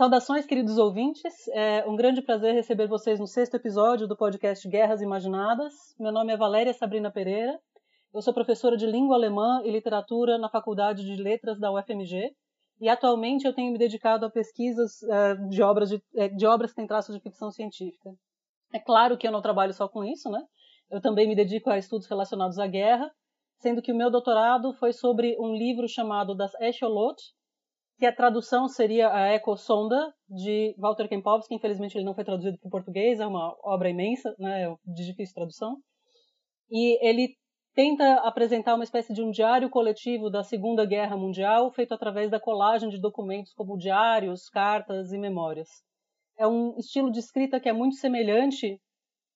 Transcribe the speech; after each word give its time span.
saudações, 0.00 0.46
queridos 0.46 0.78
ouvintes. 0.78 1.46
É 1.48 1.84
um 1.86 1.94
grande 1.94 2.22
prazer 2.22 2.54
receber 2.54 2.86
vocês 2.86 3.20
no 3.20 3.26
sexto 3.26 3.56
episódio 3.56 4.08
do 4.08 4.16
podcast 4.16 4.66
Guerras 4.66 5.02
Imaginadas. 5.02 5.74
Meu 5.98 6.10
nome 6.10 6.32
é 6.32 6.38
Valéria 6.38 6.72
Sabrina 6.72 7.10
Pereira. 7.10 7.60
Eu 8.14 8.22
sou 8.22 8.32
professora 8.32 8.78
de 8.78 8.86
língua 8.86 9.14
alemã 9.14 9.60
e 9.62 9.70
literatura 9.70 10.38
na 10.38 10.48
Faculdade 10.48 11.04
de 11.04 11.22
Letras 11.22 11.60
da 11.60 11.70
UFMG. 11.70 12.34
E 12.80 12.88
atualmente 12.88 13.46
eu 13.46 13.52
tenho 13.52 13.70
me 13.70 13.76
dedicado 13.76 14.24
a 14.24 14.30
pesquisas 14.30 15.02
uh, 15.02 15.50
de, 15.50 15.62
obras 15.62 15.90
de, 15.90 16.02
é, 16.16 16.28
de 16.28 16.46
obras 16.46 16.70
que 16.70 16.76
têm 16.76 16.86
traços 16.86 17.14
de 17.14 17.20
ficção 17.20 17.50
científica. 17.50 18.10
É 18.72 18.78
claro 18.78 19.18
que 19.18 19.28
eu 19.28 19.32
não 19.32 19.42
trabalho 19.42 19.74
só 19.74 19.86
com 19.86 20.02
isso, 20.02 20.30
né? 20.30 20.42
Eu 20.90 21.02
também 21.02 21.28
me 21.28 21.36
dedico 21.36 21.68
a 21.68 21.76
estudos 21.76 22.06
relacionados 22.06 22.58
à 22.58 22.66
guerra, 22.66 23.12
sendo 23.58 23.82
que 23.82 23.92
o 23.92 23.96
meu 23.96 24.10
doutorado 24.10 24.72
foi 24.72 24.94
sobre 24.94 25.36
um 25.38 25.52
livro 25.52 25.86
chamado 25.86 26.34
Das 26.34 26.54
Echolot, 26.58 27.22
que 28.00 28.06
a 28.06 28.16
tradução 28.16 28.66
seria 28.66 29.12
a 29.12 29.34
Ecosonda, 29.34 30.10
de 30.26 30.74
Walter 30.78 31.06
Kempowski. 31.06 31.54
Infelizmente 31.54 31.98
ele 31.98 32.06
não 32.06 32.14
foi 32.14 32.24
traduzido 32.24 32.56
para 32.58 32.66
o 32.66 32.70
português, 32.70 33.20
é 33.20 33.26
uma 33.26 33.54
obra 33.62 33.90
imensa, 33.90 34.34
né, 34.38 34.74
de 34.86 35.04
difícil 35.04 35.34
tradução. 35.34 35.76
E 36.70 36.98
ele 37.06 37.36
tenta 37.74 38.14
apresentar 38.20 38.74
uma 38.74 38.84
espécie 38.84 39.12
de 39.12 39.22
um 39.22 39.30
diário 39.30 39.68
coletivo 39.68 40.30
da 40.30 40.42
Segunda 40.42 40.86
Guerra 40.86 41.14
Mundial, 41.14 41.70
feito 41.72 41.92
através 41.92 42.30
da 42.30 42.40
colagem 42.40 42.88
de 42.88 42.98
documentos 42.98 43.52
como 43.52 43.76
diários, 43.76 44.48
cartas 44.48 45.12
e 45.12 45.18
memórias. 45.18 45.68
É 46.38 46.46
um 46.46 46.78
estilo 46.78 47.12
de 47.12 47.18
escrita 47.18 47.60
que 47.60 47.68
é 47.68 47.72
muito 47.72 47.96
semelhante 47.96 48.80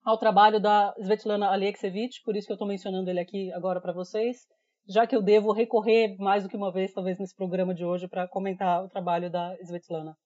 ao 0.03 0.17
trabalho 0.17 0.59
da 0.59 0.95
Svetlana 0.99 1.49
Alexievich, 1.49 2.23
por 2.25 2.35
isso 2.35 2.47
que 2.47 2.53
eu 2.53 2.57
estou 2.57 2.69
mencionando 2.69 3.11
ele 3.11 3.21
aqui 3.21 3.53
agora 3.53 3.79
para 3.79 3.93
vocês, 3.93 4.39
já 4.87 5.07
que 5.07 5.17
eu 5.17 5.23
devo 5.23 5.53
recorrer 5.53 6.17
mais 6.19 6.43
do 6.43 6.49
que 6.49 6.57
uma 6.57 6.73
vez, 6.73 6.93
talvez, 6.93 7.19
nesse 7.19 7.35
programa 7.35 7.75
de 7.75 7.85
hoje, 7.85 8.09
para 8.09 8.29
comentar 8.29 8.85
o 8.85 8.89
trabalho 8.89 9.31
da 9.31 9.57
Svetlana. 9.63 10.17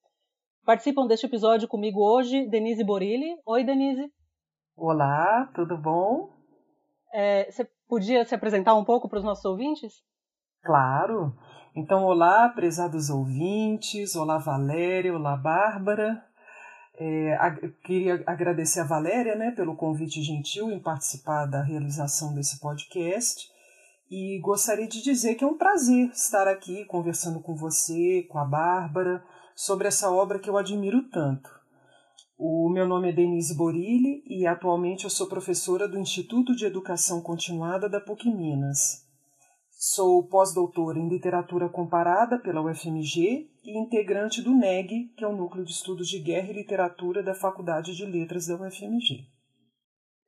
Participam 0.65 1.06
deste 1.06 1.27
episódio 1.27 1.69
comigo 1.69 2.00
hoje 2.00 2.47
Denise 2.48 2.84
Borilli. 2.84 3.37
Oi, 3.47 3.65
Denise. 3.65 4.12
Olá, 4.77 5.50
tudo 5.55 5.77
bom? 5.77 6.31
É, 7.12 7.50
você 7.50 7.69
podia 7.89 8.25
se 8.25 8.34
apresentar 8.34 8.75
um 8.75 8.84
pouco 8.84 9.09
para 9.09 9.19
os 9.19 9.25
nossos 9.25 9.45
ouvintes? 9.45 10.03
Claro. 10.62 11.34
Então, 11.75 12.05
olá, 12.05 12.48
prezados 12.48 13.09
ouvintes. 13.09 14.15
Olá, 14.15 14.39
Valéria. 14.39 15.15
Olá, 15.15 15.37
Bárbara. 15.37 16.22
É, 17.00 17.39
queria 17.84 18.22
agradecer 18.27 18.81
a 18.81 18.84
Valéria 18.84 19.37
né, 19.37 19.53
pelo 19.53 19.77
convite 19.77 20.20
gentil 20.20 20.70
em 20.70 20.81
participar 20.81 21.47
da 21.47 21.62
realização 21.62 22.34
desse 22.34 22.61
podcast. 22.61 23.48
E 24.11 24.39
gostaria 24.41 24.89
de 24.89 25.03
dizer 25.03 25.34
que 25.34 25.45
é 25.45 25.47
um 25.47 25.59
prazer 25.59 26.09
estar 26.11 26.48
aqui 26.48 26.84
conversando 26.87 27.41
com 27.41 27.55
você, 27.55 28.27
com 28.31 28.39
a 28.39 28.45
Bárbara, 28.45 29.23
sobre 29.55 29.87
essa 29.87 30.11
obra 30.11 30.39
que 30.39 30.48
eu 30.48 30.56
admiro 30.56 31.03
tanto. 31.11 31.50
O 32.39 32.70
meu 32.70 32.87
nome 32.87 33.11
é 33.11 33.12
Denise 33.12 33.55
Borilli 33.55 34.23
e 34.27 34.47
atualmente 34.47 35.05
eu 35.05 35.11
sou 35.11 35.27
professora 35.27 35.87
do 35.87 35.98
Instituto 35.98 36.56
de 36.56 36.65
Educação 36.65 37.20
Continuada 37.20 37.89
da 37.89 38.00
PUC 38.00 38.31
Minas. 38.31 39.05
Sou 39.70 40.27
pós-doutora 40.27 40.98
em 40.98 41.09
Literatura 41.09 41.69
Comparada 41.69 42.39
pela 42.39 42.62
UFMG 42.62 43.50
e 43.62 43.78
integrante 43.78 44.41
do 44.41 44.55
NEG, 44.55 45.12
que 45.17 45.25
é 45.25 45.28
o 45.28 45.37
Núcleo 45.37 45.65
de 45.65 45.72
Estudos 45.72 46.09
de 46.09 46.19
Guerra 46.19 46.50
e 46.50 46.55
Literatura 46.55 47.22
da 47.22 47.34
Faculdade 47.34 47.94
de 47.94 48.06
Letras 48.06 48.47
da 48.47 48.55
UFMG. 48.55 49.38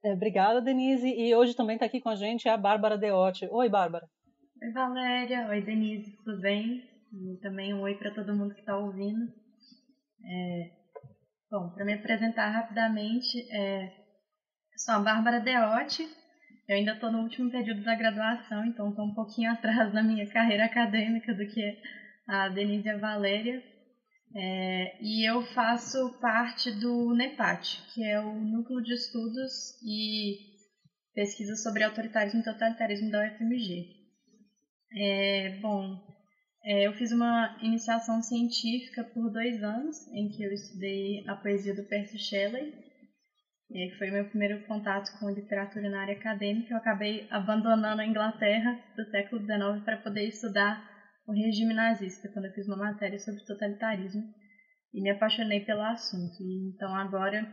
É, 0.05 0.13
obrigada, 0.13 0.63
Denise. 0.63 1.09
E 1.09 1.35
hoje 1.35 1.55
também 1.55 1.77
está 1.77 1.87
aqui 1.87 2.01
com 2.01 2.09
a 2.09 2.17
gente 2.17 2.49
a 2.49 2.57
Bárbara 2.57 2.97
Deotti. 2.97 3.47
Oi, 3.51 3.69
Bárbara. 3.69 4.07
Oi, 4.63 4.73
Valéria. 4.73 5.47
Oi, 5.49 5.61
Denise. 5.61 6.17
Tudo 6.25 6.41
bem? 6.41 6.83
E 7.13 7.39
também 7.43 7.75
um 7.75 7.83
oi 7.83 7.95
para 7.97 8.15
todo 8.15 8.35
mundo 8.35 8.55
que 8.55 8.61
está 8.61 8.77
ouvindo. 8.79 9.27
É... 10.25 10.71
Bom, 11.51 11.71
para 11.71 11.85
me 11.85 11.95
apresentar 11.95 12.49
rapidamente, 12.51 13.39
é... 13.53 13.93
sou 14.77 14.95
a 14.95 15.01
Bárbara 15.01 15.41
Deotti. 15.41 16.09
Eu 16.69 16.77
ainda 16.77 16.93
estou 16.93 17.11
no 17.11 17.23
último 17.23 17.51
período 17.51 17.83
da 17.83 17.97
graduação, 17.97 18.65
então 18.65 18.91
estou 18.91 19.05
um 19.05 19.15
pouquinho 19.15 19.51
atrás 19.53 19.93
da 19.93 20.03
minha 20.03 20.27
carreira 20.31 20.65
acadêmica 20.65 21.35
do 21.35 21.47
que 21.47 21.79
a 22.29 22.49
Denise 22.49 22.87
e 22.87 22.91
a 22.91 22.97
Valéria. 22.97 23.63
É, 24.35 24.97
e 25.03 25.29
eu 25.29 25.43
faço 25.55 26.19
parte 26.21 26.71
do 26.71 27.15
NEPAT, 27.15 27.83
que 27.93 28.05
é 28.05 28.21
o 28.21 28.33
Núcleo 28.33 28.81
de 28.81 28.95
Estudos 28.95 29.77
e 29.83 30.39
Pesquisas 31.13 31.63
sobre 31.63 31.83
Autoritarismo 31.83 32.41
e 32.41 32.45
Totalitarismo 32.45 33.11
da 33.11 33.27
UFMG. 33.27 33.89
É, 34.97 35.59
bom, 35.61 35.99
é, 36.65 36.87
eu 36.87 36.93
fiz 36.93 37.11
uma 37.11 37.59
iniciação 37.61 38.23
científica 38.23 39.03
por 39.03 39.31
dois 39.31 39.63
anos, 39.63 39.97
em 40.13 40.29
que 40.29 40.43
eu 40.45 40.53
estudei 40.53 41.25
a 41.27 41.35
poesia 41.35 41.75
do 41.75 41.85
Percy 41.85 42.19
Shelley, 42.19 42.73
que 43.69 43.95
foi 43.99 44.11
meu 44.11 44.29
primeiro 44.29 44.65
contato 44.67 45.17
com 45.19 45.31
literatura 45.31 45.89
na 45.89 46.03
área 46.03 46.15
acadêmica. 46.15 46.73
Eu 46.73 46.79
acabei 46.79 47.27
abandonando 47.31 48.01
a 48.01 48.07
Inglaterra 48.07 48.79
do 48.97 49.05
século 49.11 49.41
XIX 49.41 49.85
para 49.85 49.97
poder 49.97 50.27
estudar 50.27 50.90
o 51.31 51.33
regime 51.33 51.73
nazista, 51.73 52.29
quando 52.29 52.47
eu 52.47 52.53
fiz 52.53 52.67
uma 52.67 52.77
matéria 52.77 53.19
sobre 53.19 53.45
totalitarismo 53.45 54.23
e 54.93 55.01
me 55.01 55.11
apaixonei 55.11 55.61
pelo 55.61 55.83
assunto. 55.83 56.43
E, 56.43 56.75
então 56.75 56.93
agora 56.93 57.47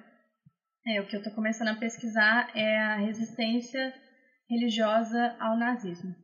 é, 0.88 1.00
o 1.00 1.06
que 1.06 1.16
eu 1.16 1.20
estou 1.20 1.34
começando 1.34 1.68
a 1.68 1.76
pesquisar 1.76 2.50
é 2.56 2.80
a 2.80 2.96
resistência 2.96 3.94
religiosa 4.50 5.36
ao 5.40 5.56
nazismo. 5.58 6.16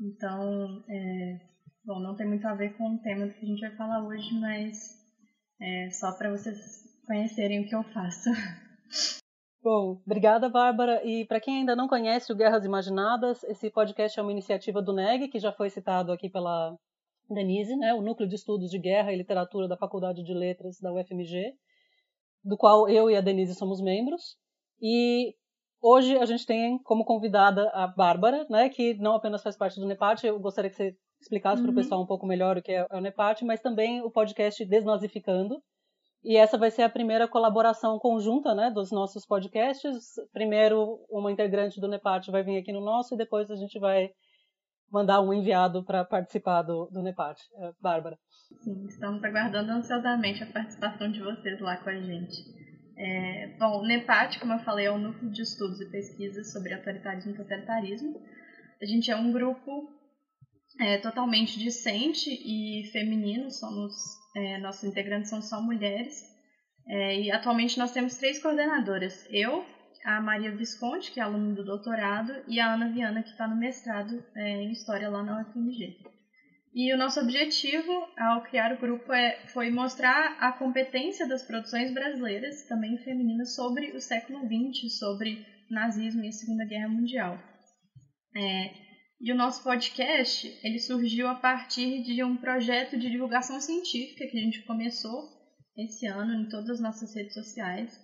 Então, 0.00 0.84
é, 0.88 1.40
bom, 1.84 2.00
não 2.00 2.16
tem 2.16 2.26
muito 2.26 2.46
a 2.48 2.54
ver 2.54 2.76
com 2.76 2.96
o 2.96 3.02
tema 3.02 3.28
que 3.28 3.44
a 3.44 3.48
gente 3.48 3.60
vai 3.60 3.76
falar 3.76 4.04
hoje, 4.04 4.34
mas 4.40 4.76
é 5.60 5.90
só 5.90 6.10
para 6.18 6.30
vocês 6.30 6.58
conhecerem 7.06 7.60
o 7.60 7.68
que 7.68 7.76
eu 7.76 7.84
faço. 7.84 8.30
Bom, 9.62 10.00
obrigada, 10.04 10.48
Bárbara. 10.48 11.06
E 11.06 11.24
para 11.24 11.38
quem 11.38 11.58
ainda 11.58 11.76
não 11.76 11.86
conhece 11.86 12.32
o 12.32 12.36
Guerras 12.36 12.64
Imaginadas, 12.64 13.44
esse 13.44 13.70
podcast 13.70 14.18
é 14.18 14.22
uma 14.22 14.32
iniciativa 14.32 14.82
do 14.82 14.92
NEG, 14.92 15.28
que 15.28 15.38
já 15.38 15.52
foi 15.52 15.70
citado 15.70 16.10
aqui 16.10 16.28
pela 16.28 16.76
Denise, 17.30 17.76
né, 17.76 17.94
o 17.94 18.02
Núcleo 18.02 18.28
de 18.28 18.34
Estudos 18.34 18.70
de 18.70 18.78
Guerra 18.80 19.12
e 19.12 19.16
Literatura 19.16 19.68
da 19.68 19.76
Faculdade 19.76 20.24
de 20.24 20.34
Letras 20.34 20.80
da 20.80 20.92
UFMG, 20.92 21.54
do 22.44 22.56
qual 22.56 22.88
eu 22.88 23.08
e 23.08 23.16
a 23.16 23.20
Denise 23.20 23.54
somos 23.54 23.80
membros. 23.80 24.36
E 24.80 25.32
hoje 25.80 26.18
a 26.18 26.24
gente 26.24 26.44
tem 26.44 26.76
como 26.82 27.04
convidada 27.04 27.70
a 27.72 27.86
Bárbara, 27.86 28.44
né, 28.50 28.68
que 28.68 28.94
não 28.94 29.14
apenas 29.14 29.44
faz 29.44 29.56
parte 29.56 29.78
do 29.78 29.86
NEPAT, 29.86 30.26
eu 30.26 30.40
gostaria 30.40 30.70
que 30.70 30.76
você 30.76 30.96
explicasse 31.20 31.62
uhum. 31.62 31.68
para 31.68 31.72
o 31.72 31.76
pessoal 31.76 32.02
um 32.02 32.06
pouco 32.06 32.26
melhor 32.26 32.58
o 32.58 32.62
que 32.62 32.72
é 32.72 32.84
o 32.90 33.00
NEPAT, 33.00 33.44
mas 33.44 33.60
também 33.60 34.02
o 34.02 34.10
podcast 34.10 34.64
Desnazificando, 34.64 35.62
e 36.24 36.36
essa 36.36 36.56
vai 36.56 36.70
ser 36.70 36.82
a 36.82 36.88
primeira 36.88 37.26
colaboração 37.26 37.98
conjunta 37.98 38.54
né, 38.54 38.70
dos 38.70 38.92
nossos 38.92 39.26
podcasts. 39.26 40.14
Primeiro, 40.32 41.04
uma 41.10 41.32
integrante 41.32 41.80
do 41.80 41.88
NEPAT 41.88 42.30
vai 42.30 42.44
vir 42.44 42.58
aqui 42.58 42.72
no 42.72 42.80
nosso 42.80 43.14
e 43.14 43.18
depois 43.18 43.50
a 43.50 43.56
gente 43.56 43.78
vai 43.80 44.10
mandar 44.90 45.20
um 45.20 45.32
enviado 45.32 45.84
para 45.84 46.04
participar 46.04 46.62
do, 46.62 46.88
do 46.92 47.02
NEPAT. 47.02 47.40
É, 47.58 47.72
Bárbara. 47.80 48.16
Sim, 48.62 48.86
estamos 48.86 49.24
aguardando 49.24 49.72
ansiosamente 49.72 50.44
a 50.44 50.46
participação 50.46 51.10
de 51.10 51.20
vocês 51.20 51.60
lá 51.60 51.78
com 51.78 51.90
a 51.90 52.00
gente. 52.00 52.36
É, 52.96 53.56
bom, 53.58 53.80
o 53.80 53.86
NEPAT, 53.86 54.38
como 54.38 54.52
eu 54.52 54.60
falei, 54.60 54.86
é 54.86 54.92
um 54.92 54.98
núcleo 54.98 55.32
de 55.32 55.42
estudos 55.42 55.80
e 55.80 55.90
pesquisas 55.90 56.52
sobre 56.52 56.74
autoritarismo 56.74 57.32
e 57.32 57.36
totalitarismo. 57.36 58.20
A 58.80 58.84
gente 58.84 59.10
é 59.10 59.16
um 59.16 59.32
grupo 59.32 59.90
é, 60.78 60.98
totalmente 60.98 61.58
discente 61.58 62.30
e 62.30 62.84
feminino, 62.92 63.50
somos 63.50 64.21
é, 64.34 64.58
nossos 64.58 64.84
integrantes 64.84 65.30
são 65.30 65.40
só 65.40 65.60
mulheres. 65.60 66.30
É, 66.86 67.20
e 67.20 67.30
atualmente 67.30 67.78
nós 67.78 67.92
temos 67.92 68.16
três 68.16 68.40
coordenadoras. 68.40 69.26
Eu, 69.30 69.64
a 70.04 70.20
Maria 70.20 70.50
Visconti, 70.50 71.12
que 71.12 71.20
é 71.20 71.22
aluna 71.22 71.54
do 71.54 71.64
doutorado, 71.64 72.32
e 72.48 72.58
a 72.58 72.72
Ana 72.72 72.90
Viana, 72.90 73.22
que 73.22 73.30
está 73.30 73.46
no 73.46 73.56
mestrado 73.56 74.24
é, 74.34 74.62
em 74.62 74.72
História 74.72 75.08
lá 75.08 75.22
na 75.22 75.42
UFMG. 75.42 75.96
E 76.74 76.92
o 76.92 76.96
nosso 76.96 77.20
objetivo 77.20 77.92
ao 78.16 78.42
criar 78.42 78.72
o 78.72 78.80
grupo 78.80 79.12
é, 79.12 79.46
foi 79.48 79.70
mostrar 79.70 80.38
a 80.40 80.50
competência 80.52 81.28
das 81.28 81.42
produções 81.42 81.92
brasileiras, 81.92 82.66
também 82.66 82.96
femininas, 82.98 83.54
sobre 83.54 83.92
o 83.92 84.00
século 84.00 84.40
XX, 84.40 84.98
sobre 84.98 85.46
nazismo 85.70 86.24
e 86.24 86.28
a 86.28 86.32
Segunda 86.32 86.64
Guerra 86.64 86.88
Mundial. 86.88 87.38
É, 88.34 88.91
e 89.22 89.30
o 89.30 89.36
nosso 89.36 89.62
podcast, 89.62 90.52
ele 90.64 90.80
surgiu 90.80 91.28
a 91.28 91.36
partir 91.36 92.02
de 92.02 92.24
um 92.24 92.36
projeto 92.36 92.98
de 92.98 93.08
divulgação 93.08 93.60
científica 93.60 94.26
que 94.26 94.36
a 94.36 94.40
gente 94.40 94.64
começou 94.64 95.30
esse 95.76 96.06
ano 96.06 96.34
em 96.34 96.48
todas 96.48 96.70
as 96.70 96.80
nossas 96.80 97.14
redes 97.14 97.32
sociais. 97.32 97.96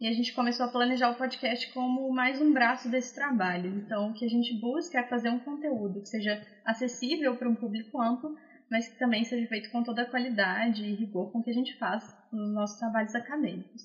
E 0.00 0.08
a 0.08 0.12
gente 0.12 0.34
começou 0.34 0.66
a 0.66 0.68
planejar 0.68 1.10
o 1.10 1.14
podcast 1.14 1.72
como 1.72 2.12
mais 2.12 2.40
um 2.40 2.52
braço 2.52 2.88
desse 2.90 3.14
trabalho. 3.14 3.78
Então, 3.78 4.10
o 4.10 4.14
que 4.14 4.24
a 4.24 4.28
gente 4.28 4.60
busca 4.60 4.98
é 4.98 5.08
fazer 5.08 5.30
um 5.30 5.38
conteúdo 5.38 6.00
que 6.00 6.08
seja 6.08 6.44
acessível 6.64 7.36
para 7.36 7.48
um 7.48 7.54
público 7.54 8.02
amplo, 8.02 8.34
mas 8.68 8.88
que 8.88 8.98
também 8.98 9.22
seja 9.22 9.46
feito 9.46 9.70
com 9.70 9.84
toda 9.84 10.02
a 10.02 10.10
qualidade 10.10 10.82
e 10.82 10.96
rigor 10.96 11.30
com 11.30 11.44
que 11.44 11.50
a 11.50 11.54
gente 11.54 11.78
faz 11.78 12.04
nos 12.32 12.52
nossos 12.52 12.76
trabalhos 12.76 13.14
acadêmicos. 13.14 13.82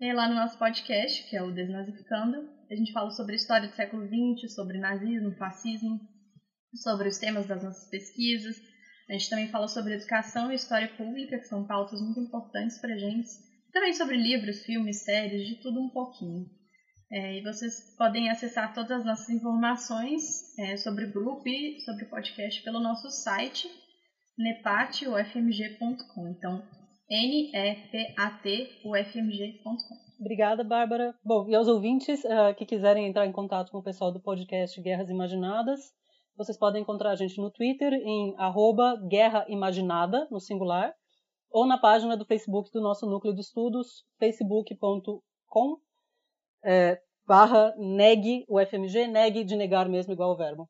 E 0.00 0.12
lá 0.12 0.28
no 0.28 0.34
nosso 0.34 0.58
podcast, 0.58 1.30
que 1.30 1.36
é 1.36 1.42
o 1.44 1.52
Desnazificando, 1.52 2.57
a 2.70 2.74
gente 2.74 2.92
fala 2.92 3.10
sobre 3.10 3.32
a 3.32 3.36
história 3.36 3.68
do 3.68 3.74
século 3.74 4.06
XX, 4.06 4.52
sobre 4.54 4.78
nazismo, 4.78 5.34
fascismo, 5.36 6.00
sobre 6.74 7.08
os 7.08 7.18
temas 7.18 7.46
das 7.46 7.62
nossas 7.62 7.88
pesquisas. 7.88 8.56
A 9.08 9.12
gente 9.14 9.30
também 9.30 9.48
fala 9.48 9.66
sobre 9.68 9.94
educação 9.94 10.52
e 10.52 10.54
história 10.54 10.88
pública, 10.88 11.38
que 11.38 11.46
são 11.46 11.66
pautas 11.66 12.00
muito 12.00 12.20
importantes 12.20 12.78
para 12.78 12.94
a 12.94 12.98
gente. 12.98 13.28
Também 13.72 13.94
sobre 13.94 14.16
livros, 14.16 14.62
filmes, 14.64 15.02
séries, 15.02 15.46
de 15.46 15.54
tudo 15.62 15.80
um 15.80 15.88
pouquinho. 15.88 16.46
É, 17.10 17.38
e 17.38 17.42
vocês 17.42 17.94
podem 17.96 18.28
acessar 18.28 18.74
todas 18.74 18.98
as 18.98 19.04
nossas 19.04 19.30
informações 19.30 20.22
é, 20.58 20.76
sobre 20.76 21.06
o 21.06 21.12
grupo 21.12 21.48
e 21.48 21.80
sobre 21.80 22.04
o 22.04 22.08
podcast 22.08 22.62
pelo 22.62 22.80
nosso 22.80 23.10
site 23.10 23.66
nepatufmg.com. 24.36 26.28
Então, 26.28 26.62
N-E-P-A-T-U-F-M-G.com. 27.10 29.76
Obrigada, 30.20 30.62
Bárbara. 30.62 31.14
Bom, 31.24 31.48
e 31.48 31.54
aos 31.54 31.68
ouvintes 31.68 32.22
uh, 32.24 32.54
que 32.56 32.66
quiserem 32.66 33.06
entrar 33.06 33.26
em 33.26 33.32
contato 33.32 33.70
com 33.70 33.78
o 33.78 33.82
pessoal 33.82 34.12
do 34.12 34.20
podcast 34.20 34.80
Guerras 34.80 35.08
Imaginadas, 35.08 35.80
vocês 36.36 36.58
podem 36.58 36.82
encontrar 36.82 37.10
a 37.10 37.16
gente 37.16 37.40
no 37.40 37.50
Twitter 37.50 37.94
em 37.94 38.34
arroba 38.36 38.96
Guerra 39.08 39.46
Imaginada, 39.48 40.28
no 40.30 40.40
singular, 40.40 40.92
ou 41.50 41.66
na 41.66 41.78
página 41.78 42.16
do 42.16 42.26
Facebook 42.26 42.70
do 42.72 42.80
nosso 42.80 43.06
núcleo 43.06 43.34
de 43.34 43.40
estudos, 43.40 44.04
facebook.com 44.18 45.78
é, 46.64 47.00
barra 47.26 47.74
neg 47.76 48.44
o 48.48 48.60
FMG, 48.60 49.06
neg 49.06 49.44
de 49.44 49.56
negar 49.56 49.88
mesmo 49.88 50.12
igual 50.12 50.32
o 50.32 50.36
verbo. 50.36 50.68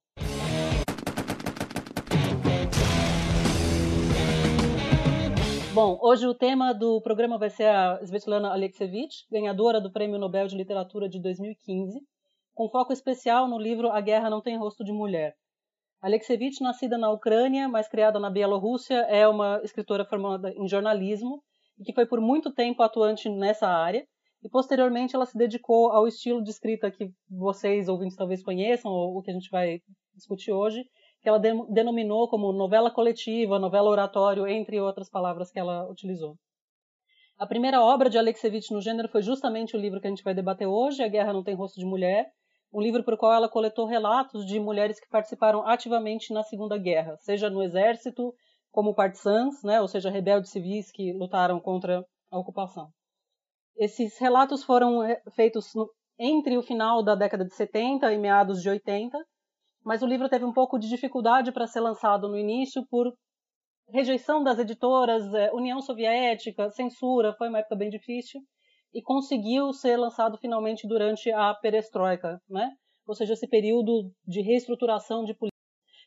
Bom, 5.81 5.97
hoje 6.03 6.27
o 6.27 6.35
tema 6.35 6.75
do 6.75 7.01
programa 7.01 7.39
vai 7.39 7.51
ser 7.51 7.69
a 7.69 8.01
Svetlana 8.03 8.51
Alexievich, 8.51 9.25
ganhadora 9.31 9.81
do 9.81 9.93
Prêmio 9.93 10.19
Nobel 10.19 10.49
de 10.49 10.57
Literatura 10.57 11.09
de 11.09 11.23
2015, 11.23 12.01
com 12.53 12.69
foco 12.69 12.93
especial 12.93 13.47
no 13.47 13.57
livro 13.57 13.89
A 13.89 14.01
Guerra 14.01 14.29
Não 14.29 14.43
Tem 14.43 14.59
Rosto 14.59 14.83
de 14.83 14.91
Mulher. 14.91 15.37
Alexievich, 16.03 16.61
nascida 16.61 16.99
na 16.99 17.13
Ucrânia, 17.13 17.69
mas 17.69 17.87
criada 17.87 18.19
na 18.19 18.29
Bielorrússia, 18.29 18.97
é 19.03 19.29
uma 19.29 19.61
escritora 19.63 20.05
formada 20.05 20.51
em 20.51 20.67
jornalismo 20.67 21.45
e 21.79 21.85
que 21.85 21.93
foi 21.93 22.07
por 22.07 22.21
muito 22.21 22.53
tempo 22.53 22.83
atuante 22.83 23.29
nessa 23.29 23.69
área. 23.69 24.05
E 24.43 24.49
posteriormente 24.49 25.15
ela 25.15 25.27
se 25.27 25.39
dedicou 25.39 25.93
ao 25.93 26.09
estilo 26.09 26.43
de 26.43 26.51
escrita 26.51 26.91
que 26.91 27.09
vocês 27.31 27.89
ouvintes 27.89 28.17
talvez 28.17 28.43
conheçam, 28.43 28.91
ou 28.91 29.17
o 29.17 29.23
que 29.23 29.31
a 29.31 29.35
gente 29.35 29.49
vai 29.49 29.81
discutir 30.13 30.51
hoje, 30.51 30.85
que 31.21 31.29
ela 31.29 31.39
denominou 31.39 32.29
como 32.29 32.53
novela 32.53 32.91
coletiva, 32.91 33.59
novela 33.59 33.91
oratório, 33.91 34.47
entre 34.47 34.81
outras 34.81 35.11
palavras 35.11 35.51
que 35.51 35.59
ela 35.59 35.89
utilizou. 35.91 36.37
A 37.39 37.47
primeira 37.47 37.81
obra 37.81 38.11
de 38.11 38.19
Alexievich 38.19 38.73
no 38.73 38.81
gênero 38.81 39.09
foi 39.09 39.23
justamente 39.23 39.77
o 39.77 39.81
livro 39.81 40.01
que 40.01 40.07
a 40.07 40.11
gente 40.11 40.25
vai 40.25 40.35
debater 40.35 40.67
hoje, 40.67 41.03
A 41.03 41.09
Guerra 41.09 41.33
Não 41.33 41.45
Tem 41.45 41.55
Rosto 41.55 41.79
de 41.79 41.87
Mulher, 41.87 42.27
um 42.73 42.81
livro 42.81 43.05
por 43.05 43.17
qual 43.17 43.33
ela 43.33 43.49
coletou 43.49 43.87
relatos 43.87 44.45
de 44.45 44.61
mulheres 44.61 45.01
que 45.01 45.09
participaram 45.09 45.67
ativamente 45.67 46.33
na 46.33 46.43
Segunda 46.43 46.77
Guerra, 46.77 47.17
seja 47.19 47.49
no 47.49 47.63
exército, 47.63 48.35
como 48.71 48.95
partisans, 48.95 49.63
né, 49.63 49.81
ou 49.81 49.89
seja, 49.89 50.11
rebeldes 50.11 50.51
civis 50.51 50.91
que 50.91 51.13
lutaram 51.13 51.59
contra 51.61 52.05
a 52.31 52.39
ocupação. 52.39 52.91
Esses 53.77 54.19
relatos 54.19 54.65
foram 54.65 55.01
feitos 55.35 55.73
entre 56.19 56.59
o 56.59 56.63
final 56.63 57.03
da 57.03 57.15
década 57.15 57.45
de 57.45 57.55
70 57.55 58.13
e 58.13 58.19
meados 58.19 58.61
de 58.61 58.69
80, 58.69 59.17
mas 59.85 60.03
o 60.03 60.07
livro 60.07 60.29
teve 60.29 60.45
um 60.45 60.53
pouco 60.53 60.79
de 60.79 60.89
dificuldade 60.89 61.53
para 61.53 61.67
ser 61.67 61.81
lançado 61.81 62.29
no 62.29 62.37
início 62.37 62.87
por 62.91 63.13
rejeição 63.89 64.43
das 64.43 64.59
editoras, 64.59 65.33
é, 65.35 65.51
União 65.53 65.81
Soviética, 65.81 66.69
censura, 66.71 67.35
foi 67.35 67.49
uma 67.49 67.59
época 67.59 67.77
bem 67.77 67.89
difícil, 67.89 68.41
e 68.93 69.03
conseguiu 69.03 69.73
ser 69.73 69.97
lançado 69.97 70.39
finalmente 70.39 70.87
durante 70.87 71.31
a 71.31 71.55
perestroika, 71.55 72.41
né? 72.49 72.71
ou 73.07 73.15
seja, 73.15 73.33
esse 73.33 73.49
período 73.49 74.13
de 74.27 74.43
reestruturação 74.43 75.25
de 75.25 75.35
política 75.35 75.57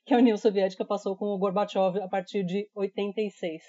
que 0.05 0.13
a 0.13 0.17
União 0.17 0.37
Soviética 0.37 0.85
passou 0.85 1.15
com 1.15 1.25
o 1.25 1.37
Gorbachev 1.37 1.99
a 2.01 2.07
partir 2.07 2.43
de 2.43 2.69
86. 2.75 3.61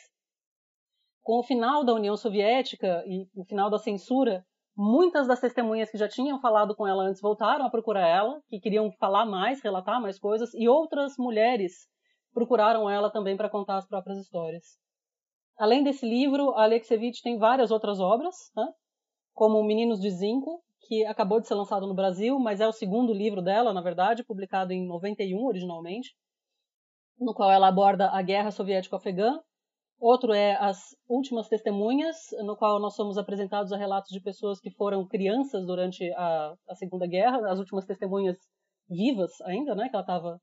Com 1.23 1.39
o 1.39 1.43
final 1.43 1.85
da 1.85 1.95
União 1.95 2.17
Soviética 2.17 3.03
e 3.07 3.29
o 3.35 3.45
final 3.45 3.71
da 3.71 3.79
censura, 3.79 4.45
Muitas 4.77 5.27
das 5.27 5.41
testemunhas 5.41 5.91
que 5.91 5.99
já 5.99 6.09
tinham 6.09 6.41
falado 6.41 6.75
com 6.75 6.87
ela 6.87 7.05
antes 7.05 7.21
voltaram 7.21 7.67
a 7.67 7.71
procurar 7.71 8.09
ela, 8.09 8.41
que 8.49 8.59
queriam 8.59 8.91
falar 8.93 9.27
mais, 9.27 9.63
relatar 9.63 10.01
mais 10.01 10.19
coisas, 10.19 10.53
e 10.55 10.67
outras 10.69 11.15
mulheres 11.19 11.87
procuraram 12.33 12.89
ela 12.89 13.11
também 13.11 13.37
para 13.37 13.51
contar 13.51 13.77
as 13.77 13.87
próprias 13.87 14.19
histórias. 14.19 14.65
Além 15.59 15.85
desse 15.85 16.09
livro, 16.09 16.51
a 16.53 16.63
Alexievich 16.65 17.23
tem 17.23 17.39
várias 17.39 17.71
outras 17.71 18.01
obras, 18.01 18.35
né? 18.57 18.67
como 19.35 19.63
Meninos 19.63 20.01
de 20.01 20.11
Zinco, 20.11 20.63
que 20.81 21.05
acabou 21.05 21.41
de 21.41 21.47
ser 21.47 21.55
lançado 21.55 21.87
no 21.87 21.95
Brasil, 21.95 22.39
mas 22.39 22.61
é 22.61 22.67
o 22.67 22.73
segundo 22.73 23.13
livro 23.13 23.43
dela, 23.43 23.73
na 23.73 23.81
verdade, 23.81 24.25
publicado 24.25 24.73
em 24.73 24.87
91 24.87 25.45
originalmente, 25.45 26.15
no 27.19 27.35
qual 27.35 27.51
ela 27.51 27.69
aborda 27.69 28.11
a 28.11 28.23
guerra 28.23 28.51
soviético-afegã 28.51 29.39
Outro 30.03 30.33
é 30.33 30.57
As 30.57 30.97
Últimas 31.09 31.49
Testemunhas, 31.49 32.17
no 32.45 32.57
qual 32.57 32.81
nós 32.81 32.97
somos 32.97 33.17
apresentados 33.17 33.73
a 33.73 33.77
relatos 33.77 34.11
de 34.11 34.21
pessoas 34.21 34.59
que 34.59 34.69
foram 34.69 35.07
crianças 35.07 35.65
durante 35.65 36.11
a, 36.15 36.57
a 36.69 36.75
Segunda 36.75 37.07
Guerra, 37.07 37.49
as 37.49 37.61
últimas 37.61 37.87
testemunhas 37.87 38.37
vivas 38.91 39.31
ainda, 39.43 39.77
né, 39.77 39.89
que 39.89 39.95
ela 39.95 40.03
estava 40.03 40.41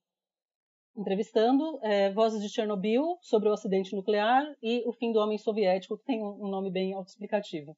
entrevistando. 0.95 1.77
É, 1.83 2.09
Vozes 2.13 2.41
de 2.41 2.47
Chernobyl, 2.47 3.17
sobre 3.21 3.49
o 3.49 3.51
acidente 3.51 3.93
nuclear, 3.93 4.45
e 4.63 4.81
O 4.87 4.93
Fim 4.93 5.11
do 5.11 5.19
Homem 5.19 5.37
Soviético, 5.37 5.97
que 5.97 6.05
tem 6.05 6.23
um, 6.23 6.47
nome 6.47 6.71
bem 6.71 6.93
autoexplicativo. 6.93 7.75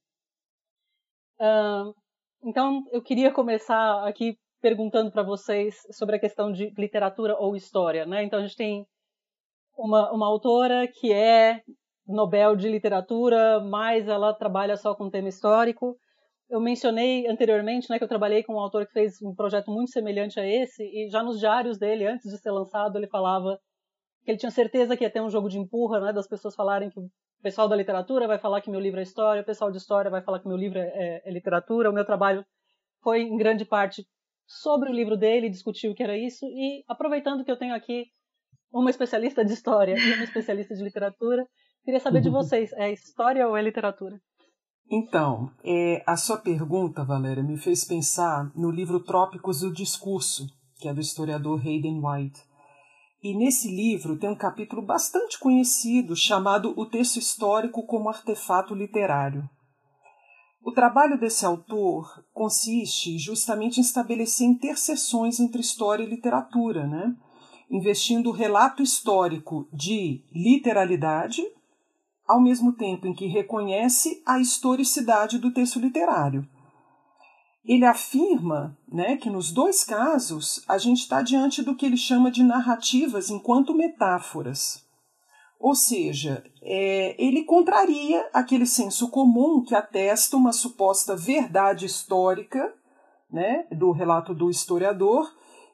Uh, 1.40 1.96
então, 2.44 2.84
eu 2.92 3.02
queria 3.02 3.34
começar 3.34 4.08
aqui 4.08 4.38
perguntando 4.62 5.12
para 5.12 5.24
vocês 5.24 5.78
sobre 5.90 6.18
a 6.18 6.20
questão 6.20 6.52
de 6.52 6.72
literatura 6.78 7.36
ou 7.40 7.56
história. 7.56 8.06
Né? 8.06 8.24
Então, 8.24 8.38
a 8.38 8.44
gente 8.44 8.56
tem 8.56 8.86
uma, 9.78 10.12
uma 10.12 10.28
autora 10.28 10.88
que 10.88 11.12
é 11.12 11.62
Nobel 12.08 12.56
de 12.56 12.70
Literatura, 12.70 13.60
mas 13.62 14.08
ela 14.08 14.34
trabalha 14.34 14.76
só 14.78 14.94
com 14.96 15.10
tema 15.10 15.30
histórico. 15.30 15.98
Eu 16.50 16.60
mencionei 16.60 17.28
anteriormente 17.28 17.90
né, 17.90 17.98
que 17.98 18.04
eu 18.04 18.10
trabalhei 18.10 18.44
com 18.44 18.56
um 18.56 18.60
autor 18.60 18.86
que 18.86 18.92
fez 18.92 19.22
um 19.22 19.34
projeto 19.34 19.72
muito 19.72 19.92
semelhante 19.92 20.40
a 20.40 20.46
esse, 20.46 20.84
e 20.84 21.10
já 21.10 21.24
nos 21.24 21.40
diários 21.40 21.78
dele, 21.78 22.06
antes 22.06 22.30
de 22.30 22.38
ser 22.38 22.52
lançado, 22.52 22.98
ele 22.98 23.08
falava 23.08 23.58
que 24.24 24.32
ele 24.32 24.38
tinha 24.38 24.52
certeza 24.52 24.98
que 24.98 25.04
ia 25.04 25.10
ter 25.10 25.22
um 25.22 25.30
jogo 25.30 25.50
de 25.50 25.58
empurra, 25.58 26.00
né, 26.00 26.14
das 26.14 26.28
pessoas 26.28 26.54
falarem 26.54 26.90
que 26.90 27.00
o 27.00 27.10
pessoal 27.42 27.68
da 27.68 27.76
literatura 27.76 28.28
vai 28.28 28.38
falar 28.38 28.62
que 28.62 28.70
meu 28.70 28.80
livro 28.80 29.00
é 29.00 29.04
história, 29.04 29.42
o 29.42 29.46
pessoal 29.46 29.72
de 29.72 29.78
história 29.78 30.12
vai 30.12 30.22
falar 30.22 30.40
que 30.40 30.48
meu 30.48 30.58
livro 30.58 30.78
é, 30.78 30.92
é, 30.94 31.22
é 31.26 31.32
literatura. 31.32 31.90
O 31.90 31.94
meu 31.94 32.06
trabalho 32.06 32.46
foi, 33.02 33.22
em 33.22 33.36
grande 33.36 33.66
parte, 33.66 34.06
sobre 34.46 34.90
o 34.90 34.94
livro 34.94 35.18
dele, 35.18 35.50
discutir 35.50 35.90
o 35.90 35.96
que 35.96 36.04
era 36.04 36.16
isso, 36.16 36.46
e 36.46 36.84
aproveitando 36.88 37.44
que 37.44 37.52
eu 37.52 37.58
tenho 37.58 37.74
aqui 37.74 38.06
uma 38.72 38.90
especialista 38.90 39.44
de 39.44 39.54
história 39.54 39.96
e 39.98 40.14
uma 40.14 40.24
especialista 40.24 40.76
de 40.76 40.84
literatura. 40.84 41.46
Queria 41.84 42.00
saber 42.00 42.22
de 42.22 42.30
uhum. 42.30 42.36
vocês, 42.36 42.72
é 42.74 42.92
história 42.92 43.48
ou 43.48 43.58
é 43.58 43.62
literatura? 43.62 44.20
Então, 44.90 45.50
é, 45.64 46.04
a 46.06 46.18
sua 46.18 46.38
pergunta, 46.38 47.04
Valéria, 47.04 47.44
me 47.44 47.58
fez 47.58 47.86
pensar 47.86 48.52
no 48.56 48.70
livro 48.70 49.04
Trópicos 49.04 49.62
do 49.62 49.72
Discurso, 49.72 50.48
que 50.80 50.88
é 50.88 50.94
do 50.94 51.00
historiador 51.00 51.60
Hayden 51.60 52.02
White. 52.04 52.42
E 53.24 53.38
nesse 53.38 53.70
livro 53.70 54.18
tem 54.18 54.30
um 54.30 54.36
capítulo 54.36 54.82
bastante 54.82 55.40
conhecido 55.40 56.16
chamado 56.16 56.74
O 56.76 56.86
Texto 56.86 57.18
Histórico 57.18 57.86
como 57.86 58.10
Artefato 58.10 58.74
Literário. 58.74 59.48
O 60.64 60.72
trabalho 60.72 61.20
desse 61.20 61.46
autor 61.46 62.24
consiste 62.34 63.18
justamente 63.18 63.78
em 63.78 63.82
estabelecer 63.82 64.48
interseções 64.48 65.40
entre 65.40 65.62
história 65.62 66.04
e 66.04 66.10
literatura, 66.10 66.86
né? 66.86 67.16
Investindo 67.72 68.28
o 68.28 68.34
relato 68.34 68.84
histórico 68.84 69.66
de 69.72 70.26
literalidade, 70.36 71.42
ao 72.28 72.42
mesmo 72.42 72.74
tempo 72.74 73.08
em 73.08 73.14
que 73.14 73.28
reconhece 73.28 74.22
a 74.26 74.40
historicidade 74.40 75.40
do 75.40 75.54
texto 75.54 75.80
literário. 75.80 76.46
Ele 77.64 77.86
afirma 77.86 78.78
né, 78.92 79.16
que 79.16 79.30
nos 79.30 79.52
dois 79.52 79.86
casos 79.86 80.64
a 80.68 80.78
gente 80.78 81.00
está 81.00 81.22
diante 81.22 81.62
do 81.62 81.76
que 81.76 81.86
ele 81.86 81.98
chama 81.98 82.30
de 82.30 82.44
narrativas 82.44 83.30
enquanto 83.30 83.74
metáforas. 83.74 84.86
Ou 85.58 85.76
seja, 85.76 86.44
é, 86.62 87.16
ele 87.24 87.44
contraria 87.44 88.28
aquele 88.34 88.66
senso 88.66 89.10
comum 89.10 89.64
que 89.64 89.76
atesta 89.76 90.36
uma 90.36 90.52
suposta 90.52 91.16
verdade 91.16 91.86
histórica 91.86 92.74
né, 93.32 93.66
do 93.72 93.92
relato 93.92 94.34
do 94.34 94.50
historiador 94.50 95.32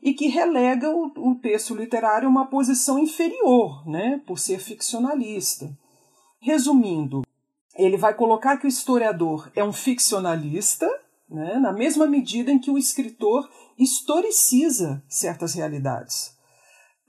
e 0.08 0.14
que 0.14 0.30
relega 0.30 0.90
o, 0.90 1.12
o 1.18 1.36
texto 1.36 1.76
literário 1.76 2.30
a 2.30 2.32
uma 2.32 2.48
posição 2.48 2.98
inferior, 2.98 3.86
né, 3.86 4.22
por 4.26 4.40
ser 4.40 4.58
ficcionalista. 4.58 5.78
Resumindo, 6.40 7.24
ele 7.76 7.98
vai 7.98 8.14
colocar 8.14 8.56
que 8.56 8.66
o 8.66 8.70
historiador 8.70 9.52
é 9.54 9.62
um 9.62 9.74
ficcionalista, 9.74 10.90
né, 11.30 11.56
na 11.56 11.74
mesma 11.74 12.08
medida 12.08 12.50
em 12.50 12.58
que 12.58 12.72
o 12.72 12.78
escritor 12.78 13.50
historiciza 13.78 15.04
certas 15.10 15.56
realidades. 15.56 16.34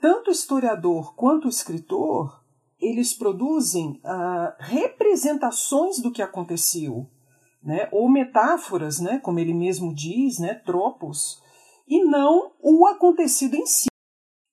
Tanto 0.01 0.31
o 0.31 0.33
historiador 0.33 1.15
quanto 1.15 1.45
o 1.45 1.51
escritor, 1.51 2.43
eles 2.81 3.15
produzem 3.15 4.01
ah, 4.05 4.57
representações 4.59 6.01
do 6.01 6.11
que 6.11 6.21
aconteceu, 6.21 7.09
né, 7.63 7.89
ou 7.93 8.09
metáforas, 8.11 8.99
né, 8.99 9.21
como 9.21 9.39
ele 9.39 9.55
mesmo 9.55 9.95
diz, 9.95 10.41
né, 10.41 10.55
tropos, 10.55 11.47
e 11.89 12.05
não 12.05 12.53
o 12.61 12.87
acontecido 12.87 13.55
em 13.55 13.67
si. 13.67 13.89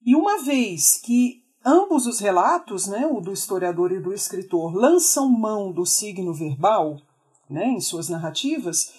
E 0.06 0.16
uma 0.16 0.44
vez 0.44 1.00
que 1.04 1.44
ambos 1.66 2.06
os 2.06 2.20
relatos, 2.20 2.88
né, 2.88 3.08
o 3.08 3.20
do 3.20 3.34
historiador 3.34 3.92
e 3.92 4.00
do 4.00 4.14
escritor, 4.14 4.74
lançam 4.74 5.28
mão 5.28 5.72
do 5.72 5.86
signo 5.86 6.34
verbal 6.34 7.02
né, 7.50 7.66
em 7.66 7.82
suas 7.82 8.08
narrativas, 8.08 8.94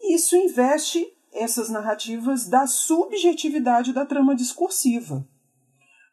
isso 0.00 0.36
investe 0.36 1.12
essas 1.32 1.68
narrativas 1.68 2.46
da 2.46 2.66
subjetividade 2.66 3.92
da 3.92 4.06
trama 4.06 4.34
discursiva. 4.34 5.26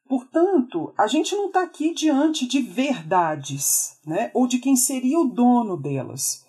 Portanto, 0.07 0.91
a 0.97 1.05
gente 1.05 1.35
não 1.35 1.47
está 1.47 1.61
aqui 1.61 1.93
diante 1.93 2.47
de 2.47 2.61
verdades, 2.61 3.99
né, 4.05 4.31
ou 4.33 4.47
de 4.47 4.57
quem 4.57 4.75
seria 4.75 5.19
o 5.19 5.25
dono 5.25 5.77
delas. 5.77 6.43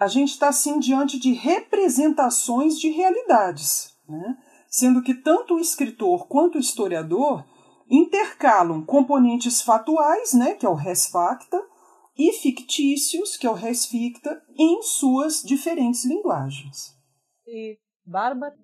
A 0.00 0.06
gente 0.06 0.30
está, 0.30 0.50
sim, 0.50 0.78
diante 0.78 1.18
de 1.18 1.32
representações 1.32 2.80
de 2.80 2.88
realidades, 2.88 3.91
né, 4.08 4.36
sendo 4.68 5.02
que 5.02 5.14
tanto 5.14 5.54
o 5.54 5.60
escritor 5.60 6.26
quanto 6.28 6.56
o 6.56 6.60
historiador 6.60 7.44
intercalam 7.90 8.84
componentes 8.84 9.60
fatuais, 9.60 10.32
né, 10.32 10.54
que 10.54 10.64
é 10.64 10.68
o 10.68 10.74
res 10.74 11.08
facta, 11.08 11.60
e 12.16 12.32
fictícios, 12.32 13.36
que 13.36 13.46
é 13.46 13.50
o 13.50 13.54
res 13.54 13.86
ficta, 13.86 14.42
em 14.58 14.82
suas 14.82 15.42
diferentes 15.42 16.04
linguagens. 16.04 16.94
E 17.46 17.78
Bárbara? 18.06 18.54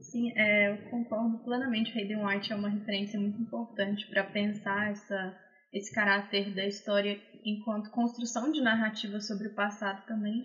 Sim, 0.00 0.32
é, 0.36 0.72
eu 0.72 0.90
concordo 0.90 1.38
plenamente. 1.44 1.96
Hayden 1.96 2.24
White 2.24 2.52
é 2.52 2.56
uma 2.56 2.68
referência 2.68 3.18
muito 3.18 3.40
importante 3.40 4.06
para 4.10 4.24
pensar 4.24 4.90
essa, 4.90 5.36
esse 5.72 5.92
caráter 5.92 6.54
da 6.54 6.66
história 6.66 7.18
enquanto 7.44 7.90
construção 7.90 8.52
de 8.52 8.60
narrativa 8.60 9.20
sobre 9.20 9.48
o 9.48 9.54
passado 9.54 10.04
também. 10.06 10.44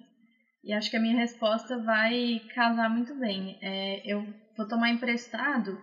E 0.64 0.74
acho 0.74 0.90
que 0.90 0.98
a 0.98 1.00
minha 1.00 1.16
resposta 1.16 1.78
vai 1.78 2.42
casar 2.54 2.90
muito 2.90 3.16
bem. 3.16 3.58
É, 3.62 4.02
eu 4.06 4.26
vou 4.56 4.68
tomar 4.68 4.90
emprestado 4.90 5.78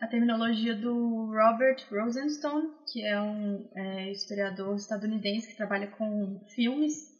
a 0.00 0.06
terminologia 0.06 0.74
do 0.74 1.30
Robert 1.32 1.76
Rosenstone, 1.90 2.68
que 2.90 3.02
é 3.04 3.20
um 3.20 3.68
é, 3.74 4.10
historiador 4.10 4.74
estadunidense 4.76 5.48
que 5.48 5.56
trabalha 5.56 5.86
com 5.86 6.38
filmes 6.54 7.10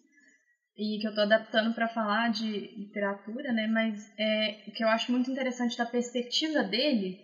e 0.76 0.98
que 0.98 1.06
eu 1.06 1.10
estou 1.10 1.24
adaptando 1.24 1.74
para 1.74 1.88
falar 1.88 2.30
de 2.30 2.72
literatura, 2.76 3.52
né? 3.52 3.66
Mas 3.66 4.10
é, 4.18 4.56
o 4.66 4.72
que 4.72 4.82
eu 4.82 4.88
acho 4.88 5.12
muito 5.12 5.30
interessante 5.30 5.76
da 5.76 5.84
perspectiva 5.84 6.62
dele 6.62 7.18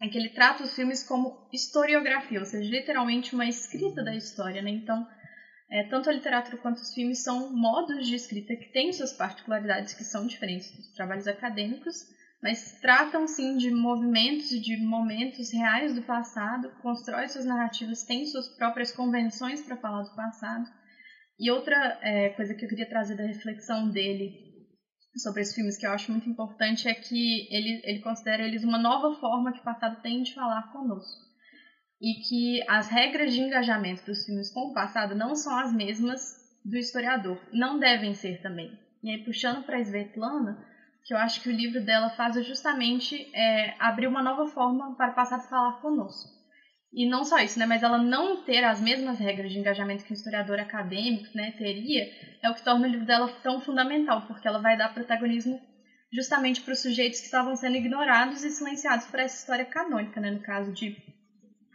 é 0.00 0.08
que 0.08 0.16
ele 0.16 0.28
trata 0.28 0.62
os 0.62 0.74
filmes 0.74 1.02
como 1.02 1.34
historiografia, 1.52 2.38
ou 2.38 2.46
seja, 2.46 2.70
literalmente 2.70 3.34
uma 3.34 3.46
escrita 3.46 4.04
da 4.04 4.14
história, 4.14 4.62
né? 4.62 4.70
Então, 4.70 5.04
é, 5.68 5.82
tanto 5.84 6.08
a 6.08 6.12
literatura 6.12 6.56
quanto 6.58 6.78
os 6.78 6.94
filmes 6.94 7.22
são 7.22 7.52
modos 7.52 8.06
de 8.06 8.14
escrita 8.14 8.54
que 8.54 8.72
têm 8.72 8.92
suas 8.92 9.12
particularidades 9.12 9.94
que 9.94 10.04
são 10.04 10.26
diferentes 10.26 10.70
dos 10.76 10.92
trabalhos 10.92 11.26
acadêmicos, 11.26 12.06
mas 12.42 12.78
tratam 12.80 13.26
sim 13.26 13.56
de 13.56 13.70
movimentos 13.70 14.52
e 14.52 14.60
de 14.60 14.76
momentos 14.76 15.50
reais 15.52 15.94
do 15.94 16.02
passado, 16.02 16.70
constrói 16.80 17.28
suas 17.28 17.44
narrativas, 17.44 18.04
têm 18.04 18.24
suas 18.26 18.48
próprias 18.48 18.92
convenções 18.92 19.62
para 19.62 19.76
falar 19.76 20.02
do 20.02 20.14
passado 20.14 20.66
e 21.38 21.50
outra 21.50 21.98
é, 22.00 22.30
coisa 22.30 22.54
que 22.54 22.64
eu 22.64 22.68
queria 22.68 22.88
trazer 22.88 23.16
da 23.16 23.24
reflexão 23.24 23.90
dele 23.90 24.46
sobre 25.16 25.42
esses 25.42 25.54
filmes 25.54 25.76
que 25.76 25.86
eu 25.86 25.90
acho 25.90 26.10
muito 26.10 26.28
importante 26.28 26.88
é 26.88 26.94
que 26.94 27.48
ele, 27.50 27.80
ele 27.84 28.00
considera 28.00 28.42
eles 28.42 28.64
uma 28.64 28.78
nova 28.78 29.18
forma 29.18 29.52
que 29.52 29.60
o 29.60 29.64
passado 29.64 30.00
tem 30.02 30.22
de 30.22 30.34
falar 30.34 30.70
conosco. 30.70 31.25
E 32.00 32.14
que 32.28 32.62
as 32.68 32.88
regras 32.88 33.32
de 33.32 33.40
engajamento 33.40 34.04
dos 34.04 34.24
filmes 34.24 34.50
com 34.50 34.68
o 34.68 34.72
passado 34.72 35.14
não 35.14 35.34
são 35.34 35.56
as 35.58 35.72
mesmas 35.72 36.20
do 36.64 36.76
historiador. 36.76 37.38
Não 37.52 37.78
devem 37.78 38.12
ser 38.14 38.40
também. 38.42 38.70
E 39.02 39.10
aí, 39.10 39.24
puxando 39.24 39.64
para 39.64 39.78
a 39.78 39.80
Svetlana, 39.80 40.58
que 41.04 41.14
eu 41.14 41.18
acho 41.18 41.40
que 41.40 41.48
o 41.48 41.52
livro 41.52 41.80
dela 41.80 42.10
faz 42.10 42.34
justamente 42.44 43.28
é, 43.32 43.74
abrir 43.78 44.08
uma 44.08 44.22
nova 44.22 44.46
forma 44.46 44.94
para 44.96 45.12
o 45.12 45.14
passado 45.14 45.48
falar 45.48 45.80
conosco. 45.80 46.28
E 46.92 47.06
não 47.06 47.24
só 47.24 47.38
isso, 47.38 47.58
né, 47.58 47.66
mas 47.66 47.82
ela 47.82 47.98
não 47.98 48.42
ter 48.42 48.64
as 48.64 48.80
mesmas 48.80 49.18
regras 49.18 49.52
de 49.52 49.58
engajamento 49.58 50.04
que 50.04 50.12
um 50.12 50.16
historiador 50.16 50.58
acadêmico 50.58 51.28
né, 51.34 51.52
teria, 51.52 52.08
é 52.42 52.50
o 52.50 52.54
que 52.54 52.64
torna 52.64 52.88
o 52.88 52.90
livro 52.90 53.06
dela 53.06 53.28
tão 53.42 53.60
fundamental, 53.60 54.22
porque 54.26 54.48
ela 54.48 54.58
vai 54.58 54.76
dar 54.76 54.88
protagonismo 54.88 55.60
justamente 56.12 56.60
para 56.62 56.72
os 56.72 56.80
sujeitos 56.80 57.20
que 57.20 57.26
estavam 57.26 57.54
sendo 57.54 57.76
ignorados 57.76 58.42
e 58.42 58.50
silenciados 58.50 59.06
por 59.06 59.20
essa 59.20 59.36
história 59.36 59.64
canônica, 59.64 60.20
né, 60.20 60.30
no 60.30 60.40
caso 60.40 60.72
de 60.72 60.96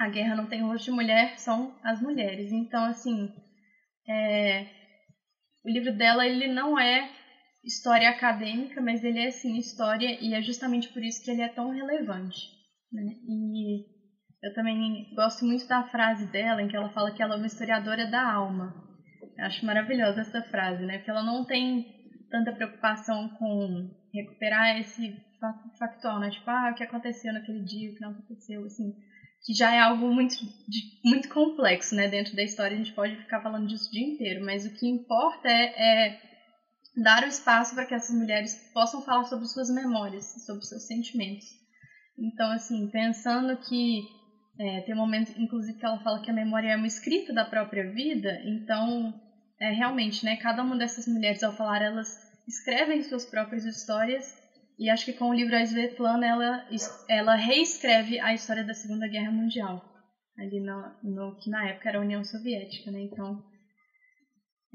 A 0.02 0.10
Guerra 0.10 0.36
Não 0.36 0.48
Tem 0.48 0.62
Rosto 0.62 0.86
de 0.86 0.92
Mulher, 0.92 1.38
são 1.38 1.74
as 1.84 2.02
mulheres. 2.02 2.52
Então, 2.52 2.84
assim, 2.86 3.30
é, 4.08 4.66
o 5.64 5.70
livro 5.70 5.92
dela 5.92 6.26
ele 6.26 6.48
não 6.48 6.80
é 6.80 7.10
história 7.64 8.10
acadêmica, 8.10 8.82
mas 8.82 9.04
ele 9.04 9.20
é, 9.20 9.30
sim, 9.30 9.58
história, 9.58 10.18
e 10.20 10.34
é 10.34 10.42
justamente 10.42 10.90
por 10.90 11.04
isso 11.04 11.24
que 11.24 11.30
ele 11.30 11.42
é 11.42 11.50
tão 11.50 11.70
relevante. 11.70 12.40
Né? 12.92 13.04
E 13.28 13.86
eu 14.44 14.54
também 14.56 15.08
gosto 15.14 15.46
muito 15.46 15.68
da 15.68 15.84
frase 15.84 16.26
dela, 16.32 16.62
em 16.62 16.68
que 16.68 16.76
ela 16.76 16.90
fala 16.90 17.12
que 17.12 17.22
ela 17.22 17.36
é 17.36 17.38
uma 17.38 17.46
historiadora 17.46 18.08
da 18.08 18.24
alma. 18.24 18.74
Eu 19.38 19.46
acho 19.46 19.66
maravilhosa 19.66 20.22
essa 20.22 20.42
frase, 20.42 20.84
né? 20.84 20.98
Porque 20.98 21.12
ela 21.12 21.24
não 21.24 21.46
tem 21.46 21.86
tanta 22.32 22.52
preocupação 22.52 23.30
com 23.38 23.90
recuperar 24.14 24.78
esse 24.78 25.16
factual, 25.78 26.20
né? 26.20 26.32
Tipo, 26.32 26.50
ah, 26.50 26.72
o 26.72 26.76
que 26.76 26.84
aconteceu 26.84 27.32
naquele 27.32 27.64
dia, 27.64 27.92
o 27.92 27.96
que 27.96 28.02
não 28.02 28.12
aconteceu, 28.12 28.66
assim. 28.66 28.94
Que 29.44 29.54
já 29.54 29.74
é 29.74 29.80
algo 29.80 30.12
muito, 30.14 30.36
muito 31.04 31.28
complexo, 31.30 31.96
né? 31.96 32.08
Dentro 32.08 32.36
da 32.36 32.44
história 32.44 32.76
a 32.76 32.78
gente 32.78 32.94
pode 32.94 33.16
ficar 33.18 33.42
falando 33.42 33.68
disso 33.68 33.90
o 33.90 33.92
dia 33.92 34.06
inteiro, 34.06 34.46
mas 34.46 34.66
o 34.66 34.72
que 34.72 34.88
importa 34.88 35.48
é, 35.48 36.08
é 36.08 36.20
dar 36.96 37.24
o 37.24 37.28
espaço 37.28 37.74
para 37.74 37.86
que 37.86 37.94
essas 37.94 38.16
mulheres 38.16 38.56
possam 38.74 39.02
falar 39.02 39.24
sobre 39.26 39.48
suas 39.48 39.70
memórias, 39.70 40.26
sobre 40.46 40.66
seus 40.66 40.86
sentimentos. 40.86 41.46
Então, 42.18 42.52
assim, 42.52 42.88
pensando 42.90 43.58
que 43.58 44.04
é, 44.60 44.82
tem 44.82 44.94
um 44.94 44.98
momento, 44.98 45.32
inclusive, 45.38 45.78
que 45.78 45.86
ela 45.86 46.00
fala 46.00 46.22
que 46.22 46.30
a 46.30 46.34
memória 46.34 46.70
é 46.70 46.76
uma 46.76 46.88
escrita 46.88 47.34
da 47.34 47.46
própria 47.46 47.90
vida, 47.90 48.40
então, 48.46 49.14
é, 49.60 49.72
realmente, 49.72 50.24
né, 50.24 50.36
cada 50.36 50.62
uma 50.62 50.78
dessas 50.78 51.08
mulheres, 51.08 51.42
ao 51.42 51.56
falar, 51.56 51.82
elas 51.82 52.10
escrevem 52.48 53.02
suas 53.02 53.26
próprias 53.26 53.66
histórias, 53.66 54.36
e 54.82 54.90
acho 54.90 55.06
que 55.06 55.14
com 55.14 55.30
o 55.30 55.34
livro 55.34 55.56
A 55.56 55.62
Svetlana, 55.62 56.26
ela, 56.26 56.68
ela 57.08 57.36
reescreve 57.36 58.20
a 58.20 58.34
história 58.34 58.64
da 58.64 58.74
Segunda 58.74 59.08
Guerra 59.08 59.32
Mundial, 59.32 59.80
ali 60.36 60.60
no, 60.60 60.96
no 61.04 61.36
que 61.38 61.52
na 61.52 61.70
época 61.70 61.88
era 61.88 62.00
a 62.00 62.02
União 62.02 62.24
Soviética, 62.24 62.90
né, 62.90 63.02
então, 63.02 63.44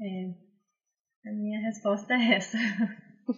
é, 0.01 1.29
a 1.29 1.33
minha 1.33 1.59
resposta 1.59 2.13
é 2.13 2.35
essa. 2.35 2.57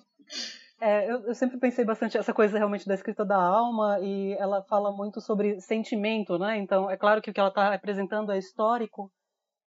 É, 0.81 1.11
eu, 1.11 1.27
eu, 1.27 1.35
sempre 1.35 1.59
pensei 1.59 1.83
bastante 1.83 2.17
essa 2.17 2.33
coisa 2.33 2.57
realmente 2.57 2.88
da 2.88 2.93
escrita 2.93 3.25
da 3.25 3.35
alma 3.35 3.99
e 3.99 4.31
ela 4.39 4.63
fala 4.63 4.95
muito 4.95 5.19
sobre 5.19 5.59
sentimento, 5.59 6.39
né? 6.39 6.57
Então 6.57 6.89
é 6.89 6.95
claro 6.95 7.21
que 7.21 7.29
o 7.29 7.33
que 7.33 7.39
ela 7.41 7.49
está 7.49 7.69
representando 7.69 8.31
é 8.31 8.38
histórico, 8.38 9.11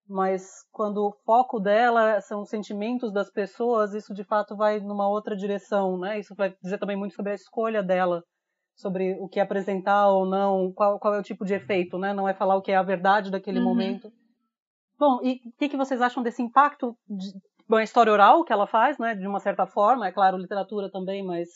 mas 0.07 0.63
quando 0.71 0.97
o 0.97 1.13
foco 1.25 1.59
dela 1.59 2.19
são 2.21 2.41
os 2.41 2.49
sentimentos 2.49 3.11
das 3.11 3.31
pessoas, 3.31 3.93
isso 3.93 4.13
de 4.13 4.23
fato 4.23 4.55
vai 4.55 4.79
numa 4.79 5.07
outra 5.07 5.35
direção, 5.35 5.97
né? 5.97 6.19
Isso 6.19 6.35
vai 6.35 6.55
dizer 6.61 6.77
também 6.77 6.97
muito 6.97 7.15
sobre 7.15 7.31
a 7.31 7.35
escolha 7.35 7.81
dela, 7.81 8.23
sobre 8.75 9.13
o 9.19 9.27
que 9.27 9.39
apresentar 9.39 10.09
ou 10.09 10.25
não, 10.25 10.71
qual, 10.73 10.99
qual 10.99 11.15
é 11.15 11.19
o 11.19 11.23
tipo 11.23 11.45
de 11.45 11.53
efeito, 11.53 11.97
né? 11.97 12.13
Não 12.13 12.27
é 12.27 12.33
falar 12.33 12.55
o 12.55 12.61
que 12.61 12.71
é 12.71 12.75
a 12.75 12.83
verdade 12.83 13.31
daquele 13.31 13.59
uhum. 13.59 13.65
momento. 13.65 14.11
Bom, 14.99 15.19
e 15.23 15.41
o 15.45 15.51
que, 15.57 15.69
que 15.69 15.77
vocês 15.77 16.01
acham 16.01 16.21
desse 16.21 16.41
impacto 16.41 16.95
de, 17.07 17.33
Bom, 17.67 17.77
a 17.77 17.83
história 17.83 18.11
oral 18.11 18.43
que 18.43 18.51
ela 18.51 18.67
faz, 18.67 18.97
né, 18.97 19.15
de 19.15 19.25
uma 19.25 19.39
certa 19.39 19.65
forma, 19.65 20.07
é 20.07 20.11
claro, 20.11 20.37
literatura 20.37 20.91
também, 20.91 21.25
mas 21.25 21.47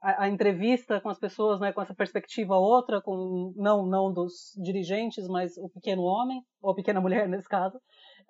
a, 0.00 0.28
entrevista 0.28 1.00
com 1.00 1.08
as 1.08 1.18
pessoas, 1.18 1.60
né, 1.60 1.72
com 1.72 1.82
essa 1.82 1.94
perspectiva 1.94 2.56
outra, 2.56 3.00
com 3.00 3.52
não 3.56 3.86
não 3.86 4.12
dos 4.12 4.52
dirigentes, 4.56 5.28
mas 5.28 5.56
o 5.58 5.68
pequeno 5.68 6.02
homem 6.02 6.42
ou 6.62 6.72
a 6.72 6.74
pequena 6.74 7.00
mulher 7.00 7.28
nesse 7.28 7.48
caso. 7.48 7.78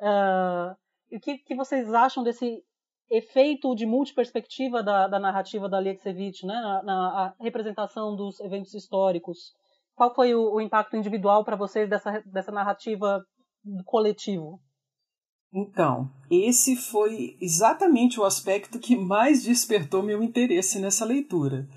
Uh, 0.00 0.74
o 1.16 1.20
que, 1.20 1.38
que 1.38 1.54
vocês 1.54 1.92
acham 1.92 2.22
desse 2.22 2.62
efeito 3.10 3.74
de 3.74 3.86
multiperspectiva 3.86 4.82
da, 4.82 5.08
da 5.08 5.18
narrativa 5.18 5.68
da 5.68 5.78
Alieksevich, 5.78 6.46
né, 6.46 6.54
na, 6.54 6.82
na 6.82 7.34
representação 7.40 8.16
dos 8.16 8.40
eventos 8.40 8.74
históricos? 8.74 9.52
Qual 9.94 10.14
foi 10.14 10.34
o, 10.34 10.54
o 10.54 10.60
impacto 10.60 10.96
individual 10.96 11.44
para 11.44 11.56
vocês 11.56 11.88
dessa, 11.88 12.22
dessa 12.26 12.50
narrativa 12.50 13.24
coletivo? 13.84 14.60
Então, 15.52 16.08
esse 16.30 16.76
foi 16.76 17.36
exatamente 17.40 18.20
o 18.20 18.24
aspecto 18.24 18.78
que 18.78 18.96
mais 18.96 19.42
despertou 19.42 20.02
meu 20.02 20.22
interesse 20.22 20.78
nessa 20.78 21.04
leitura. 21.04 21.68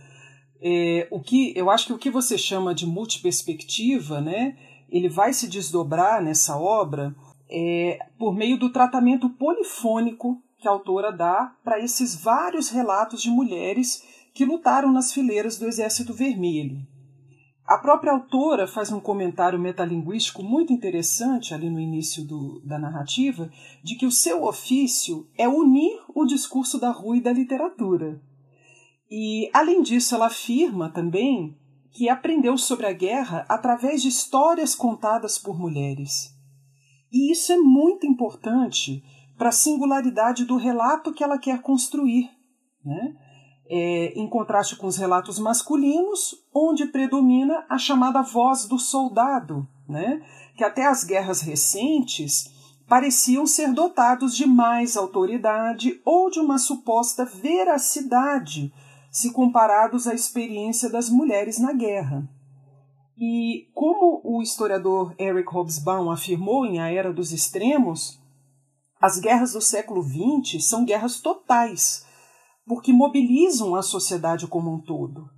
É, 0.61 1.07
o 1.11 1.19
que 1.19 1.51
eu 1.57 1.69
acho 1.69 1.87
que 1.87 1.93
o 1.93 1.97
que 1.97 2.09
você 2.09 2.37
chama 2.37 2.73
de 2.73 2.85
multiperspectiva, 2.85 4.21
né, 4.21 4.55
ele 4.89 5.09
vai 5.09 5.33
se 5.33 5.47
desdobrar 5.47 6.23
nessa 6.23 6.55
obra 6.55 7.15
é, 7.49 7.97
por 8.17 8.33
meio 8.33 8.57
do 8.57 8.71
tratamento 8.71 9.27
polifônico 9.29 10.41
que 10.59 10.67
a 10.67 10.71
autora 10.71 11.11
dá 11.11 11.55
para 11.63 11.79
esses 11.79 12.15
vários 12.15 12.69
relatos 12.69 13.21
de 13.21 13.29
mulheres 13.29 14.03
que 14.33 14.45
lutaram 14.45 14.91
nas 14.91 15.11
fileiras 15.11 15.57
do 15.57 15.67
Exército 15.67 16.13
Vermelho. 16.13 16.87
A 17.65 17.77
própria 17.77 18.11
autora 18.11 18.67
faz 18.67 18.91
um 18.91 18.99
comentário 18.99 19.57
metalinguístico 19.57 20.43
muito 20.43 20.73
interessante 20.73 21.53
ali 21.53 21.69
no 21.69 21.79
início 21.79 22.25
do, 22.25 22.61
da 22.65 22.77
narrativa, 22.77 23.49
de 23.81 23.95
que 23.95 24.05
o 24.05 24.11
seu 24.11 24.43
ofício 24.43 25.27
é 25.37 25.47
unir 25.47 25.97
o 26.13 26.25
discurso 26.25 26.77
da 26.77 26.91
rua 26.91 27.17
e 27.17 27.21
da 27.21 27.31
literatura. 27.31 28.21
E, 29.09 29.49
além 29.53 29.81
disso, 29.81 30.13
ela 30.13 30.27
afirma 30.27 30.89
também 30.89 31.57
que 31.91 32.09
aprendeu 32.09 32.57
sobre 32.57 32.85
a 32.85 32.91
guerra 32.91 33.45
através 33.47 34.01
de 34.01 34.09
histórias 34.09 34.75
contadas 34.75 35.37
por 35.37 35.57
mulheres. 35.57 36.35
E 37.11 37.31
isso 37.31 37.53
é 37.53 37.57
muito 37.57 38.05
importante 38.05 39.03
para 39.37 39.49
a 39.49 39.53
singularidade 39.53 40.45
do 40.45 40.57
relato 40.57 41.13
que 41.13 41.23
ela 41.23 41.37
quer 41.37 41.61
construir, 41.61 42.29
né? 42.83 43.15
É, 43.69 44.13
em 44.15 44.27
contraste 44.27 44.75
com 44.75 44.87
os 44.87 44.97
relatos 44.97 45.39
masculinos, 45.39 46.35
onde 46.53 46.85
predomina 46.87 47.65
a 47.69 47.77
chamada 47.77 48.21
voz 48.21 48.65
do 48.65 48.77
soldado, 48.77 49.65
né? 49.87 50.21
que 50.55 50.63
até 50.63 50.85
as 50.85 51.03
guerras 51.03 51.41
recentes 51.41 52.51
pareciam 52.87 53.45
ser 53.45 53.73
dotados 53.73 54.35
de 54.35 54.45
mais 54.45 54.97
autoridade 54.97 56.01
ou 56.05 56.29
de 56.29 56.39
uma 56.39 56.57
suposta 56.57 57.25
veracidade 57.25 58.73
se 59.09 59.31
comparados 59.31 60.07
à 60.07 60.13
experiência 60.13 60.89
das 60.89 61.09
mulheres 61.09 61.59
na 61.59 61.71
guerra. 61.71 62.27
E 63.17 63.69
como 63.73 64.21
o 64.23 64.41
historiador 64.41 65.13
Eric 65.19 65.47
Hobsbawm 65.53 66.09
afirmou 66.09 66.65
em 66.65 66.79
A 66.79 66.91
Era 66.91 67.13
dos 67.13 67.31
Extremos, 67.31 68.19
as 68.99 69.19
guerras 69.19 69.53
do 69.53 69.61
século 69.61 70.01
XX 70.01 70.65
são 70.65 70.83
guerras 70.83 71.19
totais, 71.19 72.02
porque 72.65 72.93
mobilizam 72.93 73.75
a 73.75 73.81
sociedade 73.81 74.47
como 74.47 74.73
um 74.73 74.79
todo. 74.79 75.29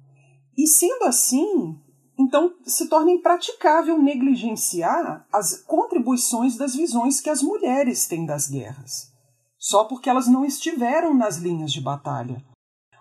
E 0.57 0.67
sendo 0.67 1.03
assim, 1.05 1.79
então 2.17 2.53
se 2.65 2.87
torna 2.87 3.11
impraticável 3.11 4.01
negligenciar 4.01 5.27
as 5.31 5.61
contribuições 5.63 6.55
das 6.55 6.75
visões 6.75 7.19
que 7.19 7.29
as 7.29 7.41
mulheres 7.41 8.07
têm 8.07 8.25
das 8.25 8.47
guerras, 8.47 9.11
só 9.57 9.83
porque 9.85 10.09
elas 10.09 10.27
não 10.27 10.45
estiveram 10.45 11.13
nas 11.13 11.37
linhas 11.37 11.71
de 11.71 11.81
batalha. 11.81 12.43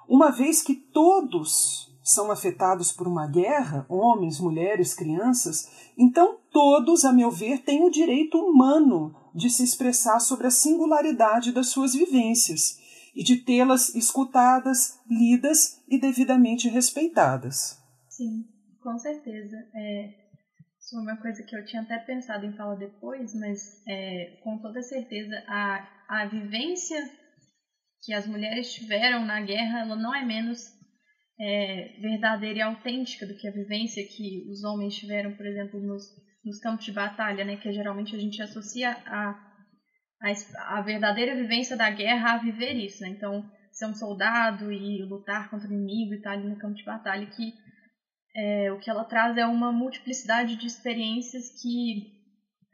Uma 0.09 0.31
vez 0.31 0.63
que 0.63 0.75
todos 0.75 1.93
são 2.03 2.31
afetados 2.31 2.93
por 2.93 3.09
uma 3.09 3.27
guerra, 3.27 3.87
homens, 3.89 4.39
mulheres, 4.39 4.93
crianças, 4.93 5.69
então 5.97 6.39
todos, 6.53 7.05
a 7.05 7.13
meu 7.13 7.31
ver, 7.31 7.63
têm 7.63 7.83
o 7.83 7.91
direito 7.91 8.39
humano 8.39 9.15
de 9.35 9.49
se 9.49 9.65
expressar 9.65 10.21
sobre 10.21 10.47
a 10.47 10.51
singularidade 10.51 11.51
das 11.51 11.69
suas 11.69 11.95
vivências 11.95 12.79
e 13.15 13.23
de 13.23 13.45
tê-las 13.45 13.95
escutadas, 13.95 15.01
lidas 15.09 15.83
e 15.89 15.99
devidamente 15.99 16.69
respeitadas. 16.69 17.79
Sim, 18.09 18.45
com 18.83 18.99
certeza. 18.99 19.57
É, 19.75 20.25
isso 20.79 20.99
é 20.99 21.01
uma 21.01 21.17
coisa 21.17 21.43
que 21.43 21.57
eu 21.57 21.65
tinha 21.65 21.83
até 21.83 21.99
pensado 21.99 22.45
em 22.45 22.57
falar 22.57 22.75
depois, 22.75 23.35
mas 23.35 23.83
é, 23.89 24.39
com 24.43 24.59
toda 24.59 24.83
certeza 24.83 25.35
a, 25.47 25.89
a 26.09 26.27
vivência 26.27 26.99
que 28.05 28.13
as 28.13 28.27
mulheres 28.27 28.73
tiveram 28.75 29.25
na 29.25 29.41
guerra, 29.41 29.81
ela 29.81 29.97
não 29.97 30.15
é 30.15 30.25
menos 30.25 30.61
é, 31.41 31.97
verdadeira 32.01 32.59
e 32.59 32.63
autêntica 32.63 33.27
do 33.27 33.35
que 33.37 33.49
a 33.49 33.53
vivência 33.53 34.07
que 34.07 34.47
os 34.51 34.63
homens 34.63 34.95
tiveram, 34.95 35.35
por 35.35 35.47
exemplo, 35.47 35.81
nos, 35.81 36.05
nos 36.45 36.59
campos 36.61 36.85
de 36.85 36.93
batalha, 36.93 37.45
né, 37.45 37.57
que 37.57 37.73
geralmente 37.73 38.15
a 38.15 38.19
gente 38.19 38.43
associa 38.43 38.91
a, 39.07 39.54
a, 40.25 40.79
a 40.79 40.81
verdadeira 40.81 41.35
vivência 41.35 41.77
da 41.77 41.91
guerra 41.91 42.33
a 42.33 42.39
viver 42.39 42.75
isso. 42.75 43.03
Né? 43.03 43.11
Então, 43.11 43.45
ser 43.73 43.87
um 43.87 43.95
soldado 43.95 44.73
e 44.73 45.03
lutar 45.03 45.51
contra 45.51 45.69
o 45.69 45.73
inimigo 45.73 46.15
e 46.15 46.17
estar 46.17 46.33
ali 46.33 46.49
no 46.49 46.57
campo 46.57 46.75
de 46.75 46.85
batalha, 46.85 47.27
que 47.27 47.53
é, 48.37 48.73
o 48.73 48.79
que 48.79 48.91
ela 48.91 49.05
traz 49.05 49.37
é 49.37 49.47
uma 49.47 49.71
multiplicidade 49.73 50.57
de 50.57 50.67
experiências 50.67 51.51
que 51.61 52.13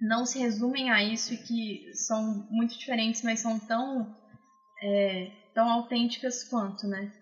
não 0.00 0.24
se 0.24 0.38
resumem 0.38 0.90
a 0.90 1.02
isso 1.02 1.34
e 1.34 1.38
que 1.38 1.94
são 1.94 2.46
muito 2.50 2.78
diferentes, 2.78 3.22
mas 3.22 3.40
são 3.40 3.58
tão 3.58 4.16
é, 4.82 5.30
tão 5.54 5.68
autênticas 5.68 6.42
quanto, 6.44 6.86
né? 6.86 7.12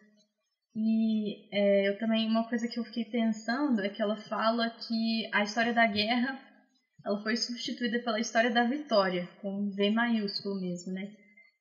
E 0.76 1.48
é, 1.50 1.88
eu 1.88 1.98
também, 1.98 2.28
uma 2.28 2.48
coisa 2.48 2.68
que 2.68 2.78
eu 2.78 2.84
fiquei 2.84 3.04
pensando 3.04 3.82
é 3.82 3.88
que 3.88 4.00
ela 4.00 4.16
fala 4.28 4.70
que 4.70 5.28
a 5.32 5.42
história 5.42 5.72
da 5.72 5.86
guerra 5.86 6.38
ela 7.04 7.22
foi 7.22 7.36
substituída 7.36 7.98
pela 8.00 8.20
história 8.20 8.50
da 8.50 8.64
vitória, 8.64 9.28
com 9.40 9.70
V 9.70 9.90
maiúsculo 9.90 10.60
mesmo, 10.60 10.92
né? 10.92 11.10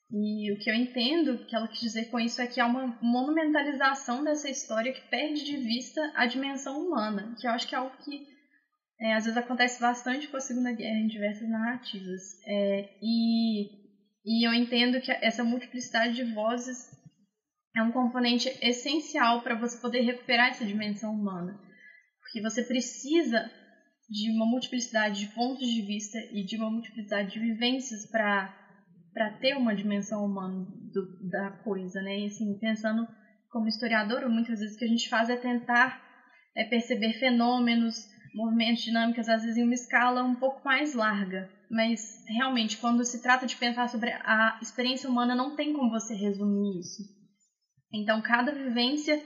E 0.10 0.52
o 0.54 0.60
que 0.60 0.70
eu 0.70 0.76
entendo 0.76 1.46
que 1.46 1.56
ela 1.56 1.68
quis 1.68 1.82
dizer 1.82 2.06
com 2.06 2.20
isso 2.20 2.42
é 2.42 2.48
que 2.48 2.62
há 2.62 2.66
uma 2.66 2.98
monumentalização 3.02 4.24
dessa 4.24 4.50
história 4.50 4.94
que 4.94 5.10
perde 5.10 5.44
de 5.44 5.58
vista 5.58 6.02
a 6.16 6.26
dimensão 6.26 6.80
humana, 6.80 7.36
que 7.40 7.46
eu 7.46 7.52
acho 7.52 7.68
que 7.68 7.76
é 7.76 7.78
algo 7.78 7.96
que 8.04 8.26
é, 9.00 9.14
às 9.14 9.26
vezes 9.26 9.38
acontece 9.38 9.80
bastante 9.80 10.28
com 10.28 10.38
a 10.38 10.42
Segunda 10.42 10.72
Guerra 10.72 10.98
em 10.98 11.08
diversas 11.08 11.48
narrativas. 11.50 12.22
É, 12.46 12.90
e 13.02 13.88
e 14.30 14.46
eu 14.46 14.54
entendo 14.54 15.00
que 15.00 15.10
essa 15.10 15.42
multiplicidade 15.42 16.14
de 16.16 16.34
vozes 16.34 16.92
é 17.74 17.82
um 17.82 17.94
componente 17.94 18.50
essencial 18.62 19.42
para 19.42 19.56
você 19.56 19.80
poder 19.80 20.02
recuperar 20.02 20.50
essa 20.50 20.66
dimensão 20.66 21.14
humana. 21.14 21.58
Porque 22.20 22.42
você 22.42 22.62
precisa 22.62 23.50
de 24.10 24.32
uma 24.32 24.46
multiplicidade 24.46 25.20
de 25.20 25.34
pontos 25.34 25.68
de 25.68 25.82
vista 25.82 26.18
e 26.32 26.44
de 26.44 26.56
uma 26.58 26.70
multiplicidade 26.70 27.32
de 27.32 27.40
vivências 27.40 28.06
para 28.06 28.54
para 29.14 29.32
ter 29.32 29.56
uma 29.56 29.74
dimensão 29.74 30.24
humana 30.24 30.64
do, 30.94 31.30
da 31.30 31.50
coisa, 31.64 32.00
né? 32.04 32.20
E 32.20 32.26
assim, 32.28 32.56
pensando 32.60 33.08
como 33.50 33.68
historiador, 33.68 34.30
muitas 34.30 34.60
vezes 34.60 34.76
o 34.76 34.78
que 34.78 34.86
a 34.86 34.88
gente 34.88 35.10
faz 35.10 35.28
é 35.28 35.36
tentar 35.36 36.00
é, 36.56 36.64
perceber 36.64 37.14
fenômenos, 37.14 37.96
movimentos, 38.36 38.84
dinâmicas, 38.84 39.28
às 39.28 39.42
vezes 39.42 39.58
em 39.58 39.64
uma 39.64 39.74
escala 39.74 40.24
um 40.24 40.36
pouco 40.36 40.62
mais 40.64 40.94
larga 40.94 41.50
mas 41.70 42.24
realmente, 42.28 42.78
quando 42.78 43.04
se 43.04 43.22
trata 43.22 43.46
de 43.46 43.58
pensar 43.58 43.90
sobre 43.90 44.12
a 44.24 44.58
experiência 44.62 45.10
humana, 45.10 45.36
não 45.36 45.56
tem 45.56 45.74
como 45.74 45.90
você 45.90 46.14
resumir 46.14 46.80
isso. 46.80 47.04
Então, 47.92 48.22
cada 48.22 48.54
vivência 48.54 49.22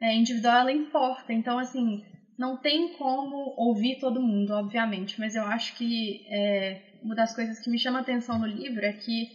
é, 0.00 0.14
individual 0.14 0.60
ela 0.60 0.72
importa. 0.72 1.32
Então, 1.32 1.58
assim, 1.58 2.02
não 2.38 2.56
tem 2.56 2.88
como 2.96 3.52
ouvir 3.56 3.98
todo 3.98 4.20
mundo, 4.20 4.52
obviamente, 4.52 5.18
mas 5.18 5.34
eu 5.34 5.42
acho 5.44 5.74
que 5.74 6.22
é, 6.26 6.78
uma 7.02 7.14
das 7.14 7.34
coisas 7.34 7.58
que 7.58 7.68
me 7.68 7.78
chama 7.78 7.98
atenção 7.98 8.38
no 8.38 8.46
livro 8.46 8.84
é 8.84 8.92
que 8.92 9.28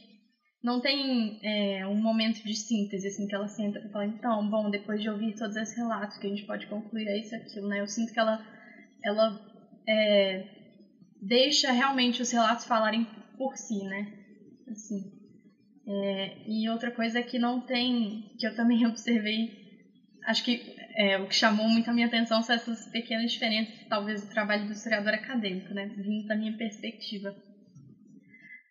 não 0.63 0.79
tem 0.79 1.37
é, 1.43 1.85
um 1.85 2.01
momento 2.01 2.41
de 2.41 2.55
síntese, 2.55 3.07
assim, 3.07 3.27
que 3.27 3.35
ela 3.35 3.49
senta 3.49 3.81
para 3.81 3.89
falar, 3.89 4.05
então, 4.05 4.49
bom, 4.49 4.69
depois 4.69 5.01
de 5.01 5.09
ouvir 5.09 5.35
todos 5.35 5.57
esses 5.57 5.75
relatos, 5.75 6.17
que 6.17 6.25
a 6.25 6.29
gente 6.29 6.45
pode 6.45 6.65
concluir 6.67 7.05
é 7.07 7.19
isso 7.19 7.35
aquilo, 7.35 7.67
né? 7.67 7.81
Eu 7.81 7.87
sinto 7.87 8.13
que 8.13 8.19
ela, 8.19 8.39
ela 9.03 9.37
é, 9.85 10.41
deixa 11.21 11.73
realmente 11.73 12.21
os 12.21 12.31
relatos 12.31 12.63
falarem 12.63 13.03
por 13.37 13.57
si, 13.57 13.83
né? 13.83 14.07
Assim. 14.69 15.11
É, 15.85 16.37
e 16.47 16.69
outra 16.69 16.89
coisa 16.89 17.21
que 17.21 17.37
não 17.37 17.59
tem, 17.59 18.23
que 18.39 18.47
eu 18.47 18.55
também 18.55 18.85
observei, 18.87 19.51
acho 20.25 20.41
que 20.45 20.61
é, 20.95 21.17
o 21.17 21.25
que 21.25 21.35
chamou 21.35 21.67
muito 21.67 21.89
a 21.89 21.93
minha 21.93 22.07
atenção 22.07 22.41
são 22.41 22.55
essas 22.55 22.85
pequenas 22.87 23.31
diferenças, 23.31 23.73
talvez, 23.89 24.21
do 24.21 24.29
trabalho 24.29 24.65
do 24.65 24.71
historiador 24.71 25.13
acadêmico, 25.13 25.73
né? 25.73 25.85
Vindo 25.85 26.27
da 26.27 26.35
minha 26.35 26.55
perspectiva. 26.55 27.33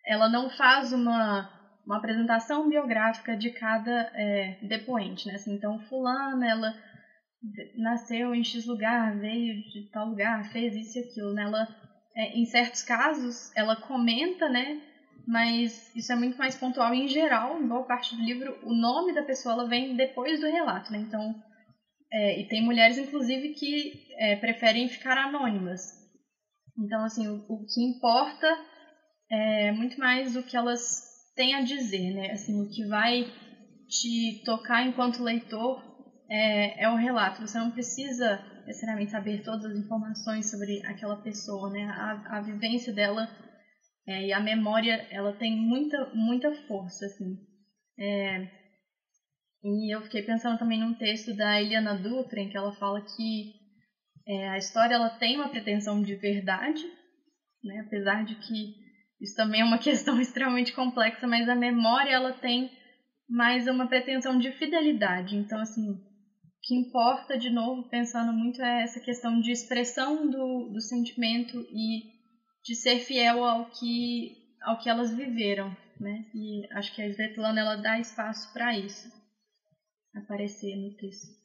Ela 0.05 0.29
não 0.29 0.49
faz 0.49 0.91
uma, 0.91 1.49
uma 1.85 1.97
apresentação 1.97 2.67
biográfica 2.67 3.35
de 3.35 3.49
cada 3.49 4.09
é, 4.13 4.57
depoente, 4.61 5.27
né? 5.27 5.35
Assim, 5.35 5.53
então, 5.53 5.77
fulana, 5.79 6.47
ela 6.47 6.73
nasceu 7.75 8.33
em 8.33 8.43
X 8.43 8.65
lugar, 8.65 9.13
veio 9.17 9.55
de 9.69 9.83
tal 9.91 10.07
lugar, 10.07 10.45
fez 10.45 10.75
isso 10.75 10.97
e 10.97 11.01
aquilo, 11.01 11.33
né? 11.33 11.43
Ela 11.43 11.67
é, 12.15 12.37
em 12.37 12.45
certos 12.45 12.81
casos, 12.83 13.51
ela 13.55 13.75
comenta, 13.75 14.47
né? 14.47 14.79
Mas 15.27 15.93
isso 15.95 16.11
é 16.11 16.15
muito 16.15 16.37
mais 16.37 16.55
pontual 16.55 16.93
em 16.93 17.07
geral, 17.07 17.59
em 17.59 17.67
boa 17.67 17.83
parte 17.83 18.15
do 18.15 18.21
livro, 18.21 18.57
o 18.63 18.73
nome 18.73 19.13
da 19.13 19.23
pessoa 19.23 19.53
ela 19.53 19.67
vem 19.67 19.95
depois 19.95 20.39
do 20.39 20.47
relato, 20.47 20.91
né? 20.91 20.99
Então, 20.99 21.33
é, 22.13 22.39
e 22.39 22.47
tem 22.47 22.63
mulheres, 22.63 22.95
inclusive, 22.95 23.49
que 23.49 23.91
é, 24.19 24.35
preferem 24.35 24.87
ficar 24.87 25.17
anônimas. 25.17 25.81
Então, 26.77 27.03
assim, 27.03 27.27
o, 27.27 27.43
o, 27.49 27.65
que 27.65 27.81
importa 27.81 28.47
é 29.31 29.71
muito 29.71 29.99
mais 29.99 30.35
o 30.35 30.43
que 30.43 30.55
elas 30.55 31.01
têm 31.35 31.55
a 31.55 31.61
dizer, 31.61 32.11
né? 32.13 32.31
Assim, 32.31 32.61
o 32.61 32.69
que 32.69 32.85
vai 32.85 33.25
te 33.87 34.43
tocar 34.45 34.85
enquanto 34.85 35.23
leitor 35.23 35.81
é, 36.29 36.83
é 36.83 36.89
o 36.89 36.95
relato. 36.95 37.41
Você 37.41 37.57
não 37.57 37.71
precisa 37.71 38.39
necessariamente 38.67 39.11
saber 39.11 39.43
todas 39.43 39.65
as 39.65 39.75
informações 39.75 40.51
sobre 40.51 40.85
aquela 40.85 41.15
pessoa, 41.15 41.67
né? 41.71 41.83
A, 41.85 42.37
a 42.37 42.41
vivência 42.41 42.93
dela 42.93 43.27
é, 44.05 44.27
e 44.27 44.31
a 44.31 44.39
memória, 44.39 45.07
ela 45.09 45.33
tem 45.33 45.55
muita, 45.55 46.11
muita 46.13 46.53
força, 46.67 47.05
assim. 47.07 47.39
É, 47.97 48.47
e 49.63 49.95
eu 49.95 50.01
fiquei 50.01 50.21
pensando 50.21 50.59
também 50.59 50.77
num 50.77 50.93
texto 50.93 51.33
da 51.33 51.61
Eliana 51.61 51.95
Dutra, 51.95 52.41
em 52.41 52.49
que 52.49 52.57
ela 52.57 52.73
fala 52.73 52.99
que 52.99 53.53
é, 54.27 54.49
a 54.49 54.57
história 54.57 54.95
ela 54.95 55.09
tem 55.09 55.37
uma 55.37 55.47
pretensão 55.47 56.01
de 56.01 56.15
verdade, 56.15 56.83
né? 57.63 57.79
apesar 57.85 58.25
de 58.25 58.35
que 58.35 58.75
isso 59.21 59.35
também 59.37 59.61
é 59.61 59.63
uma 59.63 59.77
questão 59.79 60.19
extremamente 60.19 60.73
complexa, 60.73 61.25
mas 61.25 61.47
a 61.47 61.55
memória 61.55 62.11
ela 62.11 62.33
tem 62.33 62.69
mais 63.29 63.65
uma 63.65 63.87
pretensão 63.87 64.37
de 64.37 64.51
fidelidade. 64.51 65.37
Então, 65.37 65.59
assim, 65.61 65.97
que 66.61 66.75
importa, 66.75 67.37
de 67.37 67.49
novo, 67.49 67.87
pensando 67.89 68.33
muito, 68.33 68.61
é 68.61 68.83
essa 68.83 68.99
questão 68.99 69.39
de 69.39 69.49
expressão 69.49 70.29
do, 70.29 70.71
do 70.73 70.81
sentimento 70.81 71.65
e 71.71 72.03
de 72.65 72.75
ser 72.75 72.99
fiel 72.99 73.41
ao 73.41 73.69
que, 73.69 74.35
ao 74.61 74.77
que 74.77 74.89
elas 74.89 75.13
viveram, 75.15 75.69
né? 75.99 76.25
E 76.35 76.67
acho 76.73 76.93
que 76.93 77.01
a 77.01 77.07
Svetlana, 77.07 77.61
ela 77.61 77.75
dá 77.77 77.97
espaço 77.97 78.51
para 78.51 78.77
isso 78.77 79.22
aparecer 80.15 80.75
no 80.75 80.95
texto. 80.95 81.43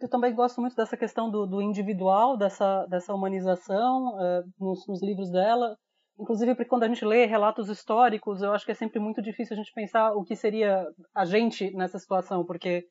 Eu 0.00 0.08
também 0.08 0.34
gosto 0.34 0.60
muito 0.60 0.74
dessa 0.74 0.96
questão 0.96 1.30
do, 1.30 1.46
do 1.46 1.62
individual, 1.62 2.36
dessa, 2.36 2.84
dessa 2.86 3.14
humanização 3.14 4.16
uh, 4.16 4.44
nos, 4.58 4.86
nos, 4.88 5.00
livros 5.00 5.30
dela. 5.30 5.76
Inclusive, 6.18 6.56
porque 6.56 6.68
quando 6.68 6.82
a 6.82 6.88
gente 6.88 7.04
lê 7.04 7.26
relatos 7.26 7.68
históricos, 7.68 8.42
eu 8.42 8.52
acho 8.52 8.64
que 8.64 8.72
é 8.72 8.74
sempre 8.74 8.98
muito 8.98 9.22
difícil 9.22 9.54
a 9.54 9.56
gente 9.56 9.72
pensar 9.72 10.14
o 10.14 10.24
que 10.24 10.34
seria 10.34 10.84
a 11.14 11.24
gente 11.24 11.70
nessa 11.76 11.96
situação, 11.96 12.44
porque 12.44 12.84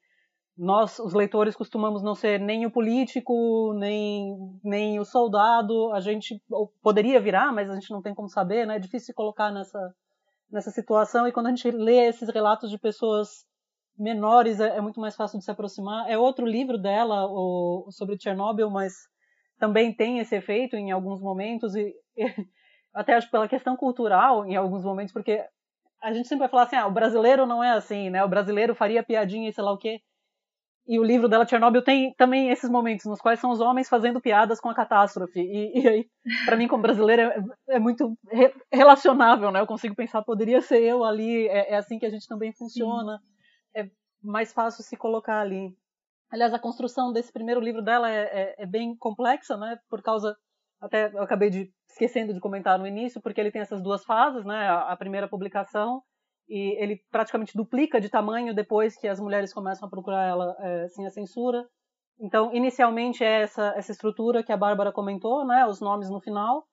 nós, 0.57 0.97
os 0.99 1.13
leitores, 1.13 1.57
costumamos 1.57 2.01
não 2.01 2.15
ser 2.15 2.39
nem 2.39 2.65
o 2.65 2.71
político, 2.71 3.73
nem, 3.73 4.35
nem 4.63 4.97
o 4.97 5.03
soldado. 5.03 5.91
A 5.91 5.99
gente 5.99 6.41
poderia 6.81 7.19
virar, 7.19 7.51
mas 7.51 7.69
a 7.69 7.73
gente 7.75 7.91
não 7.91 8.01
tem 8.01 8.15
como 8.15 8.29
saber, 8.29 8.65
né? 8.65 8.77
É 8.77 8.79
difícil 8.79 9.07
se 9.07 9.13
colocar 9.13 9.51
nessa, 9.51 9.93
nessa 10.49 10.71
situação. 10.71 11.27
E 11.27 11.33
quando 11.33 11.47
a 11.47 11.49
gente 11.49 11.69
lê 11.69 12.07
esses 12.07 12.29
relatos 12.29 12.71
de 12.71 12.79
pessoas 12.79 13.45
menores, 13.97 14.59
é, 14.59 14.77
é 14.77 14.81
muito 14.81 14.99
mais 14.99 15.15
fácil 15.15 15.39
de 15.39 15.45
se 15.45 15.51
aproximar. 15.51 16.09
É 16.09 16.17
outro 16.17 16.45
livro 16.45 16.77
dela, 16.77 17.25
o, 17.27 17.87
sobre 17.91 18.19
Chernobyl, 18.19 18.69
mas 18.69 18.93
também 19.59 19.93
tem 19.93 20.19
esse 20.19 20.35
efeito 20.35 20.75
em 20.75 20.91
alguns 20.91 21.21
momentos. 21.21 21.75
E, 21.75 21.93
e 22.15 22.25
até 22.93 23.15
acho 23.15 23.29
pela 23.31 23.47
questão 23.47 23.75
cultural, 23.75 24.45
em 24.45 24.55
alguns 24.55 24.83
momentos, 24.83 25.13
porque 25.13 25.43
a 26.01 26.13
gente 26.13 26.27
sempre 26.27 26.41
vai 26.41 26.49
falar 26.49 26.63
assim: 26.63 26.75
ah, 26.75 26.87
o 26.87 26.93
brasileiro 26.93 27.45
não 27.45 27.63
é 27.63 27.71
assim, 27.71 28.09
né? 28.09 28.23
O 28.23 28.29
brasileiro 28.29 28.75
faria 28.75 29.03
piadinha 29.03 29.49
e 29.49 29.53
sei 29.53 29.63
lá 29.63 29.71
o 29.71 29.77
quê. 29.77 29.99
E 30.87 30.97
o 30.99 31.03
livro 31.03 31.27
dela, 31.27 31.45
Chernobyl, 31.45 31.83
tem 31.83 32.13
também 32.13 32.49
esses 32.49 32.69
momentos 32.69 33.05
nos 33.05 33.19
quais 33.19 33.41
são 33.41 33.51
os 33.51 33.59
homens 33.59 33.89
fazendo 33.89 34.21
piadas 34.21 34.57
com 34.61 34.69
a 34.69 34.73
catástrofe. 34.73 35.41
E, 35.41 35.81
e 35.81 35.87
aí, 35.87 36.05
para 36.45 36.55
mim, 36.55 36.65
como 36.65 36.81
brasileira, 36.81 37.45
é, 37.69 37.75
é 37.75 37.79
muito 37.79 38.17
re 38.31 38.53
relacionável, 38.71 39.51
né? 39.51 39.59
Eu 39.59 39.67
consigo 39.67 39.93
pensar, 39.93 40.21
poderia 40.21 40.61
ser 40.61 40.81
eu 40.81 41.03
ali, 41.03 41.45
é, 41.49 41.73
é 41.73 41.75
assim 41.75 41.99
que 41.99 42.05
a 42.05 42.09
gente 42.09 42.25
também 42.25 42.53
funciona. 42.53 43.17
Sim. 43.17 43.36
Mais 44.21 44.53
fácil 44.53 44.83
se 44.83 44.97
colocar 44.97 45.39
ali. 45.39 45.75
Aliás, 46.29 46.53
a 46.53 46.59
construção 46.59 47.13
desse 47.13 47.31
primeiro 47.31 47.61
livro 47.61 47.81
dela 47.81 48.11
é, 48.11 48.21
é, 48.23 48.55
é, 48.63 48.65
bem 48.65 48.95
complexa, 48.97 49.55
né? 49.57 49.79
Por 49.89 50.01
causa. 50.01 50.35
Até 50.79 51.11
eu 51.11 51.23
acabei 51.23 51.49
de 51.49 51.71
esquecendo 51.89 52.33
de 52.33 52.39
comentar 52.39 52.77
no 52.77 52.85
início, 52.85 53.21
porque 53.21 53.41
ele 53.41 53.51
tem 53.51 53.61
essas 53.61 53.81
duas 53.81 54.03
fases, 54.03 54.45
né? 54.45 54.67
A, 54.67 54.91
a 54.91 54.97
primeira 54.97 55.27
publicação 55.27 56.03
e 56.49 56.81
ele 56.81 57.01
praticamente 57.11 57.55
duplica 57.55 57.99
de 57.99 58.09
tamanho 58.09 58.53
depois 58.53 58.95
que 58.97 59.07
as 59.07 59.19
mulheres 59.19 59.53
começam 59.53 59.87
a 59.87 59.91
procurar 59.91 60.25
ela 60.27 60.55
é, 60.59 60.87
sem 60.89 61.05
a 61.05 61.09
censura. 61.09 61.67
Então, 62.19 62.53
inicialmente 62.53 63.23
é 63.23 63.41
essa, 63.41 63.73
essa 63.75 63.91
estrutura 63.91 64.43
que 64.43 64.51
a 64.51 64.57
Bárbara 64.57 64.91
comentou, 64.91 65.45
né, 65.45 65.65
os 65.67 65.79
nomes 65.79 66.09
no 66.09 66.19
final. 66.19 66.65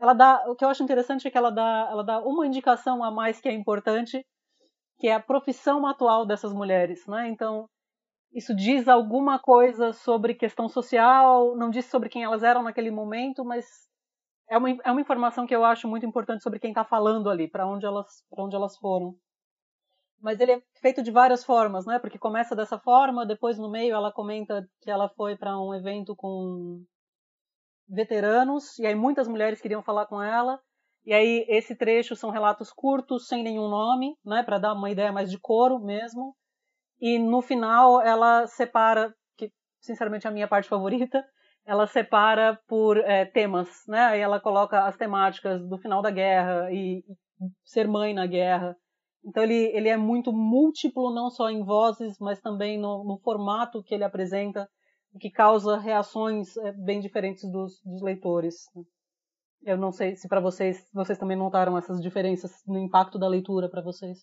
Ela 0.00 0.12
dá, 0.12 0.44
o 0.48 0.56
que 0.56 0.64
eu 0.64 0.68
acho 0.68 0.82
interessante 0.82 1.28
é 1.28 1.30
que 1.30 1.38
ela 1.38 1.50
dá, 1.50 1.88
ela 1.90 2.02
dá 2.02 2.20
uma 2.20 2.46
indicação 2.46 3.04
a 3.04 3.10
mais 3.10 3.40
que 3.40 3.48
é 3.48 3.52
importante, 3.52 4.24
que 4.98 5.08
é 5.08 5.14
a 5.14 5.20
profissão 5.20 5.86
atual 5.86 6.26
dessas 6.26 6.52
mulheres, 6.52 7.06
né? 7.06 7.28
Então, 7.28 7.68
isso 8.32 8.54
diz 8.54 8.88
alguma 8.88 9.38
coisa 9.38 9.92
sobre 9.92 10.34
questão 10.34 10.68
social, 10.68 11.56
não 11.56 11.70
diz 11.70 11.86
sobre 11.86 12.08
quem 12.08 12.24
elas 12.24 12.42
eram 12.42 12.62
naquele 12.62 12.90
momento, 12.90 13.44
mas 13.44 13.66
é 14.50 14.58
uma, 14.58 14.70
é 14.70 14.90
uma 14.90 15.00
informação 15.00 15.46
que 15.46 15.54
eu 15.54 15.64
acho 15.64 15.88
muito 15.88 16.06
importante 16.06 16.42
sobre 16.42 16.58
quem 16.58 16.70
está 16.70 16.84
falando 16.84 17.30
ali, 17.30 17.48
para 17.48 17.66
onde 17.66 17.86
elas 17.86 18.06
onde 18.32 18.56
elas 18.56 18.76
foram. 18.78 19.16
Mas 20.20 20.40
ele 20.40 20.52
é 20.52 20.62
feito 20.80 21.02
de 21.02 21.10
várias 21.10 21.44
formas, 21.44 21.86
né? 21.86 21.98
Porque 21.98 22.18
começa 22.18 22.54
dessa 22.56 22.78
forma, 22.78 23.26
depois 23.26 23.58
no 23.58 23.70
meio 23.70 23.94
ela 23.94 24.12
comenta 24.12 24.68
que 24.80 24.90
ela 24.90 25.08
foi 25.10 25.36
para 25.36 25.58
um 25.58 25.74
evento 25.74 26.14
com 26.16 26.84
veteranos 27.88 28.78
e 28.78 28.86
aí 28.86 28.94
muitas 28.94 29.28
mulheres 29.28 29.60
queriam 29.60 29.82
falar 29.82 30.06
com 30.06 30.22
ela. 30.22 30.60
E 31.08 31.14
aí 31.14 31.46
esse 31.48 31.74
trecho 31.74 32.14
são 32.14 32.28
relatos 32.28 32.70
curtos, 32.70 33.28
sem 33.28 33.42
nenhum 33.42 33.66
nome, 33.66 34.14
né, 34.22 34.42
para 34.42 34.58
dar 34.58 34.74
uma 34.74 34.90
ideia 34.90 35.10
mais 35.10 35.30
de 35.30 35.38
coro 35.40 35.80
mesmo. 35.80 36.36
E 37.00 37.18
no 37.18 37.40
final 37.40 38.02
ela 38.02 38.46
separa, 38.46 39.14
que 39.38 39.50
sinceramente 39.80 40.26
é 40.26 40.30
a 40.30 40.32
minha 40.34 40.46
parte 40.46 40.68
favorita, 40.68 41.24
ela 41.64 41.86
separa 41.86 42.60
por 42.68 42.98
é, 42.98 43.24
temas, 43.24 43.70
né? 43.88 44.00
Aí 44.00 44.20
ela 44.20 44.38
coloca 44.38 44.84
as 44.84 44.98
temáticas 44.98 45.66
do 45.66 45.78
final 45.78 46.02
da 46.02 46.10
guerra 46.10 46.70
e, 46.70 47.02
ser 47.64 47.88
mãe 47.88 48.12
na 48.12 48.26
guerra. 48.26 48.76
Então 49.24 49.42
ele, 49.42 49.74
ele 49.74 49.88
é 49.88 49.96
muito 49.96 50.30
múltiplo, 50.30 51.14
não 51.14 51.30
só 51.30 51.48
em 51.48 51.64
vozes, 51.64 52.18
mas 52.20 52.38
também 52.38 52.78
no, 52.78 53.02
no 53.02 53.18
formato 53.24 53.82
que 53.82 53.94
ele 53.94 54.04
apresenta, 54.04 54.68
que 55.18 55.30
causa 55.30 55.78
reações 55.78 56.54
é, 56.58 56.72
bem 56.72 57.00
diferentes 57.00 57.50
dos, 57.50 57.80
dos 57.82 58.02
leitores. 58.02 58.56
Eu 59.62 59.76
não 59.76 59.92
sei 59.92 60.16
se 60.16 60.28
para 60.28 60.40
vocês, 60.40 60.86
vocês 60.92 61.18
também 61.18 61.36
notaram 61.36 61.76
essas 61.76 62.00
diferenças 62.00 62.52
no 62.66 62.78
impacto 62.78 63.18
da 63.18 63.28
leitura 63.28 63.68
para 63.68 63.82
vocês. 63.82 64.18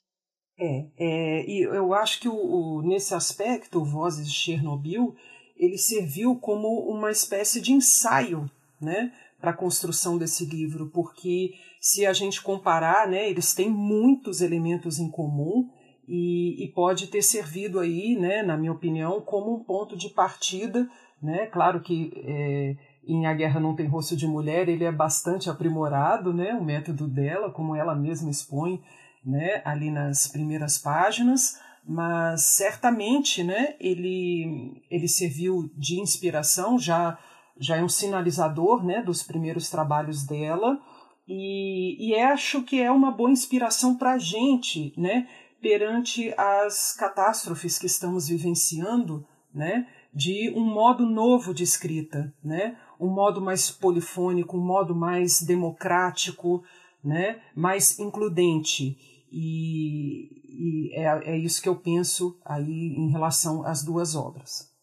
É, 0.58 0.88
é, 0.98 1.50
e 1.50 1.64
eu 1.64 1.94
acho 1.94 2.20
que 2.20 2.30
o, 2.30 2.36
o, 2.36 2.82
nesse 2.82 3.14
aspecto, 3.14 3.84
Vozes 3.84 4.28
de 4.28 4.34
Chernobyl, 4.34 5.14
ele 5.58 5.78
serviu 5.78 6.36
como 6.38 6.68
uma 6.90 7.12
espécie 7.12 7.62
de 7.62 7.74
ensaio 7.74 8.50
né, 8.80 9.12
para 9.40 9.52
a 9.52 9.56
construção 9.56 10.18
desse 10.18 10.46
livro, 10.46 10.90
porque 10.92 11.54
se 11.80 12.06
a 12.06 12.14
gente 12.14 12.42
comparar, 12.42 13.08
né, 13.08 13.30
eles 13.30 13.54
têm 13.54 13.70
muitos 13.70 14.42
elementos 14.42 14.98
em 14.98 15.10
comum 15.10 15.70
e, 16.08 16.64
e 16.64 16.68
pode 16.70 17.08
ter 17.08 17.22
servido 17.22 17.80
aí, 17.80 18.16
né, 18.16 18.42
na 18.42 18.58
minha 18.58 18.72
opinião, 18.72 19.22
como 19.22 19.54
um 19.54 19.64
ponto 19.64 19.98
de 19.98 20.10
partida. 20.10 20.90
Né? 21.22 21.48
Claro 21.48 21.82
que 21.82 22.12
é, 22.26 22.76
em 23.08 23.26
A 23.26 23.34
Guerra 23.34 23.60
Não 23.60 23.76
Tem 23.76 23.88
Rosto 23.88 24.16
de 24.16 24.28
Mulher 24.28 24.68
ele 24.68 24.84
é 24.84 24.92
bastante 24.92 25.50
aprimorado, 25.50 26.34
né, 26.34 26.54
o 26.54 26.64
método 26.64 27.08
dela, 27.08 27.52
como 27.52 27.76
ela 27.76 27.96
mesma 27.96 28.30
expõe 28.30 28.82
né, 29.26 29.62
ali 29.66 29.90
nas 29.90 30.28
primeiras 30.28 30.78
páginas, 30.78 31.60
mas 31.88 32.42
certamente 32.56 33.44
né, 33.44 33.76
ele, 33.80 34.84
ele 34.90 35.08
serviu 35.08 35.70
de 35.76 36.00
inspiração, 36.00 36.78
já, 36.78 37.18
já 37.60 37.78
é 37.78 37.84
um 37.84 37.90
sinalizador 37.90 38.84
né, 38.84 39.02
dos 39.02 39.24
primeiros 39.24 39.70
trabalhos 39.70 40.26
dela, 40.26 40.80
e, 41.28 42.10
e 42.10 42.16
acho 42.20 42.62
que 42.64 42.80
é 42.82 42.92
uma 42.92 43.12
boa 43.12 43.32
inspiração 43.32 43.96
para 43.96 44.14
a 44.14 44.18
gente 44.18 44.94
né, 44.96 45.28
perante 45.62 46.34
as 46.38 46.96
catástrofes 46.96 47.80
que 47.80 47.88
estamos 47.88 48.28
vivenciando, 48.28 49.26
né, 49.54 49.88
de 50.14 50.54
um 50.56 50.64
modo 50.64 51.06
novo 51.06 51.54
de 51.54 51.64
escrita, 51.64 52.34
né, 52.44 52.78
um 53.00 53.10
modo 53.10 53.42
mais 53.42 53.72
polifônico, 53.72 54.58
um 54.58 54.66
modo 54.66 54.96
mais 54.96 55.42
democrático, 55.42 56.64
né, 57.04 57.42
mais 57.56 58.00
includente. 58.00 58.98
E, 59.32 60.90
e 60.90 60.94
é, 60.96 61.32
é 61.32 61.38
isso 61.38 61.62
que 61.62 61.70
eu 61.70 61.76
penso 61.76 62.40
aí 62.46 62.96
em 62.98 63.10
relação 63.12 63.66
às 63.66 63.84
duas 63.84 64.16
obras. 64.16 64.74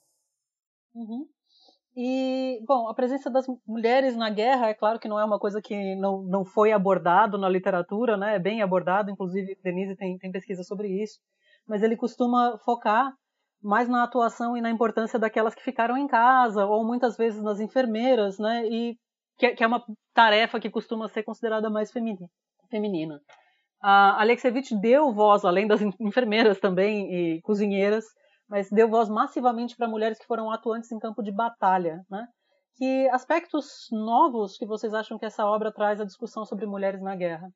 Uhum. 0.95 1.27
E, 1.95 2.63
bom, 2.67 2.89
a 2.89 2.95
presença 2.95 3.31
das 3.31 3.47
mulheres 3.67 4.17
na 4.17 4.31
guerra, 4.31 4.69
é 4.69 4.75
claro 4.75 4.99
que 4.99 5.09
não 5.09 5.19
é 5.19 5.25
uma 5.25 5.39
coisa 5.39 5.61
que 5.61 5.95
não, 5.97 6.23
não 6.23 6.45
foi 6.45 6.73
abordado 6.73 7.37
na 7.37 7.49
literatura, 7.49 8.17
né? 8.17 8.37
É 8.37 8.39
bem 8.39 8.63
abordado, 8.63 9.11
inclusive 9.11 9.59
Denise 9.63 9.97
tem, 9.97 10.17
tem 10.17 10.33
pesquisa 10.33 10.63
sobre 10.63 10.89
isso. 10.89 11.19
Mas 11.67 11.83
ele 11.83 11.97
costuma 11.97 12.59
focar 12.65 13.13
mais 13.63 13.89
na 13.89 14.03
atuação 14.03 14.57
e 14.57 14.61
na 14.61 14.71
importância 14.71 15.19
daquelas 15.19 15.55
que 15.55 15.63
ficaram 15.63 15.97
em 15.97 16.07
casa, 16.07 16.67
ou 16.67 16.85
muitas 16.85 17.17
vezes 17.17 17.43
nas 17.43 17.61
enfermeiras, 17.61 18.39
né? 18.39 18.67
E 18.67 18.97
que, 19.39 19.55
que 19.55 19.65
é 19.65 19.67
uma 19.67 19.85
tarefa 20.15 20.61
que 20.61 20.71
costuma 20.71 21.09
ser 21.09 21.23
considerada 21.23 21.71
mais 21.71 21.91
feminina. 21.91 23.21
A 23.81 24.21
Alexevich 24.21 24.75
deu 24.81 25.13
voz, 25.13 25.45
além 25.45 25.67
das 25.67 25.81
enfermeiras 26.01 26.61
também 26.61 27.13
e 27.13 27.43
cozinheiras, 27.43 28.05
mas 28.49 28.71
deu 28.71 28.89
voz 28.89 29.09
massivamente 29.09 29.77
para 29.77 29.89
mulheres 29.89 30.19
que 30.19 30.27
foram 30.27 30.51
atuantes 30.51 30.93
em 30.93 30.99
campo 30.99 31.23
de 31.23 31.33
batalha. 31.33 32.05
Né? 32.11 32.27
Que 32.77 33.09
aspectos 33.11 33.89
novos 33.91 34.57
que 34.57 34.67
vocês 34.67 34.95
acham 34.95 35.19
que 35.19 35.25
essa 35.25 35.45
obra 35.45 35.73
traz 35.73 36.01
à 36.01 36.05
discussão 36.05 36.45
sobre 36.45 36.67
mulheres 36.67 37.03
na 37.03 37.17
guerra? 37.17 37.49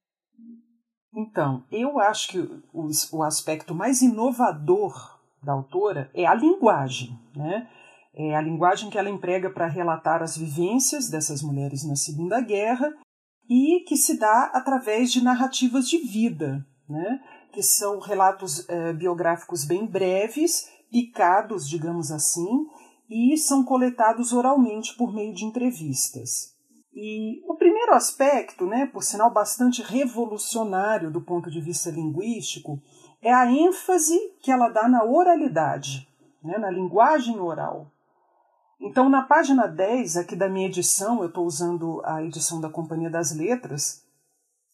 Então, 1.14 1.64
eu 1.70 1.98
acho 1.98 2.28
que 2.28 2.38
o, 2.72 2.88
o 3.12 3.22
aspecto 3.22 3.74
mais 3.74 4.02
inovador 4.02 5.15
da 5.46 5.52
autora 5.52 6.10
é 6.12 6.26
a 6.26 6.34
linguagem, 6.34 7.16
né? 7.34 7.68
É 8.14 8.34
a 8.34 8.40
linguagem 8.40 8.90
que 8.90 8.98
ela 8.98 9.08
emprega 9.08 9.48
para 9.48 9.66
relatar 9.66 10.22
as 10.22 10.36
vivências 10.36 11.08
dessas 11.08 11.42
mulheres 11.42 11.86
na 11.86 11.94
Segunda 11.94 12.40
Guerra 12.40 12.92
e 13.48 13.84
que 13.86 13.96
se 13.96 14.18
dá 14.18 14.50
através 14.52 15.12
de 15.12 15.22
narrativas 15.22 15.88
de 15.88 15.98
vida, 15.98 16.66
né? 16.88 17.20
que 17.52 17.62
são 17.62 18.00
relatos 18.00 18.68
eh, 18.68 18.92
biográficos 18.92 19.64
bem 19.64 19.86
breves, 19.86 20.68
picados, 20.90 21.68
digamos 21.68 22.10
assim, 22.10 22.66
e 23.08 23.36
são 23.36 23.64
coletados 23.64 24.32
oralmente 24.32 24.96
por 24.96 25.14
meio 25.14 25.34
de 25.34 25.44
entrevistas. 25.44 26.54
E 26.92 27.42
o 27.46 27.54
primeiro 27.56 27.92
aspecto, 27.92 28.66
né, 28.66 28.86
por 28.86 29.02
sinal 29.02 29.32
bastante 29.32 29.82
revolucionário 29.82 31.10
do 31.10 31.20
ponto 31.20 31.50
de 31.50 31.60
vista 31.60 31.90
linguístico, 31.90 32.80
é 33.26 33.32
a 33.32 33.50
ênfase 33.50 34.16
que 34.40 34.52
ela 34.52 34.68
dá 34.68 34.86
na 34.88 35.02
oralidade, 35.02 36.08
né, 36.40 36.58
na 36.58 36.70
linguagem 36.70 37.40
oral. 37.40 37.90
Então, 38.80 39.08
na 39.08 39.20
página 39.20 39.66
10 39.66 40.16
aqui 40.16 40.36
da 40.36 40.48
minha 40.48 40.68
edição, 40.68 41.20
eu 41.22 41.26
estou 41.26 41.44
usando 41.44 42.00
a 42.04 42.22
edição 42.22 42.60
da 42.60 42.70
Companhia 42.70 43.10
das 43.10 43.34
Letras, 43.34 44.06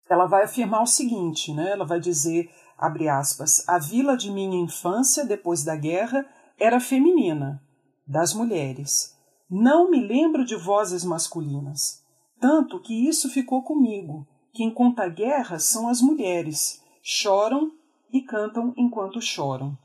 ela 0.06 0.26
vai 0.26 0.44
afirmar 0.44 0.82
o 0.82 0.86
seguinte, 0.86 1.50
né? 1.54 1.70
ela 1.70 1.86
vai 1.86 1.98
dizer, 1.98 2.50
abre 2.76 3.08
aspas, 3.08 3.66
a 3.66 3.78
vila 3.78 4.18
de 4.18 4.30
minha 4.30 4.62
infância, 4.62 5.24
depois 5.24 5.64
da 5.64 5.74
guerra, 5.74 6.26
era 6.60 6.78
feminina. 6.78 7.62
das 8.06 8.34
mulheres. 8.34 9.16
Não 9.48 9.90
me 9.90 10.06
lembro 10.06 10.44
de 10.44 10.56
vozes 10.56 11.04
masculinas, 11.04 12.04
tanto 12.38 12.78
que 12.82 13.08
isso 13.08 13.30
ficou 13.30 13.62
comigo. 13.62 14.28
Quem 14.52 14.70
conta 14.70 15.04
a 15.04 15.08
guerra 15.08 15.58
são 15.58 15.88
as 15.88 16.02
mulheres, 16.02 16.82
choram 17.02 17.72
e 18.12 18.20
cantam 18.22 18.74
enquanto 18.76 19.20
choram. 19.20 19.76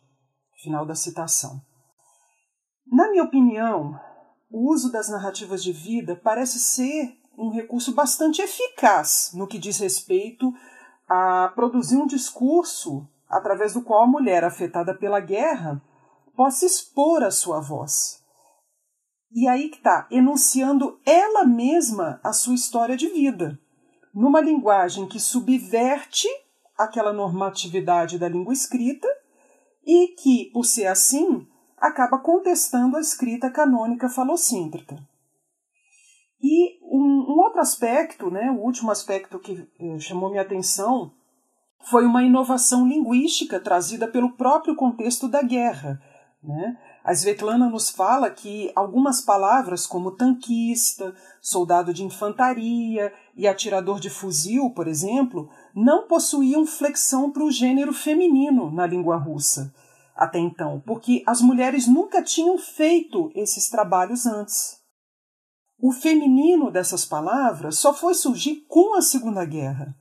Final 0.61 0.85
da 0.85 0.95
citação. 0.95 1.61
Na 2.85 3.09
minha 3.09 3.23
opinião, 3.23 3.99
o 4.49 4.71
uso 4.71 4.91
das 4.91 5.09
narrativas 5.09 5.63
de 5.63 5.71
vida 5.71 6.15
parece 6.15 6.59
ser 6.59 7.17
um 7.37 7.49
recurso 7.49 7.93
bastante 7.93 8.41
eficaz 8.41 9.31
no 9.33 9.47
que 9.47 9.59
diz 9.59 9.77
respeito 9.77 10.51
a 11.07 11.49
produzir 11.55 11.97
um 11.97 12.07
discurso 12.07 13.07
através 13.29 13.73
do 13.73 13.81
qual 13.81 14.03
a 14.03 14.07
mulher 14.07 14.43
afetada 14.43 14.93
pela 14.97 15.19
guerra 15.19 15.81
possa 16.35 16.65
expor 16.65 17.23
a 17.23 17.31
sua 17.31 17.59
voz. 17.59 18.23
E 19.31 19.47
aí 19.47 19.69
que 19.69 19.77
está, 19.77 20.07
enunciando 20.09 20.99
ela 21.05 21.45
mesma 21.45 22.19
a 22.23 22.31
sua 22.31 22.55
história 22.55 22.95
de 22.95 23.07
vida, 23.09 23.59
numa 24.13 24.39
linguagem 24.39 25.07
que 25.07 25.19
subverte 25.19 26.27
aquela 26.77 27.11
normatividade 27.11 28.19
da 28.19 28.29
língua 28.29 28.53
escrita 28.53 29.07
e 29.85 30.09
que, 30.09 30.51
por 30.51 30.65
ser 30.65 30.85
assim, 30.87 31.47
acaba 31.77 32.19
contestando 32.19 32.97
a 32.97 33.01
escrita 33.01 33.49
canônica 33.49 34.09
falocêntrica. 34.09 34.97
E 36.41 36.77
um, 36.83 37.33
um, 37.33 37.39
outro 37.39 37.59
aspecto, 37.59 38.29
né, 38.29 38.51
o 38.51 38.59
último 38.59 38.91
aspecto 38.91 39.39
que 39.39 39.67
eh, 39.79 39.99
chamou 39.99 40.29
minha 40.29 40.41
atenção, 40.41 41.11
foi 41.89 42.05
uma 42.05 42.23
inovação 42.23 42.87
linguística 42.87 43.59
trazida 43.59 44.07
pelo 44.07 44.33
próprio 44.33 44.75
contexto 44.75 45.27
da 45.27 45.41
guerra, 45.41 45.99
né? 46.43 46.77
A 47.03 47.13
Svetlana 47.13 47.69
nos 47.69 47.89
fala 47.89 48.29
que 48.29 48.69
algumas 48.75 49.21
palavras, 49.21 49.87
como 49.87 50.11
tanquista, 50.11 51.15
soldado 51.41 51.93
de 51.93 52.03
infantaria 52.03 53.13
e 53.33 53.47
atirador 53.47 53.97
de 53.97 54.09
fuzil, 54.09 54.71
por 54.71 54.89
exemplo, 54.89 55.49
não 55.77 56.07
possuíam 56.07 56.65
flexão 56.65 57.31
para 57.31 57.43
o 57.43 57.51
gênero 57.51 57.93
feminino 57.93 58.71
na 58.71 58.85
língua 58.85 59.17
russa 59.17 59.73
até 60.15 60.39
então, 60.39 60.81
porque 60.83 61.21
as 61.27 61.41
mulheres 61.41 61.87
nunca 61.87 62.23
tinham 62.23 62.57
feito 62.57 63.31
esses 63.35 63.69
trabalhos 63.69 64.25
antes. 64.25 64.81
O 65.79 65.91
feminino 65.91 66.71
dessas 66.71 67.05
palavras 67.05 67.77
só 67.77 67.93
foi 67.93 68.15
surgir 68.15 68.65
com 68.67 68.95
a 68.95 69.01
Segunda 69.03 69.45
Guerra. 69.45 69.95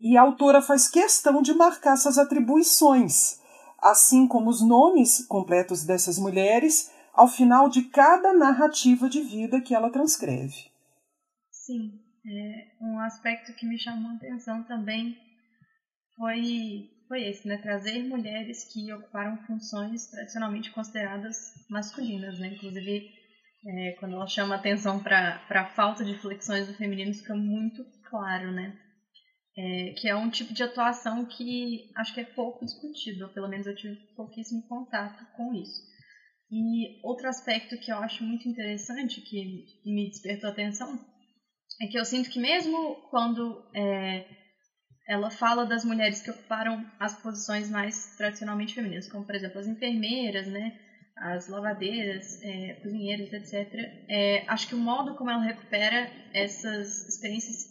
E 0.00 0.16
a 0.16 0.22
autora 0.22 0.62
faz 0.62 0.86
questão 0.86 1.42
de 1.42 1.52
marcar 1.52 1.94
essas 1.94 2.16
atribuições 2.16 3.40
assim 3.80 4.26
como 4.26 4.50
os 4.50 4.60
nomes 4.60 5.24
completos 5.26 5.84
dessas 5.84 6.18
mulheres 6.18 6.90
ao 7.12 7.26
final 7.26 7.68
de 7.68 7.82
cada 7.82 8.32
narrativa 8.32 9.08
de 9.08 9.20
vida 9.20 9.60
que 9.60 9.74
ela 9.74 9.90
transcreve. 9.90 10.70
Sim, 11.50 11.99
é, 12.26 12.66
um 12.80 12.98
aspecto 13.00 13.52
que 13.54 13.66
me 13.66 13.78
chamou 13.78 14.10
a 14.10 14.14
atenção 14.14 14.62
também 14.64 15.14
foi, 16.16 16.88
foi 17.08 17.24
esse, 17.24 17.46
né? 17.46 17.56
Trazer 17.58 18.02
mulheres 18.02 18.64
que 18.72 18.92
ocuparam 18.92 19.36
funções 19.46 20.06
tradicionalmente 20.06 20.70
consideradas 20.70 21.36
masculinas, 21.68 22.38
né? 22.38 22.48
Inclusive, 22.48 23.06
é, 23.66 23.92
quando 23.92 24.14
ela 24.14 24.26
chama 24.26 24.54
atenção 24.54 24.98
para 24.98 25.40
a 25.48 25.64
falta 25.66 26.04
de 26.04 26.14
flexões 26.14 26.66
do 26.66 26.74
feminino, 26.74 27.14
fica 27.14 27.34
muito 27.34 27.84
claro, 28.02 28.52
né? 28.52 28.74
é, 29.56 29.92
que 29.92 30.08
é 30.08 30.16
um 30.16 30.30
tipo 30.30 30.52
de 30.52 30.62
atuação 30.62 31.26
que 31.26 31.84
acho 31.96 32.14
que 32.14 32.20
é 32.20 32.24
pouco 32.24 32.64
discutido, 32.64 33.28
pelo 33.30 33.48
menos 33.48 33.66
eu 33.66 33.74
tive 33.74 33.98
pouquíssimo 34.14 34.62
contato 34.68 35.24
com 35.32 35.52
isso. 35.54 35.82
E 36.50 36.96
outro 37.02 37.28
aspecto 37.28 37.78
que 37.78 37.92
eu 37.92 37.98
acho 37.98 38.24
muito 38.24 38.48
interessante, 38.48 39.20
que 39.20 39.64
me 39.84 40.08
despertou 40.08 40.50
atenção, 40.50 40.98
é 41.80 41.86
que 41.86 41.98
eu 41.98 42.04
sinto 42.04 42.28
que 42.28 42.38
mesmo 42.38 42.96
quando 43.10 43.64
é, 43.74 44.24
ela 45.08 45.30
fala 45.30 45.64
das 45.64 45.84
mulheres 45.84 46.20
que 46.20 46.30
ocuparam 46.30 46.86
as 46.98 47.20
posições 47.20 47.70
mais 47.70 48.14
tradicionalmente 48.16 48.74
femininas, 48.74 49.08
como 49.08 49.24
por 49.24 49.34
exemplo 49.34 49.58
as 49.58 49.66
enfermeiras, 49.66 50.46
né, 50.46 50.72
as 51.16 51.48
lavadeiras, 51.48 52.40
é, 52.42 52.74
cozinheiras, 52.82 53.32
etc. 53.32 53.72
É, 54.08 54.44
acho 54.46 54.68
que 54.68 54.74
o 54.74 54.78
modo 54.78 55.14
como 55.14 55.30
ela 55.30 55.42
recupera 55.42 56.10
essas 56.32 57.08
experiências 57.08 57.68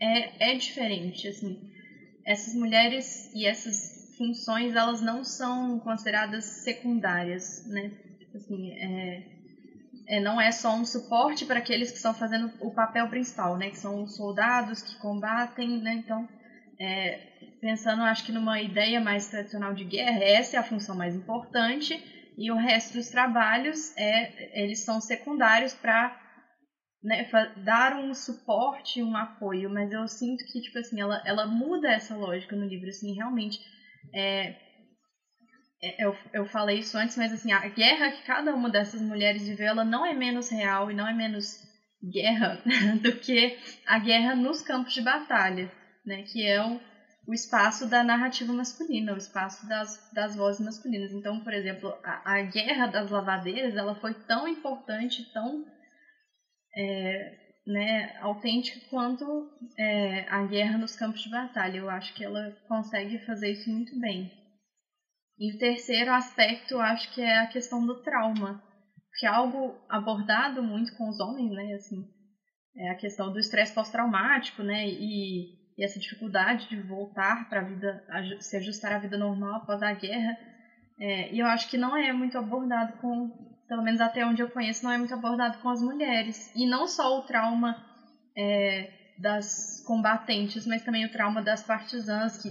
é, 0.00 0.52
é 0.52 0.54
diferente, 0.54 1.28
assim. 1.28 1.58
Essas 2.24 2.54
mulheres 2.54 3.32
e 3.34 3.46
essas 3.46 4.14
funções, 4.16 4.74
elas 4.74 5.00
não 5.00 5.22
são 5.22 5.78
consideradas 5.80 6.44
secundárias, 6.62 7.64
né? 7.66 7.90
Assim, 8.34 8.72
é, 8.72 9.35
não 10.20 10.40
é 10.40 10.52
só 10.52 10.74
um 10.74 10.84
suporte 10.84 11.44
para 11.44 11.58
aqueles 11.58 11.90
que 11.90 11.96
estão 11.96 12.14
fazendo 12.14 12.52
o 12.60 12.72
papel 12.72 13.08
principal, 13.08 13.56
né? 13.56 13.70
Que 13.70 13.78
são 13.78 14.02
os 14.02 14.14
soldados 14.16 14.82
que 14.82 14.96
combatem, 14.98 15.80
né? 15.80 15.94
Então, 15.94 16.28
é, 16.80 17.18
pensando, 17.60 18.02
acho 18.02 18.24
que 18.24 18.32
numa 18.32 18.60
ideia 18.60 19.00
mais 19.00 19.28
tradicional 19.28 19.74
de 19.74 19.84
guerra, 19.84 20.22
essa 20.22 20.56
é 20.56 20.60
a 20.60 20.64
função 20.64 20.94
mais 20.94 21.14
importante 21.14 22.00
e 22.36 22.50
o 22.50 22.56
resto 22.56 22.94
dos 22.94 23.08
trabalhos 23.08 23.96
é, 23.96 24.62
eles 24.62 24.84
são 24.84 25.00
secundários 25.00 25.72
para 25.72 26.14
né, 27.02 27.26
dar 27.56 27.94
um 27.94 28.12
suporte, 28.12 29.02
um 29.02 29.16
apoio, 29.16 29.70
mas 29.70 29.90
eu 29.92 30.06
sinto 30.06 30.44
que, 30.44 30.60
tipo 30.60 30.78
assim, 30.78 31.00
ela, 31.00 31.22
ela 31.24 31.46
muda 31.46 31.88
essa 31.88 32.16
lógica 32.16 32.56
no 32.56 32.66
livro, 32.66 32.88
assim, 32.88 33.14
realmente, 33.14 33.58
é, 34.12 34.48
é, 34.48 34.65
eu, 35.98 36.16
eu 36.32 36.46
falei 36.46 36.78
isso 36.78 36.96
antes, 36.96 37.16
mas 37.16 37.32
assim, 37.32 37.52
a 37.52 37.68
guerra 37.68 38.10
que 38.10 38.22
cada 38.22 38.54
uma 38.54 38.70
dessas 38.70 39.00
mulheres 39.00 39.46
viveu, 39.46 39.68
ela 39.68 39.84
não 39.84 40.04
é 40.04 40.14
menos 40.14 40.48
real 40.48 40.90
e 40.90 40.94
não 40.94 41.06
é 41.06 41.12
menos 41.12 41.58
guerra 42.02 42.62
do 43.02 43.12
que 43.12 43.56
a 43.86 43.98
guerra 43.98 44.34
nos 44.34 44.62
campos 44.62 44.94
de 44.94 45.02
batalha, 45.02 45.70
né, 46.04 46.22
que 46.22 46.46
é 46.46 46.62
o, 46.62 46.80
o 47.26 47.34
espaço 47.34 47.86
da 47.86 48.02
narrativa 48.02 48.52
masculina, 48.52 49.12
o 49.12 49.18
espaço 49.18 49.66
das, 49.68 49.98
das 50.12 50.34
vozes 50.34 50.64
masculinas. 50.64 51.12
Então, 51.12 51.40
por 51.40 51.52
exemplo, 51.52 51.94
a, 52.02 52.36
a 52.38 52.42
guerra 52.42 52.86
das 52.86 53.10
lavadeiras, 53.10 53.76
ela 53.76 53.94
foi 53.96 54.14
tão 54.14 54.46
importante, 54.48 55.30
tão 55.32 55.64
é, 56.74 57.36
né, 57.66 58.16
autêntica 58.20 58.80
quanto 58.88 59.50
é, 59.76 60.26
a 60.28 60.42
guerra 60.44 60.78
nos 60.78 60.94
campos 60.94 61.22
de 61.22 61.30
batalha. 61.30 61.78
Eu 61.78 61.90
acho 61.90 62.14
que 62.14 62.24
ela 62.24 62.56
consegue 62.68 63.18
fazer 63.26 63.50
isso 63.50 63.68
muito 63.68 63.98
bem. 63.98 64.30
E 65.38 65.54
o 65.54 65.58
terceiro 65.58 66.12
aspecto, 66.12 66.78
acho 66.78 67.12
que 67.12 67.20
é 67.20 67.38
a 67.38 67.46
questão 67.46 67.84
do 67.84 67.94
trauma, 68.02 68.62
que 69.18 69.26
é 69.26 69.28
algo 69.28 69.74
abordado 69.88 70.62
muito 70.62 70.94
com 70.96 71.08
os 71.08 71.20
homens, 71.20 71.50
né, 71.50 71.74
assim, 71.74 72.04
é 72.76 72.90
a 72.90 72.94
questão 72.94 73.30
do 73.30 73.38
estresse 73.38 73.74
pós-traumático, 73.74 74.62
né, 74.62 74.86
e, 74.86 75.54
e, 75.76 75.84
essa 75.84 75.98
dificuldade 75.98 76.68
de 76.68 76.80
voltar 76.80 77.48
para 77.48 77.60
a 77.60 77.64
vida, 77.64 78.02
se 78.40 78.56
ajustar 78.56 78.92
à 78.92 78.98
vida 78.98 79.16
normal 79.18 79.56
após 79.56 79.82
a 79.82 79.92
guerra. 79.92 80.36
É, 80.98 81.32
e 81.34 81.38
eu 81.38 81.46
acho 81.46 81.68
que 81.68 81.76
não 81.76 81.94
é 81.94 82.12
muito 82.12 82.38
abordado 82.38 82.94
com 82.94 83.56
pelo 83.68 83.82
menos 83.82 84.00
até 84.00 84.24
onde 84.24 84.42
eu 84.42 84.48
conheço, 84.48 84.84
não 84.84 84.92
é 84.92 84.98
muito 84.98 85.12
abordado 85.12 85.58
com 85.58 85.68
as 85.68 85.82
mulheres. 85.82 86.52
E 86.54 86.66
não 86.66 86.86
só 86.86 87.18
o 87.18 87.22
trauma 87.22 87.76
é, 88.36 88.90
das 89.18 89.82
combatentes, 89.86 90.66
mas 90.66 90.82
também 90.82 91.04
o 91.04 91.10
trauma 91.10 91.42
das 91.42 91.62
partisãs 91.62 92.40
que 92.40 92.48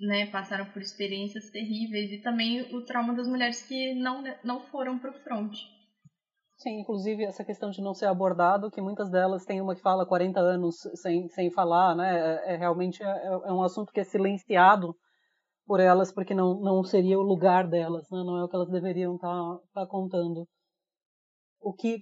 né, 0.00 0.26
passaram 0.26 0.66
por 0.66 0.82
experiências 0.82 1.50
terríveis 1.50 2.10
e 2.12 2.18
também 2.18 2.74
o 2.74 2.84
trauma 2.84 3.14
das 3.14 3.28
mulheres 3.28 3.62
que 3.62 3.94
não, 3.94 4.22
não 4.44 4.60
foram 4.60 4.98
para 4.98 5.10
o 5.10 5.20
fronte. 5.20 5.58
Sim, 6.56 6.80
inclusive 6.80 7.24
essa 7.24 7.44
questão 7.44 7.70
de 7.70 7.82
não 7.82 7.92
ser 7.92 8.06
abordado, 8.06 8.70
que 8.70 8.80
muitas 8.80 9.10
delas 9.10 9.44
têm 9.44 9.60
uma 9.60 9.74
que 9.74 9.82
fala 9.82 10.06
40 10.06 10.40
anos 10.40 10.76
sem, 10.94 11.28
sem 11.28 11.50
falar, 11.50 11.94
né? 11.94 12.18
É, 12.18 12.54
é 12.54 12.56
realmente 12.56 13.02
é, 13.02 13.26
é 13.26 13.52
um 13.52 13.62
assunto 13.62 13.92
que 13.92 14.00
é 14.00 14.04
silenciado 14.04 14.96
por 15.66 15.80
elas 15.80 16.12
porque 16.12 16.34
não, 16.34 16.58
não 16.60 16.82
seria 16.82 17.18
o 17.18 17.22
lugar 17.22 17.68
delas, 17.68 18.06
né? 18.10 18.18
não 18.24 18.38
é 18.38 18.44
o 18.44 18.48
que 18.48 18.56
elas 18.56 18.70
deveriam 18.70 19.16
estar 19.16 19.28
tá, 19.28 19.60
tá 19.74 19.86
contando 19.86 20.46
o 21.60 21.72
que 21.74 21.98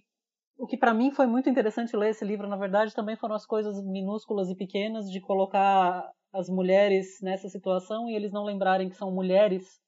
o 0.57 0.67
que 0.67 0.77
para 0.77 0.95
mim 0.95 1.11
foi 1.11 1.27
muito 1.27 1.51
interessante 1.51 1.97
ler 1.97 2.11
esse 2.11 2.25
livro, 2.25 2.49
na 2.49 2.57
verdade, 2.57 2.95
também 2.95 3.17
foram 3.17 3.35
as 3.35 3.45
coisas 3.45 3.75
minúsculas 3.85 4.49
e 4.49 4.55
pequenas 4.55 5.11
de 5.11 5.21
colocar 5.21 6.09
as 6.35 6.49
mulheres 6.49 7.21
nessa 7.23 7.49
situação 7.49 8.09
e 8.09 8.15
eles 8.15 8.33
não 8.33 8.45
lembrarem 8.45 8.89
que 8.89 8.97
são 8.97 9.11
mulheres, 9.11 9.81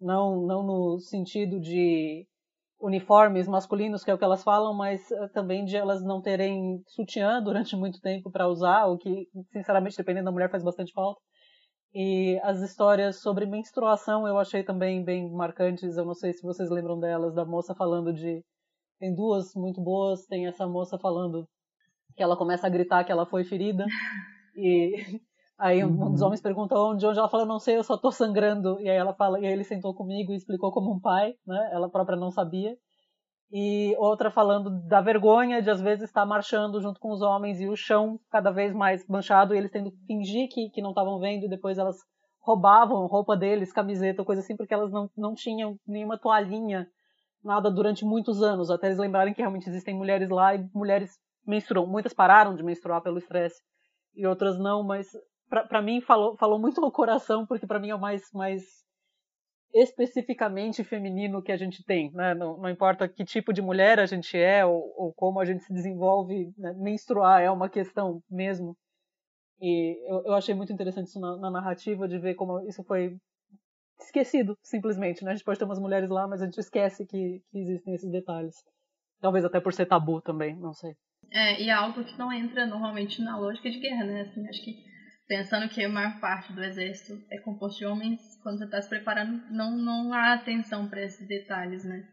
não 0.00 0.46
não 0.46 0.62
no 0.62 0.98
sentido 1.00 1.58
de 1.58 2.26
uniformes 2.80 3.48
masculinos, 3.48 4.04
que 4.04 4.10
é 4.10 4.14
o 4.14 4.18
que 4.18 4.24
elas 4.24 4.44
falam, 4.44 4.72
mas 4.74 5.10
eh, 5.10 5.28
também 5.28 5.64
de 5.64 5.76
elas 5.76 6.02
não 6.04 6.20
terem 6.22 6.82
sutiã 6.86 7.42
durante 7.42 7.76
muito 7.76 8.00
tempo 8.00 8.30
para 8.30 8.48
usar, 8.48 8.86
o 8.86 8.96
que, 8.98 9.26
sinceramente, 9.52 9.96
dependendo 9.96 10.26
da 10.26 10.32
mulher, 10.32 10.50
faz 10.50 10.62
bastante 10.62 10.92
falta. 10.92 11.20
E 11.94 12.38
as 12.42 12.60
histórias 12.60 13.20
sobre 13.20 13.46
menstruação 13.46 14.26
eu 14.28 14.38
achei 14.38 14.62
também 14.62 15.02
bem 15.02 15.30
marcantes. 15.30 15.96
Eu 15.96 16.04
não 16.04 16.14
sei 16.14 16.32
se 16.32 16.42
vocês 16.42 16.70
lembram 16.70 16.98
delas, 17.00 17.34
da 17.34 17.44
moça 17.44 17.74
falando 17.74 18.12
de 18.12 18.42
tem 19.00 19.14
duas 19.14 19.54
muito 19.54 19.80
boas. 19.82 20.26
Tem 20.26 20.46
essa 20.46 20.66
moça 20.66 20.98
falando 20.98 21.48
que 22.16 22.22
ela 22.22 22.36
começa 22.36 22.66
a 22.66 22.70
gritar 22.70 23.04
que 23.04 23.12
ela 23.12 23.26
foi 23.26 23.44
ferida. 23.44 23.86
E 24.56 24.92
aí 25.58 25.84
um 25.84 26.12
dos 26.12 26.20
uhum. 26.20 26.26
homens 26.26 26.40
pergunta 26.40 26.74
onde, 26.76 27.06
onde 27.06 27.18
ela 27.18 27.28
fala, 27.28 27.44
não 27.44 27.58
sei, 27.58 27.76
eu 27.76 27.84
só 27.84 27.96
tô 27.96 28.10
sangrando. 28.10 28.80
E 28.80 28.88
aí 28.88 28.96
ela 28.96 29.14
fala, 29.14 29.40
e 29.40 29.46
aí 29.46 29.52
ele 29.52 29.64
sentou 29.64 29.94
comigo 29.94 30.32
e 30.32 30.36
explicou 30.36 30.72
como 30.72 30.92
um 30.92 31.00
pai, 31.00 31.34
né? 31.46 31.70
Ela 31.72 31.90
própria 31.90 32.16
não 32.16 32.30
sabia. 32.30 32.76
e 33.50 33.94
outra 33.98 34.30
falando 34.30 34.70
da 34.86 35.00
vergonha 35.00 35.62
de 35.62 35.70
às 35.70 35.80
vezes 35.80 36.04
estar 36.04 36.26
marchando 36.26 36.80
junto 36.80 37.00
com 37.00 37.10
os 37.12 37.22
homens 37.22 37.60
e 37.60 37.68
o 37.68 37.76
chão 37.76 38.20
cada 38.30 38.50
vez 38.50 38.74
mais 38.74 39.06
manchado 39.08 39.54
e 39.54 39.58
eles 39.58 39.70
tendo 39.70 39.90
que 39.90 39.98
fingir 40.06 40.48
que, 40.50 40.70
que 40.70 40.82
não 40.82 40.90
estavam 40.90 41.18
vendo 41.18 41.44
e 41.46 41.48
depois 41.48 41.78
elas 41.78 41.96
roubavam 42.40 43.06
roupa 43.06 43.36
deles, 43.36 43.72
camiseta, 43.72 44.24
coisa 44.24 44.40
assim, 44.40 44.56
porque 44.56 44.72
elas 44.72 44.90
não, 44.90 45.10
não 45.16 45.34
tinham 45.34 45.76
nenhuma 45.86 46.18
toalhinha, 46.18 46.86
nada 47.44 47.70
durante 47.70 48.04
muitos 48.04 48.42
anos, 48.42 48.70
até 48.70 48.86
eles 48.86 48.98
lembrarem 48.98 49.34
que 49.34 49.42
realmente 49.42 49.68
existem 49.68 49.94
mulheres 49.94 50.30
lá 50.30 50.54
e 50.54 50.66
mulheres 50.74 51.10
menstruam. 51.46 51.86
Muitas 51.86 52.14
pararam 52.14 52.54
de 52.54 52.62
menstruar 52.62 53.02
pelo 53.02 53.18
estresse 53.18 53.60
e 54.14 54.26
outras 54.26 54.58
não, 54.58 54.82
mas 54.82 55.06
para 55.48 55.82
mim 55.82 56.00
falou, 56.00 56.36
falou 56.36 56.58
muito 56.58 56.82
ao 56.84 56.92
coração, 56.92 57.46
porque 57.46 57.66
para 57.66 57.78
mim 57.78 57.90
é 57.90 57.94
o 57.94 58.00
mais, 58.00 58.30
mais 58.32 58.62
especificamente 59.74 60.84
feminino 60.84 61.42
que 61.42 61.52
a 61.52 61.56
gente 61.56 61.84
tem. 61.84 62.10
Né? 62.12 62.34
Não, 62.34 62.58
não, 62.58 62.68
importa 62.68 63.08
que 63.08 63.24
tipo 63.24 63.52
de 63.52 63.62
mulher 63.62 63.98
a 63.98 64.06
gente 64.06 64.36
é 64.36 64.64
ou, 64.64 64.92
ou 64.96 65.12
como 65.14 65.40
a 65.40 65.44
gente 65.44 65.64
se 65.64 65.72
desenvolve, 65.72 66.52
né? 66.56 66.72
menstruar 66.74 67.42
é 67.42 67.50
uma 67.50 67.68
questão 67.68 68.22
mesmo. 68.30 68.76
E 69.60 69.98
eu, 70.10 70.24
eu 70.26 70.34
achei 70.34 70.54
muito 70.54 70.72
interessante 70.72 71.08
isso 71.08 71.20
na, 71.20 71.36
na, 71.36 71.50
narrativa, 71.50 72.06
de 72.06 72.18
ver 72.18 72.34
como 72.34 72.60
isso 72.68 72.82
foi 72.84 73.16
esquecido, 74.00 74.56
simplesmente. 74.62 75.24
Né? 75.24 75.32
A 75.32 75.34
gente 75.34 75.44
pode 75.44 75.58
ter 75.58 75.64
umas 75.64 75.80
mulheres 75.80 76.08
lá, 76.08 76.28
mas 76.28 76.40
a 76.40 76.44
gente 76.44 76.58
esquece 76.58 77.04
que, 77.06 77.42
que 77.50 77.58
existem 77.58 77.94
esses 77.94 78.10
detalhes. 78.10 78.54
Talvez 79.20 79.44
até 79.44 79.58
por 79.58 79.72
ser 79.72 79.86
tabu 79.86 80.20
também, 80.20 80.54
não 80.56 80.72
sei. 80.72 80.94
É, 81.32 81.60
e 81.60 81.68
é 81.68 81.72
algo 81.72 82.04
que 82.04 82.16
não 82.16 82.32
entra 82.32 82.66
normalmente 82.66 83.20
na 83.20 83.36
lógica 83.36 83.68
de 83.68 83.80
guerra, 83.80 84.04
né? 84.04 84.20
Assim, 84.22 84.48
acho 84.48 84.64
que 84.64 84.88
pensando 85.28 85.68
que 85.68 85.84
a 85.84 85.88
maior 85.88 86.18
parte 86.18 86.52
do 86.52 86.64
exército 86.64 87.22
é 87.30 87.38
composto 87.38 87.78
de 87.78 87.86
homens, 87.86 88.20
quando 88.42 88.58
você 88.58 88.64
está 88.64 88.80
se 88.80 88.88
preparando, 88.88 89.42
não, 89.50 89.76
não 89.76 90.12
há 90.12 90.32
atenção 90.32 90.88
para 90.88 91.04
esses 91.04 91.28
detalhes, 91.28 91.84
né? 91.84 92.08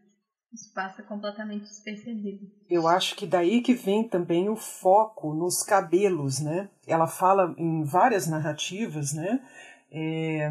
Isso 0.54 0.71
passa 0.73 1.01
completamente 1.01 1.63
despercebido. 1.63 2.45
Eu 2.69 2.88
acho 2.88 3.15
que 3.15 3.25
daí 3.25 3.62
que 3.62 3.73
vem 3.73 4.08
também 4.08 4.49
o 4.49 4.56
foco 4.56 5.34
nos 5.34 5.63
cabelos, 5.63 6.39
né? 6.39 6.69
Ela 6.86 7.08
fala 7.08 7.56
em 7.58 7.84
várias 7.84 8.28
narrativas, 8.28 9.13
né? 9.13 9.41
É, 9.91 10.49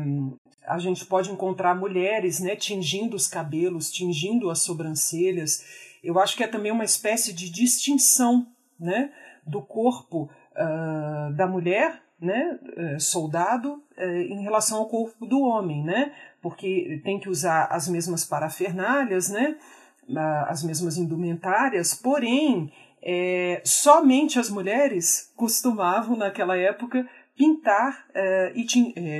a 0.66 0.78
gente 0.78 1.04
pode 1.06 1.30
encontrar 1.30 1.74
mulheres, 1.74 2.40
né, 2.40 2.56
tingindo 2.56 3.14
os 3.14 3.26
cabelos, 3.26 3.90
tingindo 3.90 4.50
as 4.50 4.60
sobrancelhas. 4.60 5.62
Eu 6.02 6.18
acho 6.18 6.36
que 6.36 6.42
é 6.42 6.48
também 6.48 6.72
uma 6.72 6.84
espécie 6.84 7.32
de 7.32 7.50
distinção, 7.50 8.46
né, 8.78 9.12
do 9.46 9.60
corpo 9.60 10.30
uh, 10.52 11.32
da 11.34 11.46
mulher 11.46 12.03
né, 12.20 12.58
eh, 12.76 12.98
soldado 12.98 13.82
eh, 13.96 14.22
em 14.22 14.42
relação 14.42 14.78
ao 14.78 14.88
corpo 14.88 15.26
do 15.26 15.40
homem, 15.40 15.84
né, 15.84 16.12
porque 16.40 17.00
tem 17.04 17.18
que 17.18 17.28
usar 17.28 17.66
as 17.66 17.88
mesmas 17.88 18.24
parafernálias, 18.24 19.28
né, 19.28 19.56
as 20.48 20.62
mesmas 20.62 20.96
indumentárias, 20.96 21.94
porém 21.94 22.70
é, 23.02 23.60
somente 23.64 24.38
as 24.38 24.48
mulheres 24.48 25.30
costumavam 25.36 26.16
naquela 26.16 26.56
época 26.56 27.06
pintar 27.36 28.06
é, 28.14 28.52
e 28.54 28.64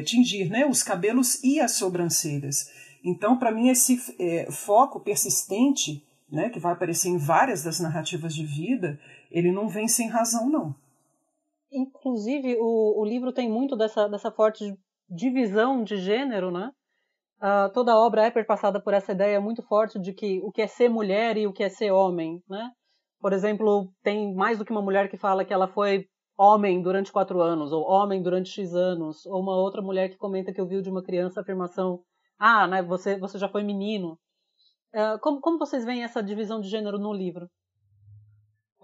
tingir 0.04 0.48
né, 0.48 0.64
os 0.64 0.82
cabelos 0.82 1.42
e 1.42 1.60
as 1.60 1.72
sobrancelhas. 1.72 2.70
Então, 3.04 3.36
para 3.36 3.52
mim, 3.52 3.68
esse 3.68 4.00
é, 4.18 4.50
foco 4.50 5.00
persistente, 5.00 6.02
né, 6.30 6.48
que 6.48 6.58
vai 6.58 6.72
aparecer 6.72 7.08
em 7.08 7.18
várias 7.18 7.62
das 7.62 7.78
narrativas 7.78 8.34
de 8.34 8.46
vida, 8.46 8.98
ele 9.30 9.52
não 9.52 9.68
vem 9.68 9.86
sem 9.86 10.08
razão, 10.08 10.48
não. 10.48 10.74
Inclusive, 11.74 12.56
o, 12.60 13.00
o 13.00 13.04
livro 13.04 13.32
tem 13.32 13.50
muito 13.50 13.76
dessa, 13.76 14.08
dessa 14.08 14.30
forte 14.30 14.72
divisão 15.08 15.82
de 15.82 15.96
gênero, 15.96 16.50
né? 16.50 16.70
Uh, 17.42 17.70
toda 17.72 17.92
a 17.92 17.98
obra 17.98 18.24
é 18.24 18.30
perpassada 18.30 18.80
por 18.80 18.94
essa 18.94 19.12
ideia 19.12 19.40
muito 19.40 19.62
forte 19.62 19.98
de 19.98 20.14
que 20.14 20.40
o 20.42 20.50
que 20.50 20.62
é 20.62 20.66
ser 20.66 20.88
mulher 20.88 21.36
e 21.36 21.46
o 21.46 21.52
que 21.52 21.64
é 21.64 21.68
ser 21.68 21.90
homem, 21.90 22.40
né? 22.48 22.70
Por 23.20 23.32
exemplo, 23.32 23.90
tem 24.02 24.34
mais 24.34 24.58
do 24.58 24.64
que 24.64 24.70
uma 24.70 24.82
mulher 24.82 25.10
que 25.10 25.16
fala 25.16 25.44
que 25.44 25.52
ela 25.52 25.68
foi 25.68 26.06
homem 26.38 26.80
durante 26.80 27.12
quatro 27.12 27.40
anos, 27.40 27.72
ou 27.72 27.84
homem 27.88 28.22
durante 28.22 28.50
X 28.50 28.74
anos, 28.74 29.26
ou 29.26 29.40
uma 29.40 29.56
outra 29.56 29.82
mulher 29.82 30.08
que 30.10 30.16
comenta 30.16 30.52
que 30.52 30.60
ouviu 30.60 30.80
de 30.80 30.90
uma 30.90 31.02
criança 31.02 31.40
a 31.40 31.42
afirmação, 31.42 32.00
ah, 32.38 32.66
né, 32.66 32.82
você, 32.82 33.18
você 33.18 33.38
já 33.38 33.48
foi 33.48 33.62
menino. 33.62 34.18
Uh, 34.94 35.18
como, 35.20 35.40
como 35.40 35.58
vocês 35.58 35.84
veem 35.84 36.04
essa 36.04 36.22
divisão 36.22 36.60
de 36.60 36.68
gênero 36.68 36.98
no 36.98 37.12
livro? 37.12 37.48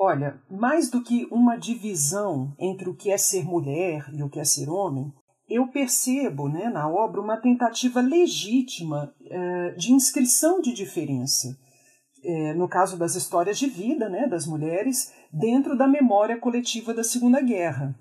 Olha, 0.03 0.41
mais 0.51 0.89
do 0.89 1.03
que 1.03 1.29
uma 1.31 1.59
divisão 1.59 2.55
entre 2.59 2.89
o 2.89 2.97
que 2.97 3.11
é 3.11 3.19
ser 3.19 3.45
mulher 3.45 4.09
e 4.15 4.23
o 4.23 4.31
que 4.31 4.41
é 4.41 4.45
ser 4.45 4.71
homem, 4.71 5.13
eu 5.47 5.69
percebo 5.69 6.49
né, 6.49 6.71
na 6.71 6.89
obra 6.89 7.21
uma 7.21 7.37
tentativa 7.37 8.01
legítima 8.01 9.15
eh, 9.27 9.75
de 9.77 9.93
inscrição 9.93 10.63
de 10.63 10.73
diferença, 10.73 11.55
eh, 12.25 12.55
no 12.55 12.67
caso 12.67 12.97
das 12.97 13.15
histórias 13.15 13.59
de 13.59 13.67
vida 13.67 14.09
né, 14.09 14.27
das 14.27 14.47
mulheres, 14.47 15.13
dentro 15.31 15.77
da 15.77 15.87
memória 15.87 16.39
coletiva 16.39 16.95
da 16.95 17.05
Segunda 17.05 17.43
Guerra. 17.43 17.95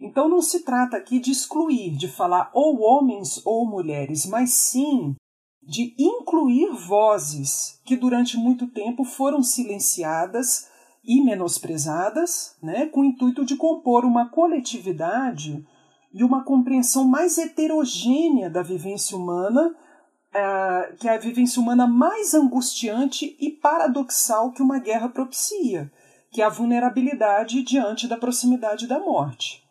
Então 0.00 0.28
não 0.28 0.42
se 0.42 0.64
trata 0.64 0.96
aqui 0.96 1.20
de 1.20 1.30
excluir, 1.30 1.96
de 1.96 2.08
falar 2.08 2.50
ou 2.52 2.80
homens 2.80 3.40
ou 3.46 3.64
mulheres, 3.64 4.26
mas 4.26 4.50
sim 4.50 5.14
de 5.62 5.94
incluir 5.96 6.72
vozes 6.72 7.80
que 7.84 7.94
durante 7.94 8.36
muito 8.36 8.66
tempo 8.66 9.04
foram 9.04 9.44
silenciadas 9.44 10.74
e 11.06 11.22
menosprezadas, 11.22 12.56
né, 12.62 12.86
com 12.86 13.00
o 13.00 13.04
intuito 13.04 13.44
de 13.44 13.56
compor 13.56 14.04
uma 14.04 14.28
coletividade 14.28 15.64
e 16.12 16.24
uma 16.24 16.44
compreensão 16.44 17.06
mais 17.06 17.38
heterogênea 17.38 18.50
da 18.50 18.62
vivência 18.62 19.16
humana, 19.16 19.68
uh, 19.68 20.96
que 20.96 21.08
é 21.08 21.14
a 21.14 21.18
vivência 21.18 21.60
humana 21.60 21.86
mais 21.86 22.34
angustiante 22.34 23.36
e 23.38 23.50
paradoxal 23.50 24.52
que 24.52 24.62
uma 24.62 24.78
guerra 24.78 25.08
propicia, 25.08 25.92
que 26.30 26.42
é 26.42 26.44
a 26.44 26.50
vulnerabilidade 26.50 27.62
diante 27.62 28.08
da 28.08 28.16
proximidade 28.16 28.86
da 28.86 28.98
morte. 28.98 29.64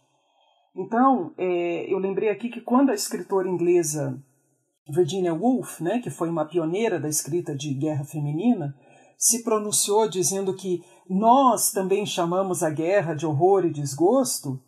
Então, 0.75 1.33
é, 1.37 1.91
eu 1.91 1.97
lembrei 1.97 2.29
aqui 2.29 2.49
que 2.49 2.59
quando 2.59 2.89
a 2.89 2.95
escritora 2.95 3.47
inglesa 3.47 4.21
Virginia 4.89 5.33
Woolf, 5.33 5.81
né, 5.81 5.99
que 5.99 6.09
foi 6.09 6.29
uma 6.29 6.45
pioneira 6.45 6.99
da 6.99 7.09
escrita 7.09 7.55
de 7.55 7.73
guerra 7.73 8.03
feminina, 8.03 8.75
se 9.17 9.43
pronunciou 9.43 10.09
dizendo 10.09 10.53
que 10.55 10.83
nós 11.09 11.71
também 11.71 12.05
chamamos 12.05 12.63
a 12.63 12.69
guerra 12.69 13.13
de 13.13 13.25
horror 13.25 13.65
e 13.65 13.71
desgosto, 13.71 14.59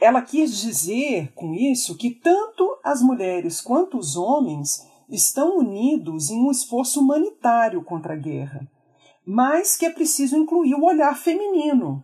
ela 0.00 0.22
quis 0.22 0.60
dizer 0.60 1.32
com 1.34 1.54
isso 1.54 1.96
que 1.96 2.10
tanto 2.10 2.78
as 2.82 3.02
mulheres 3.02 3.60
quanto 3.60 3.98
os 3.98 4.16
homens 4.16 4.86
estão 5.08 5.58
unidos 5.58 6.30
em 6.30 6.40
um 6.40 6.50
esforço 6.50 7.00
humanitário 7.00 7.82
contra 7.84 8.14
a 8.14 8.16
guerra, 8.16 8.66
mas 9.26 9.76
que 9.76 9.84
é 9.84 9.90
preciso 9.90 10.36
incluir 10.36 10.74
o 10.74 10.84
olhar 10.84 11.16
feminino, 11.16 12.02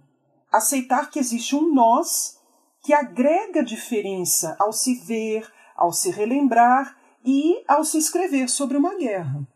aceitar 0.53 1.11
que 1.11 1.18
existe 1.18 1.55
um 1.55 1.72
nós 1.72 2.37
que 2.83 2.92
agrega 2.92 3.64
diferença 3.64 4.57
ao 4.59 4.72
se 4.72 4.94
ver, 5.07 5.51
ao 5.77 5.92
se 5.92 6.11
relembrar 6.11 6.96
e 7.25 7.64
ao 7.66 7.85
se 7.85 7.99
escrever 7.99 8.49
sobre 8.49 8.77
uma 8.77 8.96
guerra. 8.96 9.46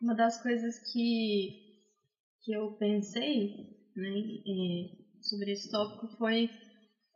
Uma 0.00 0.14
das 0.14 0.42
coisas 0.42 0.78
que 0.92 1.63
que 2.44 2.52
eu 2.52 2.70
pensei 2.78 3.50
né, 3.96 4.90
sobre 5.22 5.52
esse 5.52 5.70
tópico 5.70 6.06
foi, 6.18 6.50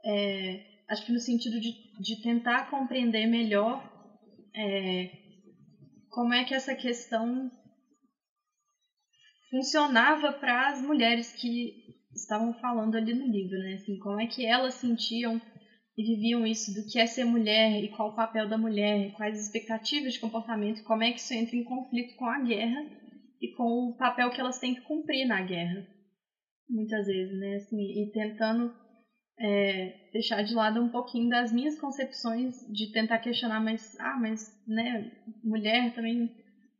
é, 0.04 0.64
acho 0.88 1.04
que 1.04 1.12
no 1.12 1.20
sentido 1.20 1.60
de, 1.60 1.72
de 2.00 2.22
tentar 2.22 2.70
compreender 2.70 3.26
melhor 3.26 3.78
é, 4.54 5.10
como 6.08 6.32
é 6.32 6.44
que 6.44 6.54
essa 6.54 6.74
questão 6.74 7.50
funcionava 9.50 10.33
para 10.33 10.68
as 10.68 10.81
mulheres 10.81 11.33
que 11.33 11.74
estavam 12.14 12.52
falando 12.54 12.96
ali 12.96 13.12
no 13.12 13.26
livro, 13.26 13.58
né? 13.58 13.74
Assim, 13.74 13.98
como 13.98 14.20
é 14.20 14.26
que 14.26 14.44
elas 14.44 14.74
sentiam 14.74 15.40
e 15.96 16.02
viviam 16.02 16.46
isso 16.46 16.72
do 16.72 16.85
que 16.87 16.98
é 16.98 17.06
ser 17.06 17.24
mulher 17.24 17.83
e 17.83 17.88
qual 17.88 18.08
o 18.08 18.14
papel 18.14 18.48
da 18.48 18.56
mulher, 18.56 19.10
quais 19.12 19.37
as 19.37 19.44
expectativas 19.44 20.14
de 20.14 20.20
comportamento, 20.20 20.83
como 20.85 21.02
é 21.02 21.12
que 21.12 21.20
isso 21.20 21.35
entra 21.35 21.56
em 21.56 21.62
conflito 21.62 22.14
com 22.16 22.26
a 22.26 22.38
guerra 22.38 22.87
e 23.40 23.48
com 23.48 23.88
o 23.88 23.96
papel 23.96 24.30
que 24.30 24.40
elas 24.40 24.58
têm 24.58 24.74
que 24.74 24.82
cumprir 24.82 25.26
na 25.26 25.42
guerra, 25.42 25.86
muitas 26.68 27.06
vezes, 27.06 27.38
né? 27.38 27.56
Assim, 27.56 28.02
e 28.02 28.10
tentando 28.12 28.72
é, 29.38 29.94
deixar 30.12 30.42
de 30.42 30.54
lado 30.54 30.82
um 30.82 30.88
pouquinho 30.88 31.28
das 31.28 31.52
minhas 31.52 31.78
concepções 31.78 32.56
de 32.68 32.90
tentar 32.92 33.18
questionar, 33.18 33.60
mas, 33.60 33.96
ah, 34.00 34.18
mas, 34.20 34.52
né, 34.66 35.10
mulher 35.42 35.92
também 35.94 36.30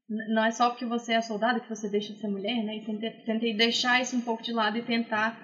não 0.09 0.44
é 0.44 0.50
só 0.50 0.70
porque 0.70 0.86
você 0.86 1.12
é 1.12 1.20
soldado 1.20 1.61
que 1.61 1.68
você 1.68 1.88
deixa 1.88 2.12
de 2.12 2.18
ser 2.18 2.28
mulher, 2.28 2.64
né? 2.64 2.76
E 2.76 3.24
tentei, 3.24 3.54
deixar 3.54 4.00
isso 4.00 4.16
um 4.16 4.20
pouco 4.20 4.42
de 4.42 4.52
lado 4.52 4.78
e 4.78 4.82
tentar 4.82 5.38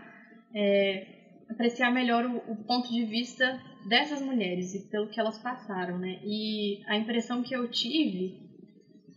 é, 0.54 1.06
apreciar 1.50 1.90
melhor 1.90 2.24
o, 2.24 2.36
o, 2.50 2.64
ponto 2.64 2.88
de 2.90 3.04
vista 3.04 3.60
dessas 3.88 4.22
mulheres 4.22 4.74
e 4.74 4.88
pelo 4.88 5.08
que 5.08 5.20
elas 5.20 5.36
passaram, 5.38 5.98
né? 5.98 6.18
E 6.24 6.80
a 6.86 6.96
impressão 6.96 7.42
que 7.42 7.54
eu 7.54 7.70
tive 7.70 8.34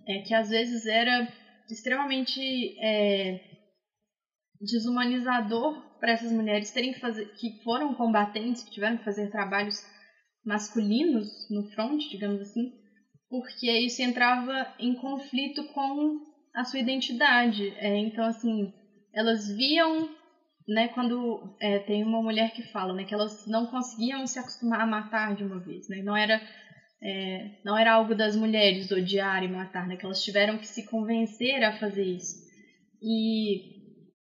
é 0.06 0.20
que 0.20 0.34
às 0.34 0.50
vezes 0.50 0.86
era 0.86 1.26
extremamente 1.74 2.40
é, 2.80 3.40
desumanizador 4.60 5.82
para 6.00 6.12
essas 6.12 6.32
mulheres 6.32 6.72
terem 6.72 6.94
que 6.94 7.00
fazer, 7.00 7.26
que 7.40 7.62
foram 7.64 7.94
combatentes, 7.94 8.64
que 8.64 8.72
tiveram 8.72 8.98
que 8.98 9.04
fazer 9.04 9.30
trabalhos 9.30 9.76
masculinos 10.46 11.28
no 11.50 11.64
front, 11.72 12.00
digamos 12.10 12.42
assim, 12.42 12.72
porque 13.30 13.72
isso 13.80 14.02
entrava 14.02 14.74
em 14.80 14.96
conflito 14.96 15.64
com 15.74 16.20
a 16.56 16.64
sua 16.64 16.80
identidade. 16.80 17.68
É, 17.78 17.98
então, 17.98 18.26
assim, 18.26 18.72
elas 19.14 19.48
viam, 19.48 20.10
né, 20.68 20.88
quando 20.88 21.40
é, 21.60 21.80
tem 21.80 22.04
uma 22.04 22.22
mulher 22.22 22.52
que 22.54 22.64
fala, 22.72 22.94
né, 22.94 23.04
que 23.04 23.14
elas 23.14 23.46
não 23.46 23.66
conseguiam 23.66 24.26
se 24.26 24.40
acostumar 24.40 24.82
a 24.82 24.86
matar 24.86 25.36
de 25.36 25.44
uma 25.44 25.60
vez, 25.60 25.88
né, 25.90 26.02
não 26.02 26.16
era 26.16 26.42
é, 27.02 27.52
não 27.64 27.78
era 27.78 27.94
algo 27.94 28.16
das 28.16 28.36
mulheres 28.36 28.92
odiar 28.92 29.44
e 29.44 29.48
matar, 29.48 29.88
né, 29.88 29.96
que 29.96 30.06
elas 30.06 30.24
tiveram 30.24 30.58
que 30.58 30.68
se 30.68 30.84
convencer 30.84 31.64
a 31.64 31.72
fazer 31.72 32.04
isso. 32.04 32.36
E, 33.02 33.62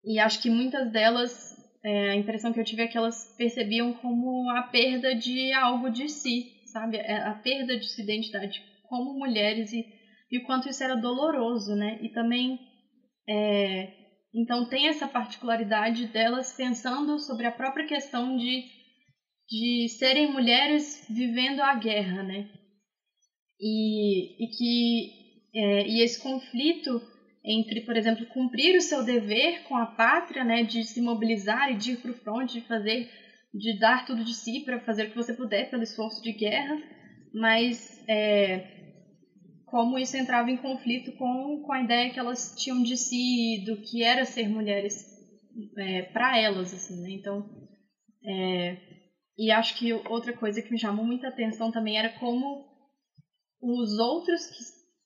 e 0.04 0.18
acho 0.18 0.40
que 0.40 0.50
muitas 0.50 0.90
delas, 0.90 1.56
é, 1.84 2.10
a 2.10 2.16
impressão 2.16 2.52
que 2.52 2.60
eu 2.60 2.64
tive 2.64 2.82
é 2.82 2.86
que 2.86 2.96
elas 2.96 3.34
percebiam 3.36 3.92
como 3.92 4.48
a 4.50 4.62
perda 4.62 5.14
de 5.14 5.52
algo 5.52 5.90
de 5.90 6.08
si, 6.08 6.50
sabe, 6.66 6.96
é, 6.96 7.16
a 7.18 7.34
perda 7.34 7.76
de 7.76 7.86
sua 7.88 8.02
identidade 8.02 8.62
como 8.88 9.14
mulheres 9.18 9.72
e 9.72 9.84
e 10.32 10.38
o 10.38 10.42
quanto 10.44 10.66
isso 10.66 10.82
era 10.82 10.96
doloroso, 10.96 11.74
né? 11.76 11.98
E 12.00 12.08
também, 12.08 12.58
é, 13.28 13.92
então 14.34 14.66
tem 14.66 14.88
essa 14.88 15.06
particularidade 15.06 16.06
delas 16.06 16.54
pensando 16.54 17.18
sobre 17.18 17.46
a 17.46 17.52
própria 17.52 17.84
questão 17.86 18.34
de, 18.34 18.64
de 19.46 19.88
serem 19.90 20.32
mulheres 20.32 21.06
vivendo 21.10 21.60
a 21.60 21.74
guerra, 21.74 22.22
né? 22.22 22.48
E, 23.62 24.44
e 24.44 24.46
que 24.48 25.22
é, 25.54 25.86
e 25.86 26.02
esse 26.02 26.20
conflito 26.20 27.00
entre, 27.44 27.80
por 27.80 27.96
exemplo, 27.96 28.26
cumprir 28.26 28.76
o 28.76 28.80
seu 28.80 29.02
dever 29.04 29.62
com 29.64 29.76
a 29.76 29.86
pátria, 29.86 30.44
né, 30.44 30.62
de 30.62 30.84
se 30.84 31.00
mobilizar 31.00 31.70
e 31.70 31.76
de 31.76 31.92
ir 31.92 31.96
para 31.96 32.10
o 32.10 32.14
front, 32.14 32.50
de 32.50 32.60
fazer, 32.62 33.08
de 33.52 33.78
dar 33.78 34.04
tudo 34.04 34.24
de 34.24 34.34
si 34.34 34.60
para 34.60 34.78
fazer 34.80 35.04
o 35.04 35.08
que 35.10 35.16
você 35.16 35.32
puder 35.32 35.68
pelo 35.68 35.82
esforço 35.82 36.22
de 36.22 36.32
guerra, 36.32 36.76
mas 37.34 38.02
é, 38.08 38.60
como 39.66 39.98
isso 39.98 40.16
entrava 40.16 40.50
em 40.50 40.56
conflito 40.56 41.12
com, 41.12 41.60
com 41.64 41.72
a 41.72 41.80
ideia 41.80 42.10
que 42.10 42.18
elas 42.18 42.54
tinham 42.56 42.82
de 42.82 42.96
si, 42.96 43.62
do 43.64 43.76
que 43.76 44.02
era 44.02 44.24
ser 44.24 44.48
mulheres 44.48 45.04
é, 45.76 46.02
para 46.02 46.38
elas, 46.38 46.72
assim, 46.72 47.00
né? 47.00 47.10
Então, 47.10 47.44
é, 48.24 48.76
e 49.36 49.50
acho 49.50 49.74
que 49.74 49.92
outra 49.92 50.32
coisa 50.32 50.62
que 50.62 50.70
me 50.70 50.78
chamou 50.78 51.04
muita 51.04 51.28
atenção 51.28 51.72
também 51.72 51.98
era 51.98 52.08
como 52.08 52.71
os 53.62 53.98
outros 53.98 54.46
que, 54.46 54.64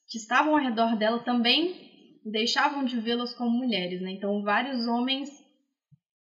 que 0.09 0.18
estavam 0.18 0.54
ao 0.54 0.62
redor 0.62 0.96
dela 0.96 1.18
também 1.18 2.20
deixavam 2.24 2.84
de 2.84 2.98
vê-las 2.98 3.34
como 3.34 3.50
mulheres, 3.50 4.00
né? 4.00 4.11
Então, 4.11 4.42
vários 4.42 4.86
homens 4.86 5.30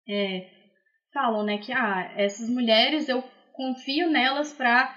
é, 0.06 0.46
falam, 1.12 1.42
né, 1.42 1.58
que 1.58 1.72
ah, 1.72 2.12
essas 2.16 2.48
mulheres 2.48 3.08
eu 3.08 3.24
confio 3.52 4.08
nelas 4.10 4.52
para 4.52 4.94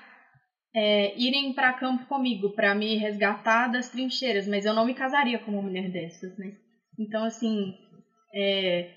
é, 0.76 1.18
irem 1.18 1.54
para 1.54 1.74
campo 1.74 2.06
comigo, 2.06 2.52
para 2.52 2.76
me 2.76 2.96
resgatar 2.96 3.68
das 3.68 3.90
trincheiras, 3.90 4.48
mas 4.48 4.66
eu 4.66 4.74
não 4.74 4.86
me 4.86 4.94
casaria 4.94 5.40
com 5.40 5.52
uma 5.52 5.62
mulher 5.62 5.90
dessas, 5.90 6.38
né? 6.38 6.54
Então, 7.00 7.24
assim, 7.24 7.74
é, 8.34 8.92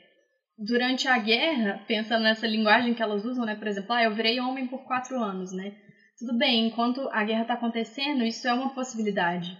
durante 0.58 1.08
a 1.08 1.18
guerra, 1.18 1.82
pensando 1.86 2.22
nessa 2.22 2.46
linguagem 2.46 2.94
que 2.94 3.02
elas 3.02 3.24
usam, 3.24 3.44
né? 3.44 3.54
Por 3.54 3.66
exemplo, 3.66 3.92
ah, 3.92 4.02
eu 4.02 4.12
virei 4.12 4.40
homem 4.40 4.66
por 4.66 4.84
quatro 4.84 5.18
anos, 5.18 5.52
né? 5.52 5.74
Tudo 6.18 6.32
bem, 6.36 6.66
enquanto 6.66 7.08
a 7.10 7.24
guerra 7.24 7.42
está 7.42 7.54
acontecendo, 7.54 8.22
isso 8.22 8.46
é 8.46 8.54
uma 8.54 8.68
possibilidade. 8.72 9.56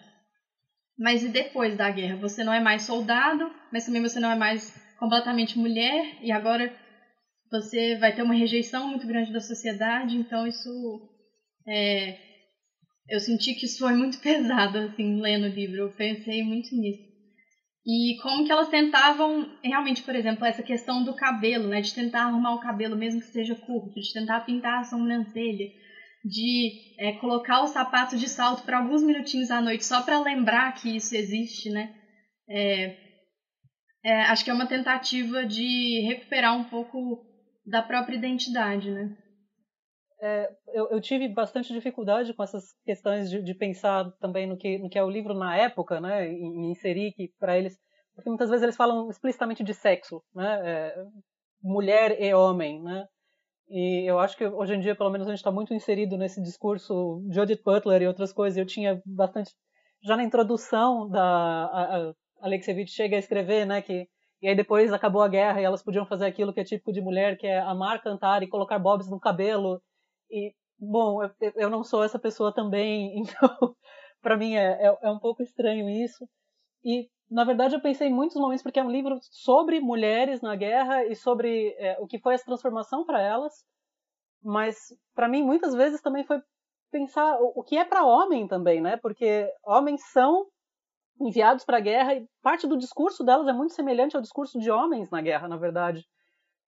Mas 0.97 1.25
e 1.25 1.29
depois 1.29 1.77
da 1.77 1.91
guerra? 1.91 2.17
Você 2.17 2.45
não 2.45 2.53
é 2.53 2.61
mais 2.61 2.83
soldado, 2.83 3.51
mas 3.73 3.85
também 3.85 4.01
você 4.01 4.21
não 4.21 4.31
é 4.31 4.35
mais 4.37 4.73
completamente 4.97 5.59
mulher, 5.59 6.17
e 6.23 6.31
agora 6.31 6.73
você 7.51 7.97
vai 7.97 8.13
ter 8.13 8.23
uma 8.23 8.35
rejeição 8.35 8.87
muito 8.87 9.07
grande 9.07 9.33
da 9.33 9.41
sociedade, 9.41 10.17
então 10.17 10.47
isso 10.47 11.01
é, 11.67 12.15
eu 13.09 13.21
senti 13.21 13.55
que 13.55 13.67
isso 13.67 13.79
foi 13.79 13.95
muito 13.95 14.19
pesado, 14.23 14.79
assim, 14.79 15.21
lendo 15.21 15.45
o 15.45 15.49
livro. 15.49 15.77
Eu 15.77 15.91
pensei 15.91 16.43
muito 16.43 16.75
nisso. 16.77 17.01
E 17.87 18.17
como 18.23 18.45
que 18.45 18.53
elas 18.53 18.69
tentavam, 18.69 19.47
realmente, 19.63 20.03
por 20.03 20.15
exemplo, 20.15 20.47
essa 20.47 20.63
questão 20.63 21.03
do 21.05 21.15
cabelo, 21.15 21.69
né? 21.69 21.81
De 21.81 21.93
tentar 21.93 22.23
arrumar 22.23 22.55
o 22.55 22.61
cabelo 22.61 22.97
mesmo 22.97 23.21
que 23.21 23.27
seja 23.27 23.55
curto, 23.55 24.01
de 24.01 24.13
tentar 24.13 24.41
pintar 24.41 24.81
a 24.81 24.85
sobrancelha, 24.85 25.69
de 26.25 26.95
é, 26.99 27.13
colocar 27.19 27.63
o 27.63 27.67
sapato 27.67 28.17
de 28.17 28.29
salto 28.29 28.63
para 28.65 28.79
alguns 28.79 29.03
minutinhos 29.03 29.51
à 29.51 29.61
noite 29.61 29.85
só 29.85 30.03
para 30.03 30.21
lembrar 30.21 30.73
que 30.75 30.97
isso 30.97 31.15
existe, 31.15 31.71
né? 31.71 31.95
É, 32.49 32.97
é, 34.03 34.21
acho 34.23 34.45
que 34.45 34.51
é 34.51 34.55
uma 34.55 34.67
tentativa 34.67 35.45
de 35.45 36.01
recuperar 36.07 36.57
um 36.57 36.65
pouco 36.65 37.25
da 37.67 37.83
própria 37.83 38.17
identidade, 38.17 38.91
né? 38.91 39.17
é, 40.25 40.51
eu, 40.73 40.89
eu, 40.91 41.01
tive 41.03 41.29
bastante 41.29 41.71
dificuldade 41.71 42.33
com 42.33 42.43
essas 42.43 42.73
questões 42.83 43.29
de, 43.29 43.43
de, 43.43 43.55
pensar 43.55 44.11
também 44.21 44.47
no 44.47 44.57
que, 44.57 44.79
no 44.79 44.89
que 44.89 44.99
é 44.99 45.05
o 45.05 45.11
livro 45.11 45.35
na 45.35 45.55
época, 45.55 46.01
né, 46.01 46.33
e, 46.33 46.71
inserir 46.71 47.13
que 47.13 47.31
para 47.39 47.59
eles, 47.59 47.79
porque 48.15 48.31
muitas 48.31 48.49
vezes 48.49 48.63
eles 48.63 48.77
falam 48.77 49.11
explicitamente 49.11 49.63
de 49.63 49.75
sexo, 49.75 50.23
né, 50.35 50.61
é, 50.65 51.07
mulher 51.63 52.19
e 52.19 52.33
homem, 52.33 52.83
né, 52.83 53.07
e 53.69 54.09
eu 54.09 54.19
acho 54.19 54.37
que 54.37 54.47
hoje 54.47 54.75
em 54.75 54.81
dia, 54.81 54.95
pelo 54.95 55.11
menos, 55.11 55.27
a 55.27 55.31
gente 55.31 55.39
está 55.39 55.51
muito 55.51 55.75
inserido 55.75 56.17
nesse 56.17 56.43
discurso 56.43 57.23
Judith 57.31 57.63
Butler 57.65 58.03
e 58.03 58.07
outras 58.07 58.33
coisas. 58.33 58.59
Eu 58.59 58.67
tinha 58.67 59.01
bastante, 59.07 59.53
já 60.03 60.17
na 60.17 60.25
introdução 60.25 61.09
da 61.09 61.23
a 61.23 62.15
Alexievich 62.43 62.93
chega 62.93 63.17
a 63.17 63.19
escrever, 63.19 63.67
né, 63.67 63.81
que 63.83 64.09
e 64.43 64.49
aí 64.49 64.55
depois 64.55 64.93
acabou 64.93 65.23
a 65.23 65.29
guerra 65.29 65.61
e 65.61 65.65
elas 65.65 65.83
podiam 65.83 66.05
fazer 66.05 66.27
aquilo 66.27 66.53
que 66.53 66.61
é 66.61 66.65
típico 66.65 66.93
de 66.93 67.01
mulher, 67.01 67.39
que 67.39 67.47
é 67.47 67.61
amar, 67.61 68.03
cantar 68.03 68.43
e 68.43 68.49
colocar 68.49 68.79
bobs 68.79 69.09
no 69.09 69.19
cabelo 69.19 69.81
e, 70.31 70.53
bom, 70.79 71.23
eu, 71.23 71.31
eu 71.57 71.71
não 71.71 71.83
sou 71.83 72.05
essa 72.05 72.19
pessoa 72.19 72.53
também, 72.53 73.17
então 73.21 73.75
para 74.21 74.37
mim 74.37 74.55
é, 74.55 74.87
é, 74.87 74.99
é, 75.03 75.11
um 75.11 75.19
pouco 75.19 75.43
estranho 75.43 75.89
isso. 75.89 76.29
E, 76.85 77.09
na 77.35 77.43
verdade, 77.43 77.75
eu 77.75 77.81
pensei 77.81 78.07
em 78.07 78.15
muitos 78.15 78.37
momentos, 78.37 78.63
porque 78.63 78.79
é 78.79 78.85
um 78.85 78.91
livro 78.91 79.19
sobre 79.23 79.81
mulheres 79.81 80.41
na 80.41 80.55
guerra 80.55 81.05
e 81.05 81.17
sobre 81.17 81.75
é, 81.79 81.97
o 81.99 82.07
que 82.07 82.21
foi 82.21 82.35
essa 82.35 82.45
transformação 82.45 83.05
para 83.05 83.21
elas, 83.21 83.53
mas 84.41 84.77
para 85.17 85.29
mim 85.29 85.43
muitas 85.43 85.75
vezes 85.75 86.01
também 86.01 86.23
foi 86.23 86.41
pensar 86.93 87.37
o, 87.41 87.53
o 87.57 87.65
que 87.65 87.77
é 87.77 87.85
para 87.85 88.07
homem 88.07 88.47
também, 88.47 88.81
né? 88.81 88.97
Porque 88.99 89.53
homens 89.65 90.01
são 90.13 90.47
enviados 91.21 91.65
para 91.65 91.79
a 91.79 91.81
guerra 91.81 92.15
e 92.15 92.25
parte 92.41 92.69
do 92.69 92.79
discurso 92.79 93.25
delas 93.25 93.49
é 93.49 93.53
muito 93.53 93.75
semelhante 93.75 94.15
ao 94.15 94.23
discurso 94.23 94.57
de 94.61 94.71
homens 94.71 95.11
na 95.11 95.21
guerra, 95.21 95.49
na 95.49 95.57
verdade. 95.57 96.07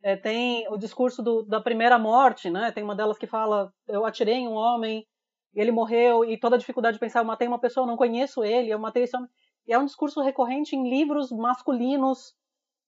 É, 0.03 0.17
tem 0.17 0.67
o 0.69 0.77
discurso 0.77 1.23
do, 1.23 1.45
da 1.45 1.61
primeira 1.61 1.97
morte, 1.97 2.51
né? 2.51 2.73
Tem 2.73 2.83
uma 2.83 2.97
delas 2.97 3.19
que 3.19 3.27
fala: 3.29 3.73
eu 3.87 4.05
atirei 4.05 4.35
em 4.35 4.49
um 4.49 4.55
homem, 4.55 5.07
ele 5.55 5.71
morreu, 5.71 6.25
e 6.25 6.37
toda 6.37 6.57
a 6.57 6.59
dificuldade 6.59 6.95
de 6.95 7.01
pensar: 7.01 7.21
eu 7.21 7.25
matei 7.25 7.47
uma 7.47 7.61
pessoa, 7.61 7.85
eu 7.85 7.89
não 7.89 7.97
conheço 7.97 8.43
ele, 8.43 8.69
eu 8.69 8.81
matei 8.81 9.05
esse 9.05 9.17
homem. 9.17 9.31
E 9.67 9.73
é 9.73 9.79
um 9.79 9.85
discurso 9.85 10.21
recorrente 10.21 10.77
em 10.77 10.89
livros 10.89 11.31
masculinos, 11.31 12.35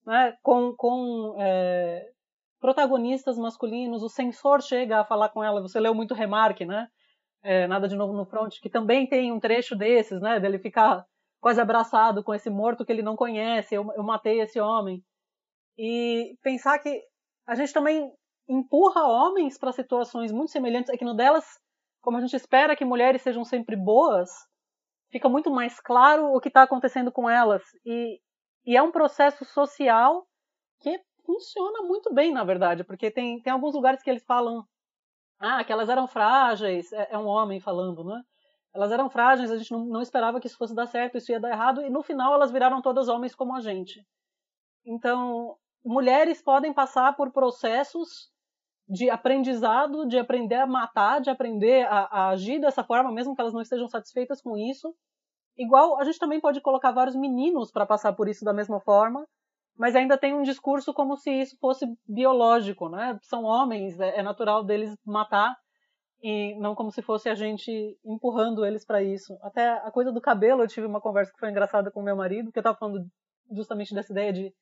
né? 0.06 0.36
Com, 0.42 0.74
com 0.76 1.34
é, 1.38 2.08
protagonistas 2.60 3.36
masculinos. 3.36 4.02
O 4.02 4.08
censor 4.08 4.62
chega 4.62 5.00
a 5.00 5.04
falar 5.04 5.30
com 5.30 5.42
ela. 5.42 5.60
Você 5.60 5.80
leu 5.80 5.94
muito 5.94 6.14
Remarque, 6.14 6.64
né? 6.64 6.88
É, 7.42 7.66
Nada 7.66 7.88
de 7.88 7.96
Novo 7.96 8.12
no 8.12 8.26
Front, 8.26 8.60
que 8.60 8.68
também 8.68 9.08
tem 9.08 9.32
um 9.32 9.40
trecho 9.40 9.76
desses, 9.76 10.20
né? 10.20 10.40
Dele 10.40 10.58
ficar 10.58 11.04
quase 11.40 11.60
abraçado 11.60 12.22
com 12.22 12.34
esse 12.34 12.50
morto 12.50 12.84
que 12.84 12.92
ele 12.92 13.02
não 13.02 13.16
conhece. 13.16 13.74
Eu, 13.74 13.90
eu 13.94 14.02
matei 14.02 14.40
esse 14.40 14.60
homem 14.60 15.02
e 15.78 16.36
pensar 16.42 16.78
que 16.80 17.00
a 17.46 17.54
gente 17.54 17.72
também 17.72 18.12
empurra 18.48 19.06
homens 19.06 19.58
para 19.58 19.72
situações 19.72 20.32
muito 20.32 20.50
semelhantes, 20.50 20.92
é 20.92 20.96
que 20.96 21.04
no 21.04 21.14
delas, 21.14 21.44
como 22.00 22.16
a 22.16 22.20
gente 22.20 22.34
espera 22.34 22.74
que 22.74 22.84
mulheres 22.84 23.22
sejam 23.22 23.44
sempre 23.44 23.76
boas, 23.76 24.30
fica 25.10 25.28
muito 25.28 25.50
mais 25.50 25.80
claro 25.80 26.32
o 26.32 26.40
que 26.40 26.48
está 26.48 26.62
acontecendo 26.62 27.10
com 27.10 27.28
elas. 27.28 27.62
E, 27.84 28.20
e 28.64 28.76
é 28.76 28.82
um 28.82 28.92
processo 28.92 29.44
social 29.44 30.26
que 30.80 31.00
funciona 31.24 31.82
muito 31.82 32.12
bem, 32.12 32.32
na 32.32 32.44
verdade, 32.44 32.84
porque 32.84 33.10
tem, 33.10 33.40
tem 33.42 33.52
alguns 33.52 33.74
lugares 33.74 34.02
que 34.02 34.10
eles 34.10 34.24
falam 34.24 34.64
ah, 35.38 35.62
que 35.62 35.72
elas 35.72 35.88
eram 35.88 36.08
frágeis, 36.08 36.92
é, 36.92 37.08
é 37.12 37.18
um 37.18 37.26
homem 37.26 37.60
falando, 37.60 38.02
né? 38.02 38.22
Elas 38.74 38.92
eram 38.92 39.08
frágeis, 39.08 39.50
a 39.50 39.56
gente 39.56 39.70
não, 39.70 39.84
não 39.86 40.02
esperava 40.02 40.40
que 40.40 40.46
isso 40.46 40.56
fosse 40.56 40.74
dar 40.74 40.86
certo, 40.86 41.16
isso 41.16 41.30
ia 41.30 41.40
dar 41.40 41.50
errado, 41.50 41.80
e 41.82 41.90
no 41.90 42.02
final 42.02 42.34
elas 42.34 42.50
viraram 42.50 42.82
todas 42.82 43.08
homens 43.08 43.34
como 43.34 43.54
a 43.54 43.60
gente. 43.60 44.04
Então, 44.84 45.56
mulheres 45.84 46.42
podem 46.42 46.72
passar 46.72 47.14
por 47.16 47.30
processos 47.30 48.30
de 48.88 49.10
aprendizado, 49.10 50.06
de 50.06 50.18
aprender 50.18 50.56
a 50.56 50.66
matar, 50.66 51.20
de 51.20 51.28
aprender 51.28 51.86
a, 51.86 52.08
a, 52.10 52.28
agir 52.30 52.58
dessa 52.58 52.82
forma, 52.82 53.12
mesmo 53.12 53.34
que 53.34 53.40
elas 53.40 53.52
não 53.52 53.60
estejam 53.60 53.88
satisfeitas 53.88 54.40
com 54.40 54.56
isso. 54.56 54.94
Igual 55.56 55.98
a 55.98 56.04
gente 56.04 56.18
também 56.18 56.40
pode 56.40 56.60
colocar 56.60 56.92
vários 56.92 57.14
meninos 57.14 57.70
para 57.70 57.84
passar 57.84 58.14
por 58.14 58.28
isso 58.28 58.44
da 58.44 58.52
mesma 58.52 58.80
forma, 58.80 59.26
mas 59.76 59.94
ainda 59.94 60.16
tem 60.16 60.32
um 60.32 60.42
discurso 60.42 60.94
como 60.94 61.16
se 61.16 61.30
isso 61.30 61.56
fosse 61.60 61.86
biológico, 62.08 62.88
né? 62.88 63.18
São 63.22 63.44
homens, 63.44 64.00
é, 64.00 64.20
é 64.20 64.22
natural 64.22 64.64
deles 64.64 64.96
matar 65.04 65.54
e 66.22 66.54
não 66.58 66.74
como 66.74 66.90
se 66.90 67.02
fosse 67.02 67.28
a 67.28 67.34
gente 67.34 67.96
empurrando 68.04 68.64
eles 68.64 68.84
para 68.84 69.02
isso. 69.02 69.36
Até 69.42 69.68
a 69.68 69.90
coisa 69.90 70.10
do 70.10 70.20
cabelo, 70.20 70.62
eu 70.62 70.68
tive 70.68 70.86
uma 70.86 71.00
conversa 71.00 71.32
que 71.32 71.38
foi 71.38 71.50
engraçada 71.50 71.90
com 71.90 72.02
meu 72.02 72.16
marido, 72.16 72.50
que 72.50 72.58
eu 72.58 72.62
estava 72.62 72.76
falando 72.76 73.06
justamente 73.52 73.94
dessa 73.94 74.12
ideia 74.12 74.32
de 74.32 74.54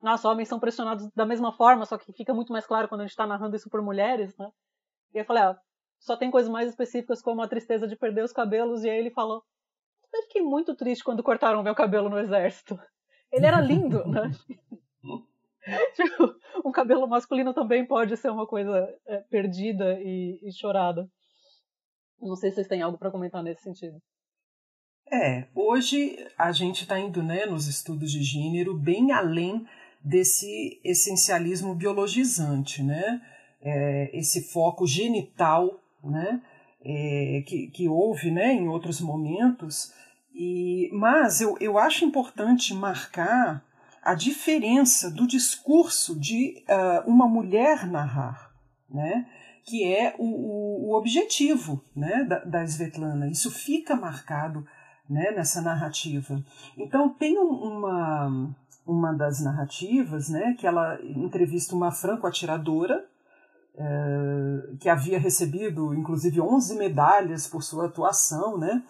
nossa, 0.00 0.28
homens 0.28 0.48
são 0.48 0.60
pressionados 0.60 1.10
da 1.14 1.26
mesma 1.26 1.52
forma, 1.52 1.84
só 1.84 1.98
que 1.98 2.12
fica 2.12 2.32
muito 2.32 2.52
mais 2.52 2.66
claro 2.66 2.88
quando 2.88 3.00
a 3.00 3.04
gente 3.04 3.10
está 3.10 3.26
narrando 3.26 3.56
isso 3.56 3.68
por 3.68 3.82
mulheres, 3.82 4.36
né? 4.36 4.50
E 5.14 5.18
eu 5.18 5.24
falei, 5.24 5.42
ah, 5.42 5.58
só 5.98 6.16
tem 6.16 6.30
coisas 6.30 6.50
mais 6.50 6.68
específicas 6.68 7.20
como 7.20 7.42
a 7.42 7.48
tristeza 7.48 7.86
de 7.86 7.96
perder 7.96 8.22
os 8.22 8.32
cabelos, 8.32 8.84
e 8.84 8.90
aí 8.90 8.98
ele 8.98 9.10
falou, 9.10 9.42
Eu 10.12 10.22
fiquei 10.22 10.42
muito 10.42 10.74
triste 10.74 11.04
quando 11.04 11.22
cortaram 11.22 11.62
meu 11.62 11.74
cabelo 11.74 12.08
no 12.08 12.18
exército. 12.18 12.78
Ele 13.32 13.46
era 13.46 13.60
lindo, 13.60 14.06
né? 14.06 14.30
tipo, 15.94 16.34
um 16.64 16.72
cabelo 16.72 17.06
masculino 17.06 17.52
também 17.52 17.86
pode 17.86 18.16
ser 18.16 18.30
uma 18.30 18.46
coisa 18.46 18.88
é, 19.06 19.18
perdida 19.22 19.98
e, 20.00 20.38
e 20.42 20.52
chorada. 20.52 21.06
Não 22.20 22.36
sei 22.36 22.50
se 22.50 22.56
vocês 22.56 22.68
têm 22.68 22.82
algo 22.82 22.98
para 22.98 23.10
comentar 23.10 23.42
nesse 23.42 23.62
sentido. 23.62 24.00
É, 25.10 25.46
hoje 25.54 26.16
a 26.36 26.52
gente 26.52 26.82
está 26.82 26.98
indo 26.98 27.22
né, 27.22 27.46
nos 27.46 27.66
estudos 27.66 28.10
de 28.10 28.22
gênero 28.22 28.76
bem 28.76 29.10
além 29.12 29.66
desse 30.08 30.80
essencialismo 30.82 31.74
biologizante, 31.74 32.82
né? 32.82 33.20
É, 33.60 34.10
esse 34.16 34.42
foco 34.42 34.86
genital, 34.86 35.80
né? 36.02 36.40
É, 36.82 37.42
que, 37.46 37.66
que 37.68 37.88
houve 37.88 38.30
né, 38.30 38.52
em 38.52 38.68
outros 38.68 39.00
momentos. 39.00 39.92
E, 40.32 40.88
mas 40.92 41.40
eu, 41.40 41.56
eu 41.60 41.76
acho 41.76 42.04
importante 42.04 42.72
marcar 42.72 43.64
a 44.02 44.14
diferença 44.14 45.10
do 45.10 45.26
discurso 45.26 46.18
de 46.18 46.64
uh, 46.68 47.10
uma 47.10 47.28
mulher 47.28 47.86
narrar, 47.86 48.52
né? 48.88 49.26
que 49.64 49.84
é 49.84 50.14
o, 50.18 50.88
o 50.88 50.96
objetivo 50.96 51.84
né, 51.94 52.24
da, 52.24 52.38
da 52.38 52.64
Svetlana. 52.64 53.28
Isso 53.28 53.50
fica 53.50 53.94
marcado 53.94 54.66
né, 55.10 55.30
nessa 55.32 55.60
narrativa. 55.60 56.42
Então, 56.76 57.10
tem 57.10 57.36
uma, 57.36 58.54
uma 58.88 59.12
das 59.12 59.40
narrativas 59.40 60.30
né, 60.30 60.56
que 60.58 60.66
ela 60.66 60.98
entrevista 61.02 61.74
uma 61.74 61.92
franco-atiradora 61.92 63.04
é, 63.76 64.76
que 64.80 64.88
havia 64.88 65.18
recebido, 65.18 65.94
inclusive, 65.94 66.40
11 66.40 66.76
medalhas 66.76 67.46
por 67.46 67.62
sua 67.62 67.86
atuação, 67.86 68.58
né? 68.58 68.82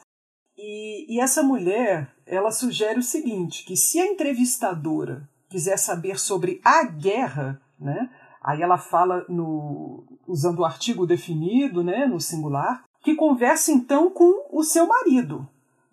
E, 0.56 1.14
e 1.14 1.20
essa 1.20 1.42
mulher, 1.42 2.10
ela 2.24 2.50
sugere 2.50 2.98
o 2.98 3.02
seguinte, 3.02 3.64
que 3.66 3.76
se 3.76 4.00
a 4.00 4.06
entrevistadora 4.06 5.28
quiser 5.50 5.76
saber 5.78 6.18
sobre 6.18 6.60
a 6.64 6.84
guerra, 6.84 7.60
né, 7.78 8.10
aí 8.42 8.62
ela 8.62 8.78
fala 8.78 9.24
no, 9.28 10.04
usando 10.26 10.60
o 10.60 10.64
artigo 10.64 11.06
definido, 11.06 11.84
né, 11.84 12.06
no 12.06 12.20
singular, 12.20 12.82
que 13.02 13.14
converse 13.14 13.70
então 13.72 14.10
com 14.10 14.48
o 14.50 14.62
seu 14.62 14.86
marido, 14.86 15.48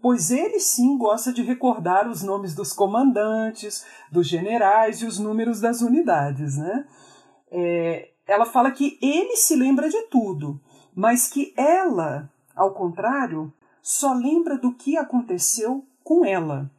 pois 0.05 0.29
ele 0.29 0.59
sim 0.59 0.99
gosta 0.99 1.33
de 1.33 1.41
recordar 1.41 2.07
os 2.07 2.21
nomes 2.21 2.53
dos 2.53 2.71
comandantes, 2.71 3.83
dos 4.11 4.27
generais 4.27 5.01
e 5.01 5.05
os 5.07 5.17
números 5.17 5.59
das 5.59 5.81
unidades, 5.81 6.57
né? 6.57 6.87
É, 7.49 8.11
ela 8.27 8.45
fala 8.45 8.69
que 8.69 8.99
ele 9.01 9.35
se 9.35 9.55
lembra 9.55 9.89
de 9.89 9.99
tudo, 10.03 10.61
mas 10.95 11.27
que 11.27 11.55
ela, 11.57 12.31
ao 12.55 12.75
contrário, 12.75 13.51
só 13.81 14.13
lembra 14.13 14.59
do 14.59 14.75
que 14.75 14.95
aconteceu 14.95 15.83
com 16.03 16.23
ela, 16.23 16.69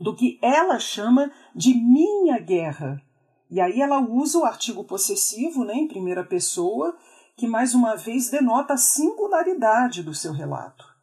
do 0.00 0.16
que 0.16 0.38
ela 0.40 0.78
chama 0.78 1.30
de 1.54 1.74
minha 1.74 2.38
guerra. 2.38 3.02
E 3.50 3.60
aí 3.60 3.82
ela 3.82 4.00
usa 4.00 4.38
o 4.38 4.46
artigo 4.46 4.82
possessivo, 4.82 5.62
né, 5.62 5.74
em 5.74 5.88
primeira 5.88 6.24
pessoa, 6.24 6.96
que 7.36 7.46
mais 7.46 7.74
uma 7.74 7.96
vez 7.96 8.30
denota 8.30 8.72
a 8.72 8.78
singularidade 8.78 10.02
do 10.02 10.14
seu 10.14 10.32
relato. 10.32 10.93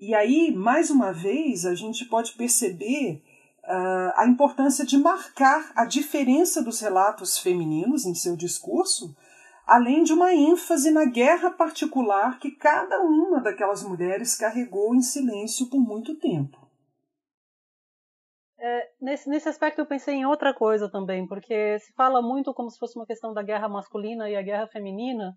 E 0.00 0.14
aí, 0.14 0.52
mais 0.54 0.90
uma 0.90 1.12
vez, 1.12 1.66
a 1.66 1.74
gente 1.74 2.04
pode 2.04 2.32
perceber 2.32 3.22
uh, 3.64 4.12
a 4.14 4.26
importância 4.28 4.84
de 4.84 4.96
marcar 4.96 5.72
a 5.74 5.84
diferença 5.84 6.62
dos 6.62 6.80
relatos 6.80 7.38
femininos 7.38 8.06
em 8.06 8.14
seu 8.14 8.36
discurso 8.36 9.14
além 9.68 10.02
de 10.02 10.14
uma 10.14 10.32
ênfase 10.32 10.90
na 10.90 11.04
guerra 11.04 11.50
particular 11.50 12.38
que 12.40 12.50
cada 12.50 13.02
uma 13.02 13.38
daquelas 13.38 13.82
mulheres 13.82 14.34
carregou 14.34 14.94
em 14.94 15.02
silêncio 15.02 15.68
por 15.68 15.78
muito 15.78 16.18
tempo. 16.18 16.56
É, 18.58 18.90
nesse, 18.98 19.28
nesse 19.28 19.46
aspecto 19.46 19.78
eu 19.78 19.86
pensei 19.86 20.14
em 20.14 20.24
outra 20.24 20.54
coisa 20.54 20.90
também, 20.90 21.28
porque 21.28 21.78
se 21.80 21.92
fala 21.92 22.22
muito 22.22 22.54
como 22.54 22.70
se 22.70 22.78
fosse 22.78 22.98
uma 22.98 23.06
questão 23.06 23.34
da 23.34 23.42
guerra 23.42 23.68
masculina 23.68 24.28
e 24.30 24.34
a 24.34 24.42
guerra 24.42 24.66
feminina, 24.68 25.36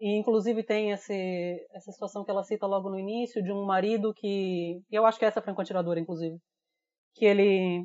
e 0.00 0.18
inclusive 0.18 0.62
tem 0.62 0.92
esse, 0.92 1.66
essa 1.72 1.90
situação 1.92 2.24
que 2.24 2.30
ela 2.30 2.44
cita 2.44 2.66
logo 2.66 2.88
no 2.88 2.98
início, 2.98 3.42
de 3.42 3.52
um 3.52 3.64
marido 3.64 4.14
que, 4.14 4.80
eu 4.90 5.04
acho 5.04 5.18
que 5.18 5.24
é 5.24 5.28
essa 5.28 5.42
franco-atiradora, 5.42 5.98
inclusive, 5.98 6.38
que 7.14 7.24
ele 7.24 7.84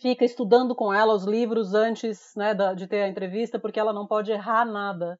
fica 0.00 0.24
estudando 0.24 0.74
com 0.74 0.92
ela 0.92 1.14
os 1.14 1.24
livros 1.24 1.74
antes 1.74 2.32
né, 2.36 2.54
de 2.74 2.86
ter 2.86 3.02
a 3.02 3.08
entrevista, 3.08 3.58
porque 3.58 3.78
ela 3.78 3.92
não 3.92 4.06
pode 4.06 4.32
errar 4.32 4.64
nada. 4.64 5.18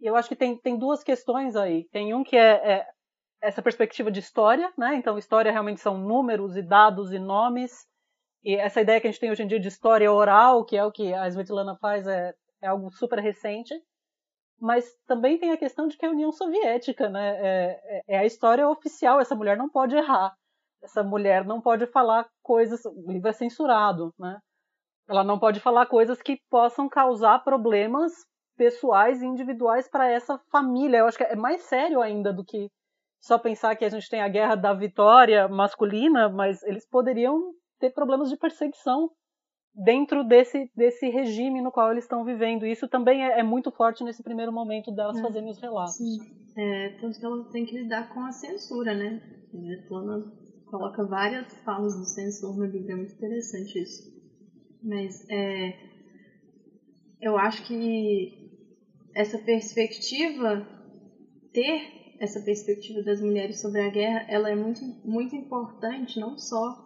E 0.00 0.06
eu 0.06 0.14
acho 0.14 0.28
que 0.28 0.36
tem, 0.36 0.56
tem 0.56 0.78
duas 0.78 1.02
questões 1.02 1.56
aí. 1.56 1.86
Tem 1.90 2.14
um 2.14 2.22
que 2.22 2.36
é, 2.36 2.72
é 2.72 2.86
essa 3.42 3.62
perspectiva 3.62 4.10
de 4.10 4.20
história, 4.20 4.72
né? 4.76 4.94
Então, 4.96 5.18
história 5.18 5.50
realmente 5.50 5.80
são 5.80 5.98
números 5.98 6.56
e 6.56 6.62
dados 6.62 7.12
e 7.12 7.18
nomes. 7.18 7.72
E 8.44 8.54
essa 8.54 8.80
ideia 8.80 9.00
que 9.00 9.08
a 9.08 9.10
gente 9.10 9.20
tem 9.20 9.30
hoje 9.30 9.42
em 9.42 9.46
dia 9.46 9.58
de 9.58 9.68
história 9.68 10.12
oral, 10.12 10.64
que 10.64 10.76
é 10.76 10.84
o 10.84 10.92
que 10.92 11.12
a 11.12 11.26
Svetlana 11.28 11.76
faz, 11.80 12.06
é, 12.06 12.32
é 12.62 12.68
algo 12.68 12.90
super 12.90 13.18
recente. 13.18 13.74
Mas 14.60 14.92
também 15.06 15.38
tem 15.38 15.52
a 15.52 15.56
questão 15.56 15.86
de 15.86 15.96
que 15.96 16.04
a 16.04 16.10
União 16.10 16.32
Soviética, 16.32 17.08
né? 17.08 17.36
É, 17.38 17.80
é, 17.84 18.02
é 18.16 18.18
a 18.18 18.24
história 18.26 18.68
oficial, 18.68 19.20
essa 19.20 19.34
mulher 19.34 19.56
não 19.56 19.68
pode 19.68 19.94
errar 19.94 20.34
essa 20.82 21.02
mulher 21.02 21.44
não 21.44 21.60
pode 21.60 21.86
falar 21.86 22.26
coisas, 22.42 22.84
o 22.84 23.10
livro 23.10 23.28
é 23.28 23.32
censurado, 23.32 24.12
né? 24.18 24.38
Ela 25.08 25.24
não 25.24 25.38
pode 25.38 25.60
falar 25.60 25.86
coisas 25.86 26.20
que 26.20 26.38
possam 26.50 26.88
causar 26.88 27.42
problemas 27.42 28.12
pessoais 28.56 29.22
e 29.22 29.26
individuais 29.26 29.88
para 29.88 30.08
essa 30.08 30.38
família. 30.50 30.98
Eu 30.98 31.06
acho 31.06 31.16
que 31.16 31.24
é 31.24 31.36
mais 31.36 31.62
sério 31.62 32.02
ainda 32.02 32.32
do 32.32 32.44
que 32.44 32.68
só 33.20 33.38
pensar 33.38 33.74
que 33.76 33.84
a 33.84 33.88
gente 33.88 34.08
tem 34.08 34.20
a 34.20 34.28
guerra 34.28 34.54
da 34.54 34.74
vitória 34.74 35.48
masculina, 35.48 36.28
mas 36.28 36.62
eles 36.62 36.86
poderiam 36.86 37.52
ter 37.80 37.90
problemas 37.90 38.28
de 38.28 38.36
perseguição 38.36 39.10
dentro 39.78 40.24
desse, 40.24 40.68
desse 40.76 41.08
regime 41.08 41.60
no 41.60 41.70
qual 41.70 41.92
eles 41.92 42.04
estão 42.04 42.24
vivendo. 42.24 42.66
Isso 42.66 42.88
também 42.88 43.24
é, 43.24 43.38
é 43.38 43.42
muito 43.42 43.70
forte 43.70 44.02
nesse 44.02 44.22
primeiro 44.22 44.52
momento 44.52 44.90
delas 44.90 45.16
é, 45.18 45.22
fazerem 45.22 45.50
os 45.50 45.58
relatos. 45.58 45.96
Sim. 45.96 46.18
É, 46.56 46.88
tanto 47.00 47.18
que 47.18 47.24
ela 47.24 47.44
tem 47.50 47.64
que 47.64 47.78
lidar 47.78 48.12
com 48.12 48.20
a 48.20 48.32
censura, 48.32 48.92
né? 48.92 49.22
coloca 50.66 51.04
várias 51.04 51.56
falas 51.64 51.96
do 51.96 52.04
censor 52.04 52.56
no 52.56 52.66
livro, 52.66 52.92
é 52.92 52.96
muito 52.96 53.12
interessante 53.12 53.80
isso. 53.80 54.02
Mas 54.82 55.24
é, 55.30 55.78
eu 57.20 57.38
acho 57.38 57.66
que 57.66 58.50
essa 59.14 59.38
perspectiva, 59.38 60.66
ter 61.52 62.16
essa 62.18 62.40
perspectiva 62.40 63.02
das 63.02 63.20
mulheres 63.20 63.60
sobre 63.60 63.80
a 63.80 63.88
guerra, 63.88 64.26
ela 64.28 64.50
é 64.50 64.56
muito, 64.56 64.80
muito 65.04 65.36
importante, 65.36 66.18
não 66.18 66.36
só 66.36 66.76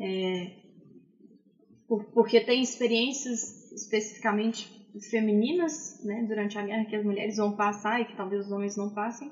é, 0.00 0.65
por, 1.88 2.04
porque 2.12 2.40
tem 2.40 2.60
experiências 2.60 3.70
especificamente 3.72 4.68
femininas 5.10 6.02
né, 6.02 6.24
durante 6.26 6.58
a 6.58 6.62
guerra 6.62 6.84
que 6.84 6.96
as 6.96 7.04
mulheres 7.04 7.36
vão 7.36 7.52
passar 7.52 8.00
e 8.00 8.06
que 8.06 8.16
talvez 8.16 8.46
os 8.46 8.52
homens 8.52 8.76
não 8.76 8.90
passem, 8.90 9.30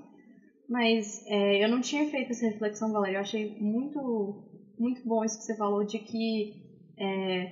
mas 0.68 1.22
é, 1.26 1.64
eu 1.64 1.68
não 1.68 1.80
tinha 1.80 2.06
feito 2.06 2.30
essa 2.30 2.46
reflexão, 2.46 2.92
Valéria. 2.92 3.16
Eu 3.16 3.20
achei 3.20 3.56
muito, 3.60 4.42
muito 4.78 5.06
bom 5.06 5.24
isso 5.24 5.38
que 5.38 5.44
você 5.44 5.56
falou 5.56 5.84
de 5.84 5.98
que 5.98 6.52
é, 6.98 7.50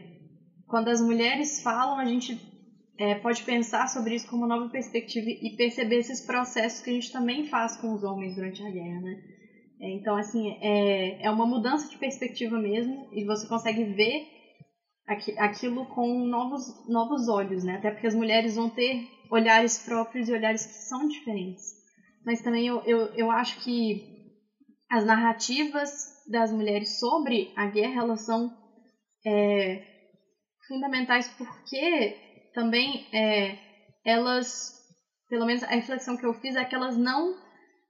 quando 0.66 0.88
as 0.88 1.00
mulheres 1.00 1.62
falam, 1.62 1.98
a 1.98 2.04
gente 2.04 2.38
é, 2.98 3.14
pode 3.16 3.42
pensar 3.42 3.88
sobre 3.88 4.14
isso 4.14 4.28
como 4.28 4.44
uma 4.44 4.56
nova 4.56 4.70
perspectiva 4.70 5.28
e 5.28 5.54
perceber 5.56 5.96
esses 5.96 6.20
processos 6.20 6.80
que 6.80 6.90
a 6.90 6.92
gente 6.92 7.12
também 7.12 7.44
faz 7.44 7.76
com 7.76 7.92
os 7.92 8.02
homens 8.02 8.34
durante 8.34 8.62
a 8.62 8.70
guerra, 8.70 9.00
né? 9.00 9.22
É, 9.80 9.90
então, 9.90 10.16
assim, 10.16 10.56
é, 10.60 11.26
é 11.26 11.30
uma 11.30 11.46
mudança 11.46 11.88
de 11.88 11.98
perspectiva 11.98 12.58
mesmo 12.58 13.08
e 13.12 13.24
você 13.24 13.46
consegue 13.48 13.84
ver 13.84 14.41
aquilo 15.06 15.86
com 15.86 16.26
novos, 16.26 16.88
novos 16.88 17.28
olhos, 17.28 17.64
né? 17.64 17.76
Até 17.76 17.90
porque 17.90 18.06
as 18.06 18.14
mulheres 18.14 18.54
vão 18.54 18.68
ter 18.68 19.08
olhares 19.30 19.78
próprios 19.78 20.28
e 20.28 20.32
olhares 20.32 20.64
que 20.64 20.72
são 20.72 21.08
diferentes 21.08 21.82
mas 22.24 22.40
também 22.40 22.66
eu, 22.66 22.82
eu, 22.84 23.06
eu 23.14 23.30
acho 23.30 23.60
que 23.60 24.02
as 24.90 25.04
narrativas 25.04 25.90
das 26.28 26.52
mulheres 26.52 26.98
sobre 26.98 27.52
a 27.56 27.66
guerra 27.66 28.02
elas 28.02 28.24
são 28.24 28.50
é, 29.26 29.82
fundamentais 30.68 31.28
porque 31.36 32.16
também 32.54 33.06
é, 33.12 33.58
elas, 34.04 34.72
pelo 35.28 35.46
menos 35.46 35.62
a 35.62 35.68
reflexão 35.68 36.16
que 36.16 36.26
eu 36.26 36.34
fiz 36.34 36.54
é 36.54 36.64
que 36.64 36.74
elas 36.74 36.96
não 36.96 37.40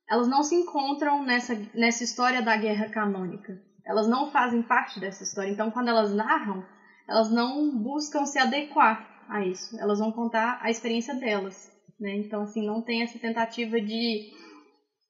elas 0.09 0.29
não 0.29 0.43
se 0.43 0.55
encontram 0.55 1.23
nessa, 1.23 1.55
nessa 1.75 2.05
história 2.05 2.43
da 2.43 2.55
guerra 2.55 2.91
canônica. 2.91 3.59
Elas 3.87 4.07
não 4.07 4.31
fazem 4.31 4.61
parte 4.61 5.01
dessa 5.01 5.23
história. 5.23 5.51
Então, 5.51 5.71
quando 5.71 5.89
elas 5.89 6.13
narram, 6.13 6.63
elas 7.09 7.31
não 7.31 7.77
buscam 7.83 8.25
se 8.25 8.39
adequar 8.39 9.25
a 9.29 9.45
isso. 9.45 9.79
Elas 9.79 9.99
vão 9.99 10.13
contar 10.13 10.59
a 10.63 10.71
experiência 10.71 11.15
delas. 11.15 11.71
Né? 11.99 12.17
Então, 12.17 12.43
assim, 12.43 12.67
não 12.67 12.83
tem 12.83 13.03
essa 13.03 13.19
tentativa 13.19 13.81
de, 13.81 14.31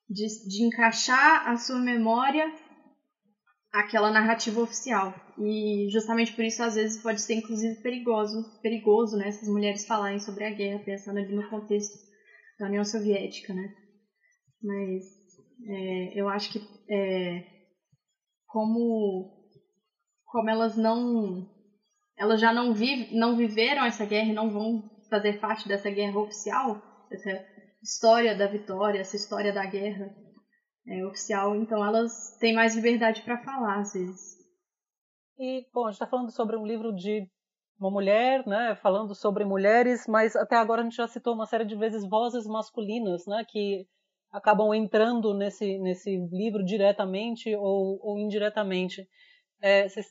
de, 0.09 0.49
de 0.49 0.65
encaixar 0.65 1.49
a 1.49 1.57
sua 1.57 1.79
memória 1.79 2.53
aquela 3.73 4.11
narrativa 4.11 4.61
oficial. 4.61 5.15
E 5.39 5.89
justamente 5.91 6.33
por 6.33 6.45
isso, 6.45 6.63
às 6.63 6.75
vezes, 6.75 7.03
pode 7.03 7.23
ser 7.23 7.35
inclusive 7.35 7.81
perigoso, 7.83 8.45
perigoso 8.61 9.17
né, 9.17 9.29
essas 9.29 9.49
mulheres 9.49 9.87
falarem 9.87 10.21
sobre 10.21 10.45
a 10.45 10.51
guerra, 10.51 10.85
pensando 10.85 11.19
ali 11.19 11.35
no 11.35 11.49
contexto 11.49 11.97
da 12.59 12.67
União 12.67 12.85
Soviética. 12.85 13.55
Né? 13.55 13.75
Mas 14.63 15.05
é, 15.67 16.21
eu 16.21 16.29
acho 16.29 16.53
que 16.53 16.61
é, 16.91 17.45
como 18.47 19.41
como 20.27 20.49
elas 20.49 20.77
não 20.77 21.47
elas 22.17 22.41
já 22.41 22.53
não 22.53 22.75
vive, 22.75 23.15
não 23.17 23.37
viveram 23.37 23.85
essa 23.85 24.05
guerra 24.05 24.29
e 24.29 24.35
não 24.35 24.51
vão 24.51 24.91
fazer 25.09 25.41
parte 25.41 25.69
dessa 25.69 25.91
guerra 25.91 26.19
oficial, 26.19 26.81
essa 27.11 27.45
história 27.83 28.37
da 28.37 28.47
vitória, 28.47 29.01
essa 29.01 29.17
história 29.17 29.53
da 29.53 29.67
guerra 29.67 30.15
é, 30.87 31.05
oficial, 31.07 31.55
então 31.57 31.85
elas 31.85 32.37
têm 32.39 32.55
mais 32.55 32.75
liberdade 32.75 33.23
para 33.23 33.43
falar 33.43 33.81
às 33.81 33.93
vezes. 33.93 34.37
E, 35.39 35.67
bom, 35.73 35.87
a 35.87 35.91
gente 35.91 35.95
está 35.95 36.07
falando 36.07 36.31
sobre 36.31 36.57
um 36.57 36.67
livro 36.67 36.95
de 36.95 37.29
uma 37.79 37.91
mulher, 37.91 38.47
né, 38.47 38.77
falando 38.77 39.15
sobre 39.15 39.45
mulheres, 39.45 40.07
mas 40.07 40.37
até 40.37 40.57
agora 40.57 40.83
a 40.83 40.85
gente 40.85 40.97
já 40.97 41.09
citou 41.09 41.35
uma 41.35 41.47
série 41.47 41.65
de 41.65 41.75
vezes 41.75 42.09
vozes 42.09 42.47
masculinas, 42.47 43.27
né, 43.27 43.45
que 43.49 43.87
acabam 44.31 44.73
entrando 44.73 45.35
nesse, 45.35 45.79
nesse 45.79 46.17
livro 46.31 46.65
diretamente 46.65 47.55
ou, 47.57 47.99
ou 48.01 48.19
indiretamente. 48.19 49.07
É, 49.61 49.89
vocês, 49.89 50.07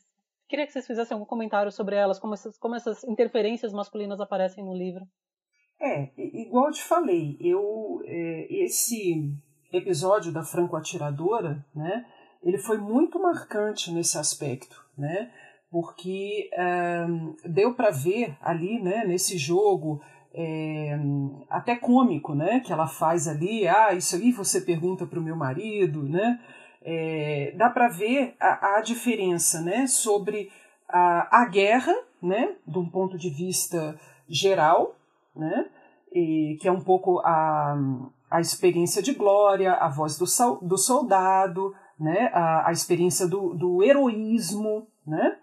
queria 0.52 0.66
que 0.66 0.72
vocês 0.72 0.86
fizessem 0.86 1.14
algum 1.14 1.24
comentário 1.24 1.72
sobre 1.72 1.96
elas, 1.96 2.18
como 2.18 2.34
essas, 2.34 2.58
como 2.58 2.74
essas 2.74 3.02
interferências 3.04 3.72
masculinas 3.72 4.20
aparecem 4.20 4.62
no 4.62 4.74
livro. 4.74 5.06
É, 5.80 6.10
igual 6.18 6.66
eu 6.66 6.72
te 6.72 6.82
falei, 6.82 7.38
eu 7.40 8.02
é, 8.04 8.46
esse 8.50 9.34
episódio 9.72 10.30
da 10.30 10.44
Franco 10.44 10.76
Atiradora, 10.76 11.64
né, 11.74 12.04
ele 12.42 12.58
foi 12.58 12.76
muito 12.76 13.18
marcante 13.18 13.90
nesse 13.90 14.18
aspecto, 14.18 14.76
né, 14.96 15.32
porque 15.70 16.50
é, 16.52 17.06
deu 17.48 17.74
para 17.74 17.90
ver 17.90 18.36
ali, 18.42 18.78
né, 18.78 19.06
nesse 19.06 19.38
jogo 19.38 20.02
é, 20.34 20.98
até 21.48 21.76
cômico, 21.76 22.34
né, 22.34 22.60
que 22.60 22.74
ela 22.74 22.86
faz 22.86 23.26
ali, 23.26 23.66
ah, 23.66 23.94
isso 23.94 24.16
aí 24.16 24.30
você 24.32 24.60
pergunta 24.60 25.06
para 25.06 25.18
o 25.18 25.22
meu 25.22 25.34
marido, 25.34 26.02
né, 26.02 26.38
é, 26.84 27.54
dá 27.56 27.70
para 27.70 27.88
ver 27.88 28.34
a, 28.40 28.76
a, 28.76 28.80
diferença, 28.80 29.60
né, 29.60 29.86
sobre 29.86 30.50
a, 30.88 31.42
a 31.42 31.48
guerra, 31.48 31.94
né, 32.22 32.56
de 32.66 32.78
um 32.78 32.88
ponto 32.88 33.16
de 33.18 33.30
vista 33.30 33.98
geral, 34.28 34.96
né, 35.34 35.66
e, 36.12 36.56
que 36.60 36.68
é 36.68 36.72
um 36.72 36.80
pouco 36.80 37.20
a, 37.20 37.76
a 38.30 38.40
experiência 38.40 39.02
de 39.02 39.14
glória, 39.14 39.74
a 39.74 39.88
voz 39.88 40.16
do, 40.18 40.26
do 40.62 40.76
soldado, 40.76 41.74
né, 41.98 42.30
a, 42.32 42.68
a 42.68 42.72
experiência 42.72 43.26
do, 43.26 43.54
do 43.54 43.82
heroísmo, 43.82 44.86
né, 45.06 45.38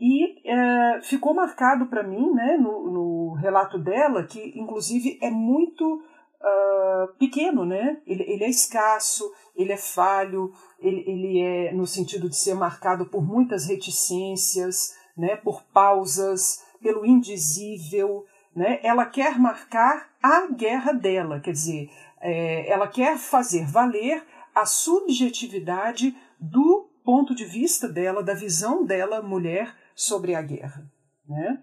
e 0.00 0.40
é, 0.50 1.00
ficou 1.02 1.34
marcado 1.34 1.86
para 1.86 2.02
mim, 2.02 2.32
né, 2.32 2.56
no, 2.56 2.90
no, 2.90 3.32
relato 3.34 3.78
dela, 3.78 4.24
que 4.24 4.58
inclusive 4.58 5.18
é 5.20 5.30
muito 5.30 6.02
uh, 6.40 7.14
pequeno, 7.18 7.64
né? 7.64 8.00
Ele, 8.06 8.22
ele, 8.24 8.44
é 8.44 8.48
escasso, 8.48 9.30
ele 9.54 9.72
é 9.72 9.76
falho, 9.76 10.52
ele, 10.78 11.04
ele 11.06 11.40
é 11.40 11.72
no 11.72 11.86
sentido 11.86 12.28
de 12.28 12.36
ser 12.36 12.54
marcado 12.54 13.06
por 13.06 13.22
muitas 13.22 13.66
reticências, 13.66 14.94
né, 15.16 15.36
por 15.36 15.62
pausas, 15.64 16.64
pelo 16.80 17.04
indizível, 17.04 18.24
né? 18.54 18.80
Ela 18.82 19.06
quer 19.06 19.38
marcar 19.38 20.10
a 20.22 20.46
guerra 20.48 20.92
dela, 20.92 21.40
quer 21.40 21.52
dizer, 21.52 21.90
é, 22.20 22.70
ela 22.70 22.88
quer 22.88 23.18
fazer 23.18 23.66
valer 23.66 24.24
a 24.54 24.66
subjetividade 24.66 26.16
do 26.38 26.90
ponto 27.04 27.34
de 27.34 27.44
vista 27.44 27.88
dela, 27.88 28.22
da 28.22 28.34
visão 28.34 28.84
dela, 28.84 29.22
mulher, 29.22 29.74
sobre 29.94 30.34
a 30.34 30.42
guerra. 30.42 30.90
Né? 31.28 31.62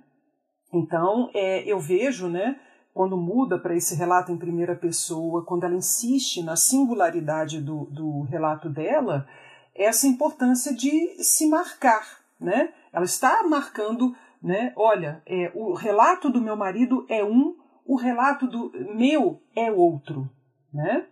Então, 0.74 1.30
é, 1.34 1.64
eu 1.70 1.80
vejo, 1.80 2.28
né, 2.28 2.60
quando 2.98 3.16
muda 3.16 3.60
para 3.60 3.76
esse 3.76 3.94
relato 3.94 4.32
em 4.32 4.38
primeira 4.38 4.76
pessoa, 4.76 5.46
quando 5.46 5.66
ela 5.66 5.76
insiste 5.76 6.42
na 6.42 6.56
singularidade 6.56 7.62
do, 7.62 7.86
do 7.86 8.22
relato 8.24 8.68
dela, 8.68 9.28
essa 9.76 10.08
importância 10.08 10.74
de 10.74 11.24
se 11.24 11.48
marcar. 11.48 12.18
Né? 12.40 12.74
Ela 12.92 13.06
está 13.06 13.44
marcando, 13.44 14.16
né, 14.42 14.74
olha, 14.76 15.22
é, 15.28 15.52
o 15.54 15.74
relato 15.74 16.28
do 16.28 16.42
meu 16.42 16.56
marido 16.56 17.06
é 17.08 17.24
um, 17.24 17.56
o 17.86 17.96
relato 17.96 18.48
do 18.48 18.72
meu 18.96 19.44
é 19.56 19.72
outro. 19.72 20.28
Né? 20.74 21.06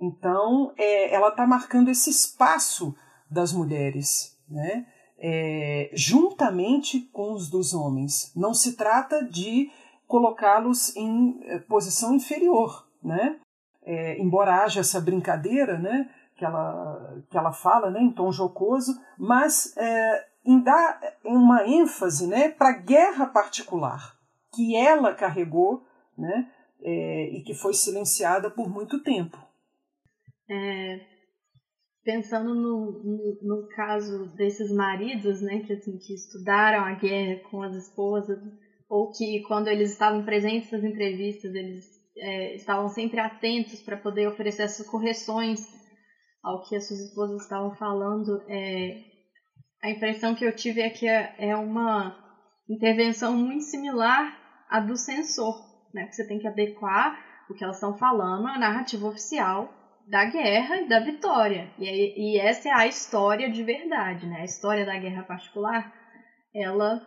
Então, 0.00 0.72
é, 0.76 1.14
ela 1.14 1.28
está 1.28 1.46
marcando 1.46 1.90
esse 1.90 2.10
espaço 2.10 2.92
das 3.30 3.52
mulheres. 3.52 4.36
Né? 4.48 4.84
é, 5.20 5.90
juntamente 5.92 7.00
com 7.12 7.34
os 7.34 7.50
dos 7.50 7.74
homens. 7.74 8.32
Não 8.34 8.54
se 8.54 8.74
trata 8.74 9.22
de 9.22 9.70
colocá-los 10.10 10.94
em 10.96 11.40
é, 11.44 11.60
posição 11.60 12.12
inferior, 12.12 12.84
né? 13.02 13.38
É, 13.82 14.20
embora 14.20 14.64
haja 14.64 14.80
essa 14.80 15.00
brincadeira, 15.00 15.78
né, 15.78 16.10
que 16.36 16.44
ela, 16.44 17.22
que 17.30 17.38
ela 17.38 17.52
fala, 17.52 17.90
né, 17.90 18.00
em 18.00 18.12
tom 18.12 18.30
jocoso, 18.30 18.92
mas 19.16 19.74
é, 19.76 20.26
em 20.44 20.60
dar 20.60 21.00
uma 21.24 21.66
ênfase, 21.66 22.26
né, 22.26 22.50
para 22.50 22.70
a 22.70 22.78
guerra 22.78 23.26
particular 23.26 24.16
que 24.54 24.76
ela 24.76 25.14
carregou, 25.14 25.82
né, 26.18 26.50
é, 26.82 27.30
e 27.30 27.42
que 27.42 27.54
foi 27.54 27.72
silenciada 27.72 28.50
por 28.50 28.68
muito 28.68 29.02
tempo. 29.02 29.38
É, 30.50 31.00
pensando 32.04 32.54
no, 32.54 32.92
no, 33.02 33.38
no, 33.42 33.68
caso 33.68 34.26
desses 34.36 34.70
maridos, 34.72 35.40
né, 35.40 35.60
que, 35.60 35.72
assim, 35.72 35.96
que 35.96 36.12
estudaram 36.12 36.84
a 36.84 36.94
guerra 36.94 37.40
com 37.48 37.62
as 37.62 37.74
esposas, 37.76 38.38
ou 38.90 39.12
que 39.12 39.40
quando 39.46 39.68
eles 39.68 39.92
estavam 39.92 40.24
presentes 40.24 40.70
nas 40.72 40.82
entrevistas, 40.82 41.54
eles 41.54 41.86
é, 42.18 42.56
estavam 42.56 42.88
sempre 42.88 43.20
atentos 43.20 43.80
para 43.80 43.96
poder 43.96 44.26
oferecer 44.26 44.62
essas 44.62 44.84
correções 44.86 45.60
ao 46.42 46.62
que 46.62 46.74
as 46.74 46.88
suas 46.88 46.98
esposas 47.00 47.42
estavam 47.42 47.72
falando, 47.76 48.42
é, 48.48 49.04
a 49.82 49.90
impressão 49.90 50.34
que 50.34 50.44
eu 50.44 50.54
tive 50.54 50.80
é 50.80 50.90
que 50.90 51.06
é, 51.06 51.34
é 51.38 51.56
uma 51.56 52.18
intervenção 52.68 53.36
muito 53.36 53.62
similar 53.62 54.36
à 54.68 54.80
do 54.80 54.96
censor, 54.96 55.54
né, 55.94 56.06
que 56.06 56.14
você 56.14 56.26
tem 56.26 56.38
que 56.38 56.48
adequar 56.48 57.16
o 57.48 57.54
que 57.54 57.62
elas 57.62 57.76
estão 57.76 57.96
falando 57.96 58.46
à 58.48 58.58
narrativa 58.58 59.06
oficial 59.06 59.72
da 60.08 60.24
guerra 60.24 60.80
e 60.80 60.88
da 60.88 60.98
vitória. 60.98 61.72
E, 61.78 62.34
e 62.34 62.38
essa 62.38 62.68
é 62.68 62.72
a 62.72 62.86
história 62.86 63.50
de 63.50 63.62
verdade, 63.62 64.26
né? 64.26 64.40
A 64.40 64.44
história 64.44 64.84
da 64.84 64.98
guerra 64.98 65.22
particular, 65.22 65.92
ela 66.54 67.00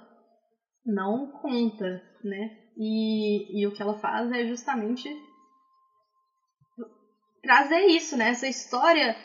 não 0.86 1.28
conta, 1.28 2.02
né? 2.24 2.52
E, 2.78 3.62
e 3.62 3.68
o 3.68 3.72
que 3.72 3.82
ela 3.82 4.00
faz 4.00 4.32
é 4.32 4.46
justamente 4.46 5.10
trazer 7.42 7.86
isso, 7.88 8.18
né? 8.18 8.30
Essa 8.30 8.48
história 8.48 9.16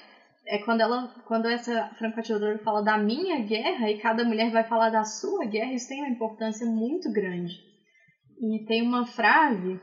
é 0.47 0.59
quando 0.59 0.81
ela, 0.81 1.09
quando 1.27 1.47
essa 1.47 1.89
franco-atiradora 1.99 2.59
fala 2.59 2.83
da 2.83 2.99
minha 2.99 3.39
guerra 3.41 3.91
e 3.91 4.01
cada 4.01 4.25
mulher 4.25 4.51
vai 4.51 4.65
falar 4.65 4.91
da 4.91 5.05
sua 5.05 5.45
guerra, 5.45 5.73
isso 5.73 5.89
tem 5.89 6.01
uma 6.03 6.11
importância 6.11 6.67
muito 6.67 7.11
grande. 7.13 7.55
E 8.41 8.65
tem 8.67 8.83
uma 8.83 9.05
frase, 9.05 9.81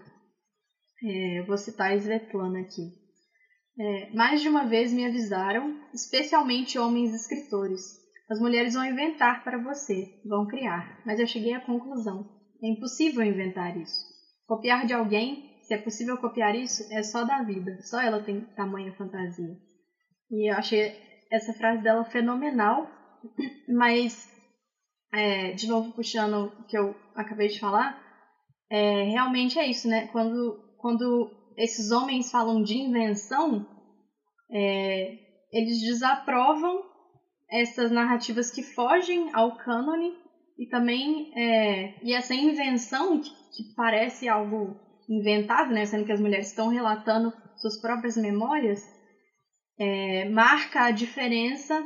é, 1.03 1.43
vou 1.45 1.57
citar 1.57 1.91
a 1.91 1.95
Svetlana 1.95 2.59
aqui. 2.59 3.05
É, 3.77 4.13
mais 4.13 4.41
de 4.41 4.47
uma 4.47 4.65
vez 4.65 4.93
me 4.93 5.05
avisaram, 5.05 5.77
especialmente 5.93 6.79
homens 6.79 7.13
escritores. 7.13 8.04
As 8.27 8.39
mulheres 8.39 8.73
vão 8.73 8.83
inventar 8.83 9.43
para 9.43 9.57
você, 9.59 10.11
vão 10.25 10.47
criar, 10.47 10.99
mas 11.05 11.19
eu 11.19 11.27
cheguei 11.27 11.53
à 11.53 11.59
conclusão: 11.59 12.25
é 12.63 12.67
impossível 12.67 13.21
inventar 13.21 13.77
isso. 13.77 14.05
Copiar 14.47 14.85
de 14.85 14.93
alguém, 14.93 15.43
se 15.61 15.73
é 15.75 15.77
possível 15.77 16.17
copiar 16.17 16.55
isso, 16.55 16.83
é 16.91 17.03
só 17.03 17.23
da 17.23 17.43
vida, 17.43 17.77
só 17.81 18.01
ela 18.01 18.23
tem 18.23 18.41
tamanha 18.55 18.91
fantasia. 18.93 19.55
E 20.31 20.51
eu 20.51 20.55
achei 20.55 20.91
essa 21.31 21.53
frase 21.53 21.83
dela 21.83 22.03
fenomenal, 22.05 22.87
mas, 23.69 24.27
é, 25.13 25.51
de 25.51 25.67
novo 25.67 25.91
puxando 25.93 26.45
o 26.59 26.63
que 26.63 26.77
eu 26.77 26.95
acabei 27.13 27.47
de 27.47 27.59
falar, 27.59 27.95
é, 28.71 29.03
realmente 29.03 29.59
é 29.59 29.67
isso, 29.67 29.87
né? 29.87 30.07
Quando, 30.07 30.59
quando 30.77 31.29
esses 31.55 31.91
homens 31.91 32.31
falam 32.31 32.63
de 32.63 32.75
invenção, 32.75 33.63
é, 34.49 35.15
eles 35.51 35.79
desaprovam 35.79 36.94
essas 37.61 37.89
narrativas 37.89 38.51
que 38.51 38.61
fogem 38.61 39.29
ao 39.33 39.57
cânone 39.57 40.13
e 40.57 40.67
também 40.67 41.31
é, 41.37 41.95
e 42.03 42.13
essa 42.13 42.33
invenção 42.33 43.19
que, 43.19 43.29
que, 43.29 43.73
parece 43.75 44.27
algo 44.27 44.77
inventado, 45.09 45.71
né, 45.71 45.85
sendo 45.85 46.05
que 46.05 46.11
as 46.11 46.19
mulheres 46.19 46.47
estão 46.47 46.67
relatando 46.67 47.31
suas 47.57 47.79
próprias 47.79 48.17
memórias, 48.17 48.81
é, 49.79 50.27
marca 50.29 50.85
a 50.85 50.91
diferença 50.91 51.81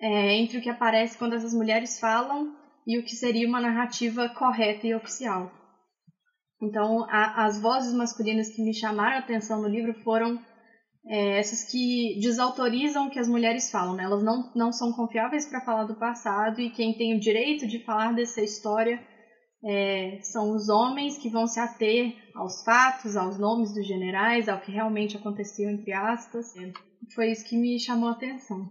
é, 0.00 0.34
entre 0.36 0.58
o 0.58 0.62
que 0.62 0.70
aparece 0.70 1.18
quando 1.18 1.34
essas 1.34 1.54
mulheres 1.54 2.00
falam 2.00 2.56
e 2.86 2.98
o 2.98 3.04
que 3.04 3.14
seria 3.14 3.48
uma 3.48 3.60
narrativa 3.60 4.28
correta 4.30 4.86
e 4.86 4.94
oficial. 4.94 5.50
Então, 6.60 7.04
a, 7.10 7.44
as 7.44 7.60
vozes 7.60 7.92
masculinas 7.92 8.54
que 8.54 8.62
me 8.62 8.72
chamaram 8.72 9.16
a 9.16 9.20
atenção 9.20 9.60
no 9.60 9.68
livro 9.68 9.94
foram 10.02 10.40
é, 11.06 11.38
essas 11.38 11.70
que 11.70 12.18
desautorizam 12.20 13.06
o 13.06 13.10
que 13.10 13.18
as 13.18 13.28
mulheres 13.28 13.70
falam. 13.70 13.94
Né? 13.94 14.04
Elas 14.04 14.22
não, 14.22 14.52
não 14.54 14.72
são 14.72 14.92
confiáveis 14.92 15.46
para 15.46 15.64
falar 15.64 15.84
do 15.84 15.96
passado 15.96 16.60
e 16.60 16.70
quem 16.70 16.96
tem 16.96 17.16
o 17.16 17.20
direito 17.20 17.66
de 17.66 17.84
falar 17.84 18.12
dessa 18.12 18.40
história 18.40 19.00
é, 19.64 20.18
são 20.22 20.52
os 20.54 20.68
homens 20.68 21.18
que 21.18 21.28
vão 21.28 21.46
se 21.46 21.60
ater 21.60 22.16
aos 22.34 22.64
fatos, 22.64 23.16
aos 23.16 23.38
nomes 23.38 23.72
dos 23.72 23.86
generais, 23.86 24.48
ao 24.48 24.60
que 24.60 24.72
realmente 24.72 25.16
aconteceu, 25.16 25.70
entre 25.70 25.92
aspas. 25.92 26.52
Foi 27.14 27.30
isso 27.30 27.48
que 27.48 27.56
me 27.56 27.78
chamou 27.78 28.08
a 28.08 28.12
atenção. 28.12 28.68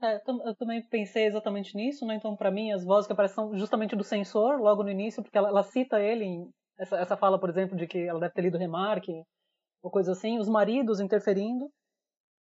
É, 0.00 0.20
eu 0.46 0.54
também 0.54 0.80
pensei 0.88 1.26
exatamente 1.26 1.74
nisso, 1.74 2.06
né? 2.06 2.14
Então, 2.14 2.36
para 2.36 2.52
mim, 2.52 2.70
as 2.70 2.84
vozes 2.84 3.08
que 3.08 3.12
aparecem 3.12 3.34
são 3.34 3.58
justamente 3.58 3.96
do 3.96 4.04
censor, 4.04 4.60
logo 4.60 4.84
no 4.84 4.90
início, 4.90 5.22
porque 5.22 5.36
ela, 5.36 5.48
ela 5.48 5.64
cita 5.64 6.00
ele 6.00 6.24
em 6.24 6.48
essa, 6.78 6.96
essa 6.96 7.16
fala, 7.16 7.40
por 7.40 7.50
exemplo, 7.50 7.76
de 7.76 7.88
que 7.88 7.98
ela 7.98 8.20
deve 8.20 8.34
ter 8.34 8.42
lido 8.42 8.58
Remarque, 8.58 9.24
ou 9.82 9.90
coisa 9.90 10.12
assim, 10.12 10.38
os 10.38 10.48
maridos 10.48 11.00
interferindo. 11.00 11.70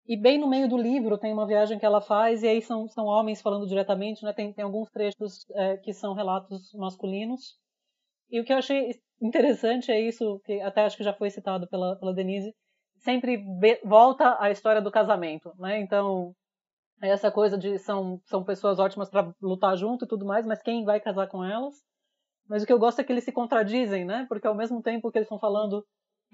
E 0.06 0.16
bem 0.16 0.38
no 0.38 0.48
meio 0.48 0.68
do 0.68 0.76
livro 0.76 1.16
tem 1.18 1.32
uma 1.32 1.46
viagem 1.46 1.78
que 1.78 1.86
ela 1.86 2.00
faz, 2.00 2.42
e 2.42 2.48
aí 2.48 2.60
são, 2.60 2.86
são 2.88 3.06
homens 3.06 3.40
falando 3.40 3.66
diretamente, 3.66 4.22
né? 4.22 4.32
Tem, 4.34 4.52
tem 4.52 4.64
alguns 4.64 4.90
trechos 4.90 5.46
é, 5.52 5.78
que 5.78 5.94
são 5.94 6.14
relatos 6.14 6.72
masculinos. 6.74 7.58
E 8.30 8.40
o 8.40 8.44
que 8.44 8.52
eu 8.52 8.58
achei 8.58 8.90
interessante 9.20 9.90
é 9.90 10.00
isso, 10.00 10.40
que 10.44 10.60
até 10.60 10.84
acho 10.84 10.96
que 10.96 11.04
já 11.04 11.14
foi 11.14 11.30
citado 11.30 11.66
pela, 11.68 11.96
pela 11.96 12.14
Denise, 12.14 12.54
sempre 12.98 13.42
volta 13.84 14.36
à 14.40 14.50
história 14.50 14.82
do 14.82 14.90
casamento, 14.90 15.52
né? 15.58 15.80
Então, 15.80 16.34
essa 17.02 17.30
coisa 17.30 17.56
de 17.56 17.78
são, 17.78 18.20
são 18.24 18.44
pessoas 18.44 18.78
ótimas 18.78 19.10
para 19.10 19.32
lutar 19.40 19.76
junto 19.76 20.04
e 20.04 20.08
tudo 20.08 20.26
mais, 20.26 20.46
mas 20.46 20.62
quem 20.62 20.84
vai 20.84 21.00
casar 21.00 21.28
com 21.28 21.44
elas? 21.44 21.74
Mas 22.48 22.62
o 22.62 22.66
que 22.66 22.72
eu 22.72 22.78
gosto 22.78 23.00
é 23.00 23.04
que 23.04 23.12
eles 23.12 23.24
se 23.24 23.32
contradizem, 23.32 24.04
né? 24.04 24.26
Porque 24.28 24.46
ao 24.46 24.54
mesmo 24.54 24.82
tempo 24.82 25.10
que 25.10 25.18
eles 25.18 25.26
estão 25.26 25.38
falando 25.38 25.84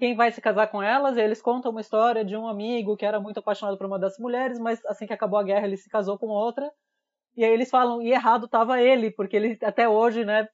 quem 0.01 0.15
vai 0.15 0.31
se 0.31 0.41
casar 0.41 0.65
com 0.65 0.81
elas, 0.81 1.15
eles 1.15 1.43
contam 1.43 1.69
uma 1.69 1.79
história 1.79 2.25
de 2.25 2.35
um 2.35 2.47
amigo 2.47 2.97
que 2.97 3.05
era 3.05 3.19
muito 3.19 3.39
apaixonado 3.39 3.77
por 3.77 3.85
uma 3.85 3.99
das 3.99 4.17
mulheres, 4.17 4.57
mas 4.57 4.83
assim 4.87 5.05
que 5.05 5.13
acabou 5.13 5.37
a 5.37 5.43
guerra 5.43 5.67
ele 5.67 5.77
se 5.77 5.87
casou 5.87 6.17
com 6.17 6.25
outra. 6.25 6.71
E 7.37 7.45
aí 7.45 7.51
eles 7.51 7.69
falam, 7.69 8.01
e 8.01 8.11
errado 8.11 8.45
estava 8.47 8.81
ele, 8.81 9.11
porque 9.11 9.35
ele 9.35 9.59
até 9.61 9.87
hoje, 9.87 10.25
né, 10.25 10.47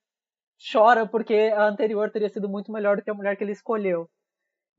chora 0.71 1.07
porque 1.07 1.53
a 1.55 1.63
anterior 1.65 2.11
teria 2.11 2.27
sido 2.27 2.49
muito 2.49 2.73
melhor 2.73 2.97
do 2.97 3.03
que 3.03 3.09
a 3.09 3.13
mulher 3.13 3.37
que 3.37 3.43
ele 3.45 3.53
escolheu 3.53 4.09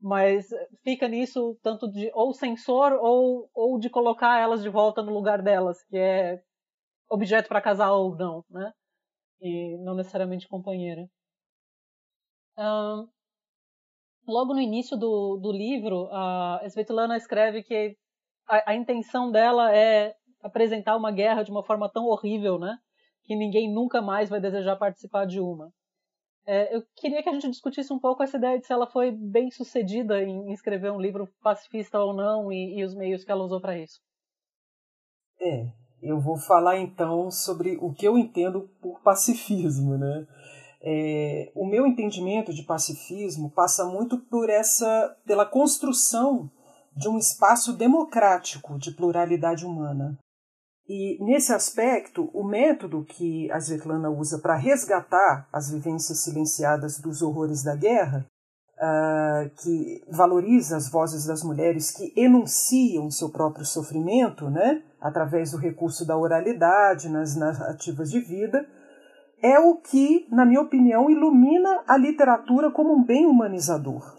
mas 0.01 0.47
fica 0.83 1.07
nisso 1.07 1.57
tanto 1.61 1.91
de 1.91 2.09
ou 2.13 2.33
censor 2.33 2.93
ou, 3.01 3.49
ou 3.53 3.79
de 3.79 3.89
colocar 3.89 4.39
elas 4.39 4.63
de 4.63 4.69
volta 4.69 5.01
no 5.01 5.11
lugar 5.11 5.41
delas, 5.41 5.83
que 5.85 5.97
é 5.97 6.41
objeto 7.09 7.49
para 7.49 7.61
casar 7.61 7.91
ou 7.91 8.15
não, 8.15 8.45
né? 8.49 8.71
E 9.41 9.77
não 9.79 9.95
necessariamente 9.95 10.47
companheira. 10.47 11.05
Um, 12.57 13.09
logo 14.29 14.53
no 14.53 14.61
início 14.61 14.95
do, 14.95 15.37
do 15.37 15.51
livro, 15.51 16.07
a 16.11 16.61
Svetlana 16.65 17.17
escreve 17.17 17.63
que 17.63 17.95
a, 18.47 18.71
a 18.71 18.75
intenção 18.75 19.31
dela 19.31 19.75
é 19.75 20.13
apresentar 20.41 20.95
uma 20.95 21.11
guerra 21.11 21.43
de 21.43 21.51
uma 21.51 21.63
forma 21.63 21.89
tão 21.91 22.05
horrível, 22.05 22.57
né? 22.57 22.77
Que 23.23 23.35
ninguém 23.35 23.71
nunca 23.71 24.01
mais 24.01 24.29
vai 24.29 24.39
desejar 24.39 24.75
participar 24.75 25.25
de 25.25 25.39
uma. 25.39 25.71
É, 26.45 26.75
eu 26.75 26.83
queria 26.95 27.21
que 27.21 27.29
a 27.29 27.33
gente 27.33 27.49
discutisse 27.49 27.93
um 27.93 27.99
pouco 27.99 28.23
essa 28.23 28.37
ideia 28.37 28.57
de 28.57 28.65
se 28.65 28.73
ela 28.73 28.87
foi 28.87 29.11
bem 29.11 29.51
sucedida 29.51 30.23
em 30.23 30.51
escrever 30.51 30.91
um 30.91 30.99
livro 30.99 31.27
pacifista 31.43 31.99
ou 31.99 32.13
não 32.13 32.51
e, 32.51 32.79
e 32.79 32.83
os 32.83 32.95
meios 32.95 33.23
que 33.23 33.31
ela 33.31 33.43
usou 33.43 33.61
para 33.61 33.77
isso. 33.77 33.99
É, 35.39 35.71
eu 36.01 36.19
vou 36.19 36.37
falar 36.37 36.79
então 36.79 37.29
sobre 37.29 37.77
o 37.79 37.93
que 37.93 38.07
eu 38.07 38.17
entendo 38.17 38.69
por 38.81 38.99
pacifismo, 39.01 39.97
né? 39.97 40.25
É, 40.81 41.51
o 41.55 41.65
meu 41.65 41.85
entendimento 41.85 42.53
de 42.53 42.63
pacifismo 42.63 43.51
passa 43.51 43.83
muito 43.85 44.17
por 44.17 44.49
essa, 44.49 45.15
pela 45.25 45.45
construção 45.45 46.49
de 46.95 47.09
um 47.09 47.17
espaço 47.17 47.73
democrático 47.73 48.77
de 48.77 48.91
pluralidade 48.91 49.65
humana. 49.65 50.17
E 50.87 51.23
nesse 51.23 51.53
aspecto, 51.53 52.31
o 52.33 52.43
método 52.43 53.05
que 53.05 53.51
a 53.51 53.59
Svetlana 53.59 54.09
usa 54.09 54.39
para 54.39 54.55
resgatar 54.55 55.47
as 55.53 55.69
vivências 55.69 56.23
silenciadas 56.23 56.99
dos 56.99 57.21
horrores 57.21 57.63
da 57.63 57.75
guerra, 57.75 58.25
uh, 58.79 59.49
que 59.61 60.03
valoriza 60.09 60.77
as 60.77 60.89
vozes 60.89 61.25
das 61.25 61.43
mulheres 61.43 61.91
que 61.91 62.11
enunciam 62.19 63.11
seu 63.11 63.29
próprio 63.29 63.65
sofrimento, 63.65 64.49
né, 64.49 64.81
através 64.99 65.51
do 65.51 65.57
recurso 65.57 66.07
da 66.07 66.17
oralidade 66.17 67.07
nas 67.07 67.35
narrativas 67.35 68.09
de 68.09 68.19
vida, 68.19 68.67
é 69.41 69.59
o 69.59 69.75
que, 69.75 70.27
na 70.31 70.45
minha 70.45 70.61
opinião, 70.61 71.09
ilumina 71.09 71.83
a 71.87 71.97
literatura 71.97 72.71
como 72.71 72.93
um 72.93 73.03
bem 73.03 73.25
humanizador. 73.25 74.17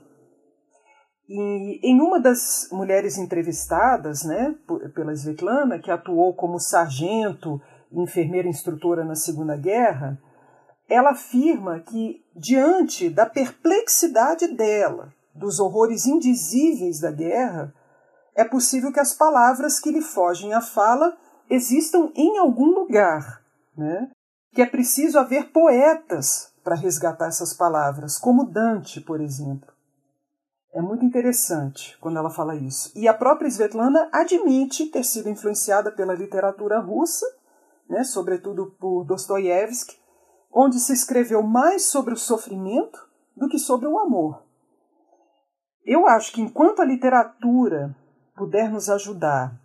E 1.28 1.80
em 1.82 2.00
uma 2.00 2.18
das 2.18 2.68
mulheres 2.72 3.16
entrevistadas, 3.16 4.24
né, 4.24 4.54
pela 4.94 5.12
Svetlana, 5.12 5.78
que 5.78 5.90
atuou 5.90 6.34
como 6.34 6.58
sargento 6.58 7.60
e 7.92 8.00
enfermeira 8.00 8.48
instrutora 8.48 9.04
na 9.04 9.14
Segunda 9.14 9.56
Guerra, 9.56 10.18
ela 10.88 11.10
afirma 11.10 11.78
que, 11.80 12.24
diante 12.34 13.08
da 13.08 13.26
perplexidade 13.26 14.48
dela, 14.48 15.14
dos 15.32 15.60
horrores 15.60 16.04
indizíveis 16.04 17.00
da 17.00 17.12
guerra, 17.12 17.72
é 18.34 18.44
possível 18.44 18.92
que 18.92 18.98
as 18.98 19.14
palavras 19.14 19.78
que 19.78 19.92
lhe 19.92 20.02
fogem 20.02 20.52
à 20.52 20.60
fala 20.60 21.16
existam 21.48 22.10
em 22.16 22.38
algum 22.38 22.66
lugar, 22.66 23.40
né? 23.76 24.10
Que 24.52 24.62
é 24.62 24.66
preciso 24.66 25.18
haver 25.18 25.52
poetas 25.52 26.52
para 26.62 26.74
resgatar 26.74 27.28
essas 27.28 27.54
palavras, 27.54 28.18
como 28.18 28.44
Dante, 28.44 29.00
por 29.00 29.20
exemplo. 29.20 29.72
É 30.72 30.80
muito 30.80 31.04
interessante 31.04 31.96
quando 32.00 32.18
ela 32.18 32.30
fala 32.30 32.54
isso. 32.54 32.92
E 32.94 33.08
a 33.08 33.14
própria 33.14 33.48
Svetlana 33.48 34.08
admite 34.12 34.86
ter 34.86 35.04
sido 35.04 35.28
influenciada 35.28 35.90
pela 35.90 36.14
literatura 36.14 36.78
russa, 36.78 37.26
né, 37.88 38.04
sobretudo 38.04 38.76
por 38.78 39.04
Dostoiévski, 39.04 39.98
onde 40.52 40.78
se 40.78 40.92
escreveu 40.92 41.42
mais 41.42 41.86
sobre 41.86 42.14
o 42.14 42.16
sofrimento 42.16 43.08
do 43.36 43.48
que 43.48 43.58
sobre 43.58 43.88
o 43.88 43.98
amor. 43.98 44.44
Eu 45.84 46.06
acho 46.06 46.32
que 46.32 46.40
enquanto 46.40 46.80
a 46.80 46.84
literatura 46.84 47.96
puder 48.36 48.70
nos 48.70 48.88
ajudar 48.88 49.58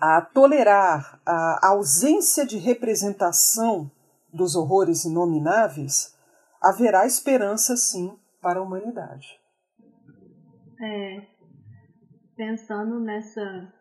a 0.00 0.20
tolerar 0.20 1.20
a 1.26 1.68
ausência 1.68 2.44
de 2.46 2.58
representação 2.58 3.90
dos 4.32 4.54
horrores 4.54 5.04
inomináveis, 5.04 6.16
haverá 6.60 7.06
esperança 7.06 7.76
sim 7.76 8.16
para 8.40 8.60
a 8.60 8.62
humanidade. 8.62 9.38
É, 10.80 11.26
pensando 12.36 13.00
nessa. 13.00 13.72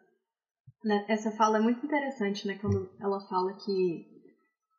Né, 0.84 1.06
essa 1.08 1.32
fala 1.32 1.58
é 1.58 1.62
muito 1.62 1.86
interessante, 1.86 2.47
né? 2.47 2.58
Quando 2.60 2.89
ela 2.99 3.20
fala 3.28 3.54
que 3.54 4.12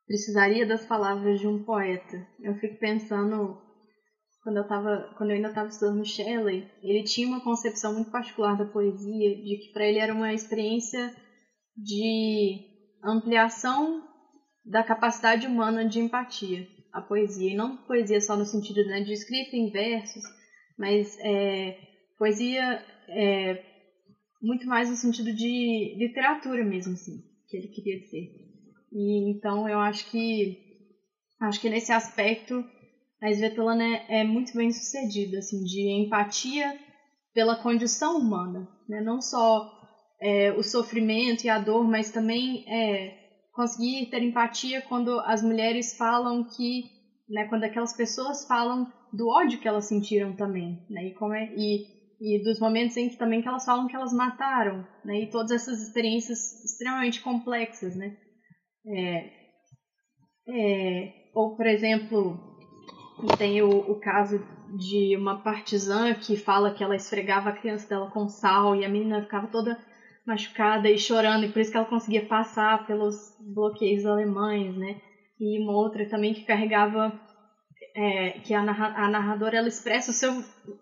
precisaria 0.07 0.67
das 0.67 0.85
palavras 0.85 1.41
de 1.41 1.47
um 1.47 1.65
poeta. 1.65 2.27
Eu 2.41 2.55
fico 2.57 2.79
pensando 2.79 3.59
quando 4.43 4.57
eu 4.57 4.67
tava, 4.67 5.15
quando 5.17 5.31
eu 5.31 5.37
ainda 5.37 5.49
estava 5.49 5.69
estudando 5.69 6.05
Shelley, 6.05 6.69
ele 6.83 7.05
tinha 7.05 7.29
uma 7.29 7.43
concepção 7.43 7.95
muito 7.95 8.11
particular 8.11 8.57
da 8.57 8.65
poesia, 8.65 9.37
de 9.37 9.59
que 9.59 9.73
para 9.73 9.87
ele 9.87 9.99
era 9.99 10.13
uma 10.13 10.33
experiência 10.33 11.15
de 11.77 12.61
ampliação 13.05 14.03
da 14.65 14.83
capacidade 14.83 15.47
humana 15.47 15.85
de 15.85 15.99
empatia, 15.99 16.67
a 16.93 17.01
poesia, 17.01 17.51
e 17.51 17.57
não 17.57 17.77
poesia 17.77 18.21
só 18.21 18.37
no 18.37 18.45
sentido 18.45 18.85
né, 18.85 19.01
de 19.01 19.13
escrita 19.13 19.57
em 19.57 19.71
versos, 19.71 20.23
mas 20.79 21.17
é, 21.21 21.77
poesia 22.19 22.83
é, 23.09 23.59
muito 24.41 24.67
mais 24.67 24.89
no 24.89 24.97
sentido 24.97 25.33
de 25.33 25.95
literatura 25.97 26.65
mesmo, 26.65 26.93
assim, 26.93 27.23
que 27.49 27.57
ele 27.57 27.69
queria 27.69 27.99
dizer. 27.99 28.31
E 28.93 29.31
então 29.31 29.69
eu 29.69 29.79
acho 29.79 30.11
que 30.11 30.59
acho 31.41 31.61
que 31.61 31.71
nesse 31.71 31.93
aspecto 31.93 32.65
a 33.21 33.31
Svetlana 33.31 33.85
é, 33.85 34.21
é 34.21 34.25
muito 34.25 34.53
bem 34.53 34.71
sucedida, 34.71 35.39
assim, 35.39 35.63
de 35.63 35.89
empatia 35.91 36.77
pela 37.33 37.57
condição 37.57 38.19
humana, 38.19 38.69
né? 38.89 39.01
não 39.01 39.21
só 39.21 39.71
é, 40.21 40.53
o 40.53 40.63
sofrimento 40.63 41.45
e 41.45 41.49
a 41.49 41.59
dor, 41.59 41.87
mas 41.89 42.11
também 42.11 42.65
é, 42.69 43.22
conseguir 43.53 44.07
ter 44.07 44.23
empatia 44.23 44.83
quando 44.83 45.21
as 45.21 45.43
mulheres 45.43 45.95
falam 45.97 46.45
que, 46.45 46.85
né, 47.29 47.45
quando 47.47 47.65
aquelas 47.65 47.95
pessoas 47.95 48.45
falam 48.47 48.87
do 49.13 49.29
ódio 49.29 49.59
que 49.59 49.69
elas 49.69 49.87
sentiram 49.87 50.35
também, 50.35 50.79
né, 50.89 51.09
e 51.09 51.15
como 51.15 51.35
é, 51.35 51.53
e 51.55 52.03
e 52.25 52.41
dos 52.41 52.61
momentos 52.61 52.97
em 52.97 53.09
que 53.09 53.17
também 53.17 53.43
que 53.43 53.49
elas 53.49 53.65
falam 53.65 53.89
que 53.89 53.97
elas 53.97 54.13
mataram, 54.13 54.87
né? 55.05 55.23
E 55.23 55.27
todas 55.29 55.51
essas 55.51 55.83
experiências 55.83 56.39
extremamente 56.65 57.21
complexas, 57.21 57.97
né? 57.97 58.17
É, 58.87 59.31
é, 60.47 61.13
ou, 61.35 61.57
por 61.57 61.67
exemplo, 61.67 62.39
tem 63.37 63.61
o, 63.61 63.69
o 63.69 63.99
caso 63.99 64.39
de 64.79 65.17
uma 65.17 65.43
partizã 65.43 66.15
que 66.15 66.37
fala 66.37 66.73
que 66.73 66.85
ela 66.85 66.95
esfregava 66.95 67.51
a 67.51 67.57
criança 67.57 67.89
dela 67.89 68.09
com 68.13 68.29
sal 68.29 68.77
e 68.77 68.85
a 68.85 68.89
menina 68.89 69.23
ficava 69.23 69.49
toda 69.49 69.77
machucada 70.27 70.89
e 70.89 70.99
chorando, 70.99 71.45
e 71.45 71.49
por 71.49 71.61
isso 71.61 71.71
que 71.71 71.77
ela 71.77 71.87
conseguia 71.87 72.25
passar 72.27 72.87
pelos 72.87 73.17
bloqueios 73.41 74.07
alemães, 74.07 74.77
né? 74.77 75.01
E 75.41 75.61
uma 75.61 75.73
outra 75.73 76.09
também 76.09 76.33
que 76.33 76.45
carregava 76.45 77.13
é, 77.95 78.31
que 78.41 78.55
a, 78.55 78.63
narra, 78.63 78.95
a, 78.97 79.09
narradora 79.09 79.59
ela 79.59 79.69
expressa 79.69 80.11
o 80.11 80.15
seu 80.15 80.33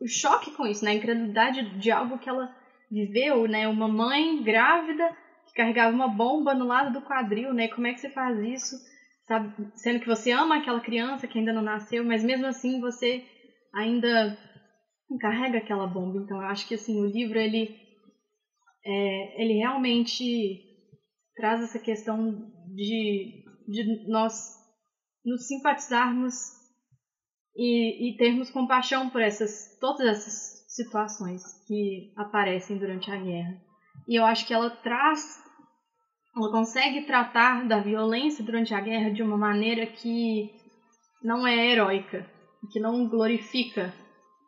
o 0.01 0.07
choque 0.07 0.51
com 0.53 0.67
isso, 0.67 0.85
né? 0.85 0.93
A 0.93 0.95
incredulidade 0.95 1.79
de 1.79 1.91
algo 1.91 2.19
que 2.19 2.29
ela 2.29 2.55
viveu, 2.91 3.47
né? 3.49 3.67
Uma 3.67 3.89
mãe 3.89 4.43
grávida 4.43 5.09
que 5.47 5.55
carregava 5.55 5.95
uma 5.95 6.09
bomba 6.09 6.55
no 6.55 6.67
lado 6.67 6.93
do 6.93 7.05
quadril, 7.05 7.53
né? 7.53 7.69
Como 7.69 7.87
é 7.87 7.93
que 7.93 8.01
você 8.01 8.11
faz 8.11 8.39
isso? 8.41 8.77
Sabe? 9.27 9.53
Sendo 9.75 10.01
que 10.01 10.07
você 10.07 10.31
ama 10.31 10.57
aquela 10.57 10.81
criança 10.81 11.27
que 11.27 11.39
ainda 11.39 11.53
não 11.53 11.63
nasceu, 11.63 12.05
mas 12.05 12.23
mesmo 12.23 12.47
assim 12.47 12.81
você 12.81 13.25
ainda 13.75 14.37
carrega 15.21 15.59
aquela 15.59 15.87
bomba. 15.87 16.19
Então 16.19 16.41
eu 16.41 16.49
acho 16.49 16.69
que 16.69 16.75
assim 16.75 17.01
o 17.01 17.07
livro 17.07 17.39
ele 17.39 17.90
é, 18.85 19.43
ele 19.43 19.55
realmente 19.55 20.61
traz 21.35 21.63
essa 21.63 21.79
questão 21.79 22.33
de, 22.75 23.45
de 23.69 24.09
nós 24.09 24.59
nos 25.25 25.47
simpatizarmos 25.47 26.35
e, 27.55 28.09
e 28.11 28.17
termos 28.17 28.51
compaixão 28.51 29.09
por 29.11 29.21
essas 29.21 29.77
todas 29.81 30.07
essas 30.07 30.65
situações 30.69 31.43
que 31.67 32.13
aparecem 32.17 32.79
durante 32.79 33.11
a 33.11 33.17
guerra. 33.17 33.61
E 34.09 34.15
eu 34.19 34.25
acho 34.25 34.47
que 34.47 34.55
ela 34.55 34.71
traz, 34.71 35.39
ela 36.35 36.51
consegue 36.51 37.03
tratar 37.03 37.67
da 37.67 37.81
violência 37.81 38.45
durante 38.45 38.73
a 38.73 38.81
guerra 38.81 39.11
de 39.11 39.23
uma 39.23 39.37
maneira 39.37 39.87
que 39.87 40.51
não 41.23 41.47
é 41.47 41.71
heróica, 41.71 42.27
que 42.73 42.81
não 42.81 43.07
glorifica 43.09 43.93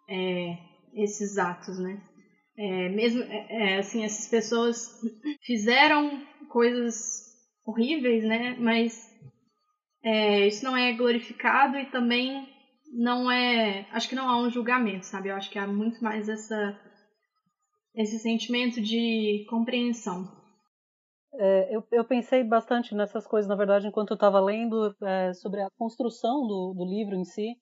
é, 0.08 0.56
esses 0.94 1.38
atos, 1.38 1.78
né? 1.78 2.00
É, 2.56 2.88
mesmo 2.90 3.22
é, 3.22 3.74
é 3.74 3.78
assim, 3.78 4.04
essas 4.04 4.28
pessoas 4.28 5.00
fizeram 5.42 6.24
coisas 6.48 7.32
horríveis, 7.64 8.24
né? 8.24 8.56
Mas 8.58 9.10
é, 10.04 10.46
isso 10.46 10.64
não 10.64 10.76
é 10.76 10.92
glorificado 10.92 11.78
e 11.78 11.86
também 11.86 12.48
não 12.92 13.30
é. 13.30 13.86
Acho 13.92 14.08
que 14.08 14.14
não 14.14 14.28
há 14.28 14.38
um 14.38 14.50
julgamento, 14.50 15.06
sabe? 15.06 15.28
Eu 15.28 15.36
acho 15.36 15.50
que 15.50 15.58
há 15.58 15.66
muito 15.66 16.02
mais 16.02 16.28
essa, 16.28 16.78
esse 17.94 18.18
sentimento 18.18 18.80
de 18.80 19.46
compreensão. 19.48 20.30
É, 21.34 21.74
eu, 21.74 21.82
eu, 21.90 22.04
pensei 22.04 22.44
bastante 22.44 22.94
nessas 22.94 23.26
coisas, 23.26 23.48
na 23.48 23.56
verdade, 23.56 23.86
enquanto 23.86 24.10
eu 24.10 24.16
estava 24.16 24.38
lendo 24.38 24.94
é, 25.02 25.32
sobre 25.32 25.62
a 25.62 25.70
construção 25.78 26.46
do, 26.46 26.74
do, 26.76 26.84
livro 26.84 27.16
em 27.16 27.24
si. 27.24 27.56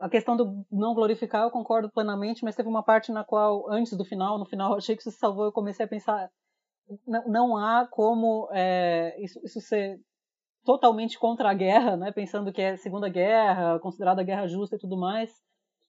A 0.00 0.08
questão 0.08 0.36
do 0.36 0.64
não 0.70 0.94
glorificar, 0.94 1.42
eu 1.42 1.50
concordo 1.50 1.90
plenamente, 1.90 2.44
mas 2.44 2.54
teve 2.54 2.68
uma 2.68 2.82
parte 2.82 3.10
na 3.10 3.24
qual, 3.24 3.68
antes 3.70 3.96
do 3.96 4.04
final, 4.04 4.38
no 4.38 4.46
final, 4.46 4.76
achei 4.76 4.94
que 4.94 5.02
isso 5.02 5.10
se 5.10 5.18
salvou. 5.18 5.46
Eu 5.46 5.52
comecei 5.52 5.84
a 5.84 5.88
pensar: 5.88 6.30
não, 7.06 7.28
não 7.28 7.56
há 7.56 7.86
como 7.86 8.48
é, 8.52 9.16
isso, 9.20 9.40
isso 9.44 9.60
ser 9.60 10.00
totalmente 10.64 11.18
contra 11.18 11.50
a 11.50 11.54
guerra, 11.54 11.96
né, 11.96 12.12
pensando 12.12 12.52
que 12.52 12.60
é 12.60 12.76
Segunda 12.76 13.08
Guerra, 13.08 13.78
considerada 13.80 14.22
guerra 14.22 14.46
justa 14.46 14.76
e 14.76 14.78
tudo 14.78 14.98
mais, 14.98 15.32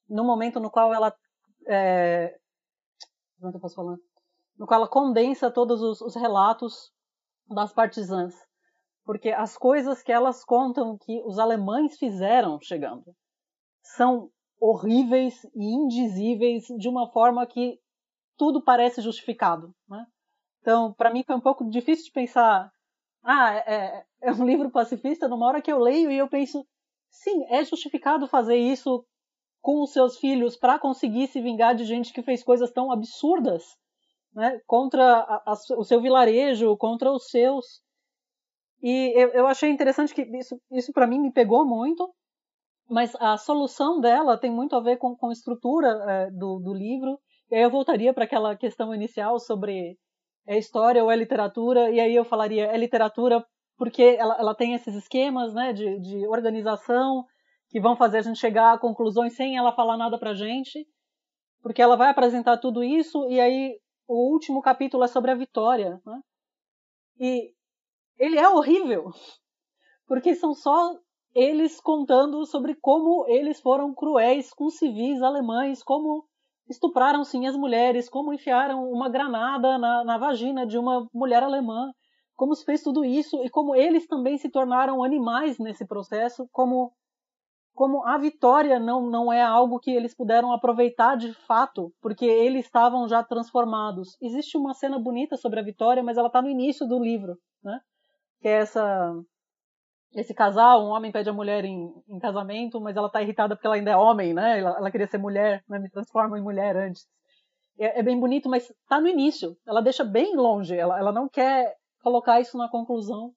no 0.07 0.24
momento 0.24 0.60
no 0.60 0.72
qual 0.72 0.93
ela 0.93 1.14
é, 1.68 2.34
como 3.38 3.49
é 3.49 3.51
que 3.51 3.57
eu 3.57 3.62
posso 3.62 3.76
falar? 3.76 3.97
No 4.57 4.66
qual 4.66 4.80
ela 4.80 4.89
condensa 4.89 5.51
todos 5.51 5.82
os, 5.82 6.01
os 6.01 6.16
relatos 6.16 6.91
das 7.49 7.74
partisãs, 7.74 8.34
porque 9.05 9.30
as 9.30 9.57
coisas 9.57 10.01
que 10.01 10.12
elas 10.12 10.45
contam 10.45 10.97
que 10.97 11.22
os 11.26 11.39
alemães 11.39 11.97
fizeram 11.97 12.60
chegando 12.62 13.03
são 13.95 14.29
horríveis 14.59 15.43
e 15.55 15.63
indizíveis 15.63 16.65
de 16.77 16.89
uma 16.89 17.09
forma 17.11 17.45
que 17.45 17.79
tudo 18.37 18.61
parece 18.61 19.01
justificado, 19.01 19.73
né? 19.87 20.05
Então, 20.61 20.93
para 20.93 21.11
mim 21.11 21.23
foi 21.23 21.35
um 21.35 21.41
pouco 21.41 21.69
difícil 21.69 22.05
de 22.05 22.11
pensar 22.11 22.71
ah, 23.23 23.53
é, 23.55 24.05
é, 24.21 24.31
um 24.31 24.45
livro 24.45 24.69
pacifista, 24.69 25.27
numa 25.27 25.47
hora 25.47 25.61
que 25.61 25.71
eu 25.71 25.79
leio 25.79 26.11
e 26.11 26.17
eu 26.17 26.27
penso, 26.27 26.65
sim, 27.09 27.45
é 27.49 27.63
justificado 27.63 28.27
fazer 28.27 28.57
isso 28.57 29.05
com 29.61 29.81
os 29.83 29.91
seus 29.91 30.17
filhos 30.17 30.55
para 30.55 30.79
conseguir 30.79 31.27
se 31.27 31.41
vingar 31.41 31.75
de 31.75 31.83
gente 31.83 32.13
que 32.13 32.23
fez 32.23 32.43
coisas 32.43 32.71
tão 32.71 32.91
absurdas, 32.91 33.63
né, 34.33 34.59
contra 34.65 35.19
a, 35.19 35.51
a, 35.51 35.53
o 35.77 35.83
seu 35.83 36.01
vilarejo, 36.01 36.77
contra 36.77 37.11
os 37.11 37.29
seus. 37.29 37.81
E 38.81 39.13
eu, 39.15 39.29
eu 39.29 39.47
achei 39.47 39.69
interessante 39.69 40.13
que 40.13 40.21
isso, 40.21 40.61
isso 40.71 40.93
para 40.93 41.07
mim 41.07 41.19
me 41.19 41.31
pegou 41.31 41.65
muito, 41.65 42.13
mas 42.89 43.15
a 43.15 43.37
solução 43.37 43.99
dela 43.99 44.37
tem 44.37 44.51
muito 44.51 44.75
a 44.75 44.81
ver 44.81 44.97
com, 44.97 45.15
com 45.15 45.27
a 45.27 45.31
estrutura 45.31 45.87
é, 45.87 46.31
do, 46.31 46.59
do 46.59 46.73
livro. 46.73 47.19
E 47.51 47.55
aí 47.55 47.61
eu 47.61 47.69
voltaria 47.69 48.13
para 48.13 48.23
aquela 48.23 48.55
questão 48.55 48.93
inicial 48.93 49.39
sobre 49.39 49.97
é 50.47 50.57
história 50.57 51.03
ou 51.03 51.11
é 51.11 51.15
literatura, 51.15 51.91
e 51.91 51.99
aí 51.99 52.15
eu 52.15 52.25
falaria 52.25 52.65
é 52.65 52.77
literatura 52.77 53.45
porque 53.77 54.17
ela, 54.19 54.35
ela 54.39 54.55
tem 54.55 54.73
esses 54.73 54.95
esquemas 54.95 55.53
né, 55.53 55.71
de, 55.71 55.99
de 55.99 56.27
organização 56.27 57.23
que 57.69 57.79
vão 57.79 57.95
fazer 57.95 58.17
a 58.17 58.21
gente 58.21 58.39
chegar 58.39 58.73
a 58.73 58.79
conclusões 58.79 59.35
sem 59.35 59.57
ela 59.57 59.71
falar 59.71 59.95
nada 59.95 60.17
pra 60.17 60.33
gente, 60.33 60.85
porque 61.61 61.81
ela 61.81 61.95
vai 61.95 62.09
apresentar 62.09 62.57
tudo 62.57 62.83
isso, 62.83 63.27
e 63.29 63.39
aí 63.39 63.79
o 64.07 64.33
último 64.33 64.61
capítulo 64.61 65.03
é 65.03 65.07
sobre 65.07 65.29
a 65.31 65.35
vitória. 65.35 66.01
Né? 66.05 66.19
E 67.19 67.53
ele 68.17 68.39
é 68.39 68.49
horrível, 68.49 69.11
porque 70.07 70.33
são 70.33 70.53
só 70.53 70.97
eles 71.39 71.79
contando 71.79 72.45
sobre 72.45 72.75
como 72.75 73.25
eles 73.27 73.61
foram 73.61 73.93
cruéis 73.93 74.53
com 74.53 74.69
civis 74.69 75.21
alemães, 75.21 75.81
como 75.81 76.25
estupraram 76.69 77.23
sim 77.23 77.47
as 77.47 77.55
mulheres, 77.55 78.09
como 78.09 78.33
enfiaram 78.33 78.91
uma 78.91 79.09
granada 79.09 79.77
na, 79.77 80.03
na 80.03 80.17
vagina 80.17 80.67
de 80.67 80.77
uma 80.77 81.07
mulher 81.13 81.41
alemã, 81.41 81.91
como 82.35 82.53
se 82.53 82.65
fez 82.65 82.83
tudo 82.83 83.05
isso 83.05 83.41
e 83.43 83.49
como 83.49 83.73
eles 83.73 84.05
também 84.05 84.37
se 84.37 84.49
tornaram 84.49 85.03
animais 85.03 85.57
nesse 85.57 85.85
processo, 85.85 86.47
como 86.51 86.91
como 87.73 88.05
a 88.05 88.17
vitória 88.17 88.77
não, 88.77 89.09
não 89.09 89.31
é 89.31 89.41
algo 89.41 89.79
que 89.79 89.89
eles 89.89 90.13
puderam 90.13 90.51
aproveitar 90.51 91.15
de 91.15 91.33
fato, 91.47 91.93
porque 92.01 92.25
eles 92.25 92.65
estavam 92.65 93.07
já 93.07 93.23
transformados. 93.23 94.17
Existe 94.21 94.57
uma 94.57 94.73
cena 94.73 94.99
bonita 94.99 95.37
sobre 95.37 95.61
a 95.61 95.63
vitória, 95.63 96.03
mas 96.03 96.17
ela 96.17 96.27
está 96.27 96.41
no 96.41 96.49
início 96.49 96.85
do 96.85 96.99
livro, 96.99 97.37
né? 97.63 97.79
Que 98.41 98.49
é 98.49 98.51
essa 98.51 99.15
esse 100.14 100.34
casal, 100.34 100.84
um 100.84 100.89
homem 100.89 101.12
pede 101.12 101.30
a 101.30 101.34
mulher 101.34 101.64
em, 101.64 101.93
em 102.07 102.20
casamento, 102.20 102.82
mas 102.82 102.97
ela 102.97 103.10
tá 103.10 103.22
irritada 103.22 103.55
porque 103.55 103.68
ela 103.68 103.76
ainda 103.76 103.91
é 103.91 103.97
homem, 103.97 104.34
né? 104.34 104.60
Ela, 104.60 104.78
ela 104.78 104.91
queria 104.91 105.07
ser 105.07 105.20
mulher, 105.20 105.64
né? 105.70 105.78
Me 105.78 105.89
transforma 105.89 106.38
em 106.38 106.41
mulher 106.41 106.76
antes. 106.76 107.07
É, 107.78 107.99
é, 107.99 108.03
bem 108.03 108.20
bonito, 108.20 108.49
mas 108.49 108.74
tá 108.88 108.99
no 108.99 109.07
início. 109.07 109.55
Ela 109.68 109.82
deixa 109.82 110.03
bem 110.03 110.36
longe. 110.36 110.76
Ela, 110.76 110.97
ela 110.99 111.12
não 111.12 111.30
quer 111.30 111.76
colocar 112.01 112.41
isso 112.41 112.57
na 112.57 112.68
conclusão. 112.68 113.32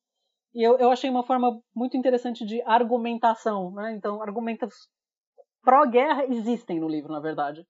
E 0.54 0.62
eu, 0.62 0.78
eu 0.78 0.90
achei 0.90 1.10
uma 1.10 1.24
forma 1.24 1.60
muito 1.74 1.96
interessante 1.96 2.44
de 2.44 2.62
argumentação, 2.62 3.70
né? 3.72 3.94
Então, 3.94 4.22
argumentos 4.22 4.74
pró-guerra 5.62 6.24
existem 6.26 6.80
no 6.80 6.88
livro, 6.88 7.12
na 7.12 7.20
verdade. 7.20 7.66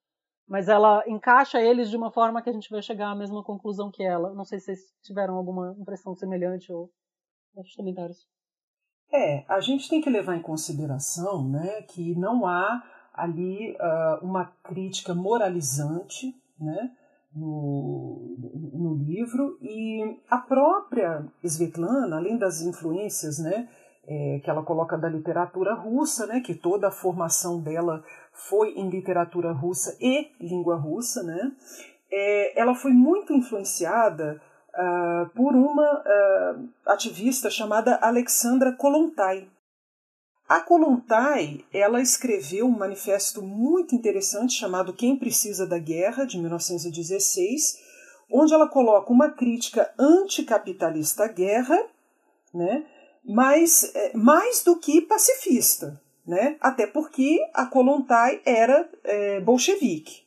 Mas 0.48 0.68
ela 0.68 1.02
encaixa 1.08 1.60
eles 1.60 1.90
de 1.90 1.96
uma 1.96 2.10
forma 2.12 2.42
que 2.42 2.50
a 2.50 2.52
gente 2.52 2.70
vai 2.70 2.82
chegar 2.82 3.10
à 3.10 3.14
mesma 3.14 3.42
conclusão 3.42 3.90
que 3.90 4.02
ela. 4.02 4.32
Não 4.32 4.44
sei 4.44 4.58
se 4.60 4.66
vocês 4.66 4.80
tiveram 5.02 5.34
alguma 5.34 5.74
impressão 5.78 6.14
semelhante 6.14 6.72
ou 6.72 6.90
comentários. 7.76 8.26
É, 9.12 9.44
a 9.46 9.60
gente 9.60 9.88
tem 9.90 10.00
que 10.00 10.08
levar 10.08 10.36
em 10.36 10.42
consideração 10.42 11.46
né, 11.46 11.82
que 11.82 12.14
não 12.14 12.46
há 12.46 12.82
ali 13.12 13.72
uh, 13.72 14.24
uma 14.24 14.50
crítica 14.64 15.14
moralizante 15.14 16.34
né, 16.58 16.90
no, 17.34 18.36
no 18.72 18.94
livro. 18.94 19.58
E 19.60 20.18
a 20.30 20.38
própria 20.38 21.26
Svetlana, 21.44 22.16
além 22.16 22.38
das 22.38 22.62
influências 22.62 23.38
né, 23.38 23.68
é, 24.06 24.40
que 24.42 24.48
ela 24.48 24.62
coloca 24.62 24.96
da 24.96 25.08
literatura 25.08 25.74
russa, 25.74 26.26
né, 26.26 26.40
que 26.40 26.54
toda 26.54 26.88
a 26.88 26.92
formação 26.92 27.60
dela 27.60 28.02
foi 28.32 28.70
em 28.70 28.88
literatura 28.88 29.52
russa 29.52 29.96
e 30.00 30.30
língua 30.40 30.76
russa, 30.76 31.22
né, 31.22 31.52
é, 32.10 32.58
ela 32.58 32.74
foi 32.74 32.92
muito 32.92 33.32
influenciada 33.32 34.40
uh, 34.74 35.28
por 35.34 35.54
uma 35.54 36.02
uh, 36.02 36.68
ativista 36.86 37.50
chamada 37.50 37.98
Alexandra 38.02 38.72
Kolontai. 38.72 39.48
A 40.48 40.60
Kolontai 40.60 41.64
ela 41.72 42.00
escreveu 42.00 42.66
um 42.66 42.78
manifesto 42.78 43.42
muito 43.42 43.94
interessante 43.94 44.54
chamado 44.54 44.92
Quem 44.92 45.16
Precisa 45.16 45.66
da 45.66 45.78
Guerra, 45.78 46.24
de 46.24 46.38
1916, 46.38 47.78
onde 48.30 48.52
ela 48.52 48.68
coloca 48.68 49.12
uma 49.12 49.30
crítica 49.30 49.92
anticapitalista 49.98 51.24
à 51.24 51.28
guerra, 51.28 51.78
né, 52.52 52.84
mas 53.24 53.94
é, 53.94 54.16
mais 54.16 54.62
do 54.64 54.78
que 54.78 55.00
pacifista, 55.02 56.00
né, 56.26 56.56
até 56.60 56.86
porque 56.86 57.38
a 57.54 57.66
Kolontai 57.66 58.40
era 58.44 58.88
é, 59.04 59.40
bolchevique. 59.40 60.22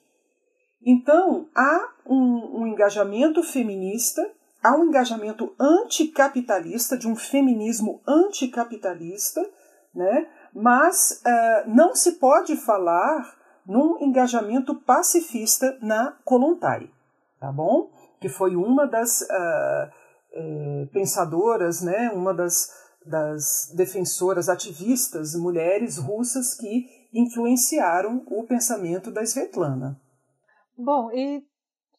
Então, 0.84 1.50
há 1.56 1.95
um, 2.06 2.62
um 2.62 2.68
engajamento 2.68 3.42
feminista, 3.44 4.22
há 4.64 4.76
um 4.76 4.86
engajamento 4.86 5.54
anticapitalista, 5.60 6.98
de 6.98 7.08
um 7.08 7.16
feminismo 7.16 8.02
anticapitalista, 8.08 9.42
né? 9.94 10.28
mas 10.54 11.22
uh, 11.26 11.70
não 11.70 11.96
se 11.96 12.14
pode 12.14 12.56
falar 12.56 13.36
num 13.66 14.00
engajamento 14.00 14.76
pacifista 14.76 15.78
na 15.82 16.12
Kolontai, 16.24 16.90
tá 17.40 17.52
bom? 17.52 17.90
Que 18.20 18.30
foi 18.30 18.56
uma 18.56 18.86
das 18.86 19.22
uh, 19.22 20.88
pensadoras, 20.92 21.82
né? 21.82 22.12
uma 22.14 22.34
das, 22.34 22.70
das 23.06 23.72
defensoras 23.76 24.50
ativistas 24.50 25.36
mulheres 25.36 25.98
russas 25.98 26.54
que 26.54 26.86
influenciaram 27.14 28.24
o 28.28 28.44
pensamento 28.44 29.12
da 29.12 29.24
Svetlana. 29.24 30.00
Bom, 30.78 31.10
e 31.12 31.44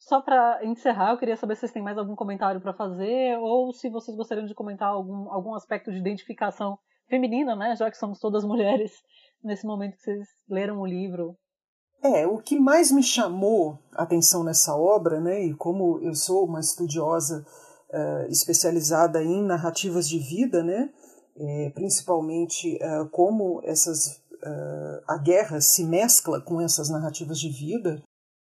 só 0.07 0.20
para 0.20 0.64
encerrar, 0.64 1.11
eu 1.11 1.18
queria 1.18 1.36
saber 1.36 1.57
se 1.57 1.61
vocês 1.61 1.72
têm 1.72 1.82
mais 1.82 1.98
algum 1.98 2.14
comentário 2.14 2.61
para 2.61 2.72
fazer 2.72 3.36
ou 3.38 3.72
se 3.72 3.90
vocês 3.90 4.16
gostariam 4.16 4.46
de 4.46 4.54
comentar 4.54 4.88
algum, 4.88 5.32
algum 5.32 5.52
aspecto 5.52 5.90
de 5.90 5.98
identificação 5.98 6.78
feminina, 7.09 7.57
né? 7.57 7.74
Já 7.74 7.90
que 7.90 7.98
somos 7.98 8.20
todas 8.20 8.44
mulheres 8.46 8.92
nesse 9.42 9.66
momento 9.66 9.96
que 9.96 10.02
vocês 10.02 10.28
leram 10.48 10.80
o 10.80 10.86
livro. 10.86 11.36
É, 12.04 12.24
o 12.24 12.38
que 12.38 12.57
mais 12.57 12.92
me 12.92 13.02
chamou 13.02 13.80
a 13.94 14.04
atenção 14.04 14.44
nessa 14.44 14.76
obra, 14.76 15.18
né, 15.18 15.42
e 15.42 15.54
como 15.54 15.98
eu 16.00 16.14
sou 16.14 16.44
uma 16.44 16.61
estudiosa 16.61 17.44
uh, 17.90 18.30
especializada 18.30 19.24
em 19.24 19.42
narrativas 19.42 20.09
de 20.09 20.18
vida, 20.20 20.62
né? 20.62 20.88
É, 21.38 21.70
principalmente 21.70 22.76
uh, 22.76 23.09
como 23.11 23.61
essas 23.64 24.22
uh, 24.34 25.02
a 25.09 25.18
guerra 25.18 25.61
se 25.61 25.84
mescla 25.84 26.40
com 26.40 26.61
essas 26.61 26.88
narrativas 26.88 27.40
de 27.40 27.48
vida. 27.48 28.00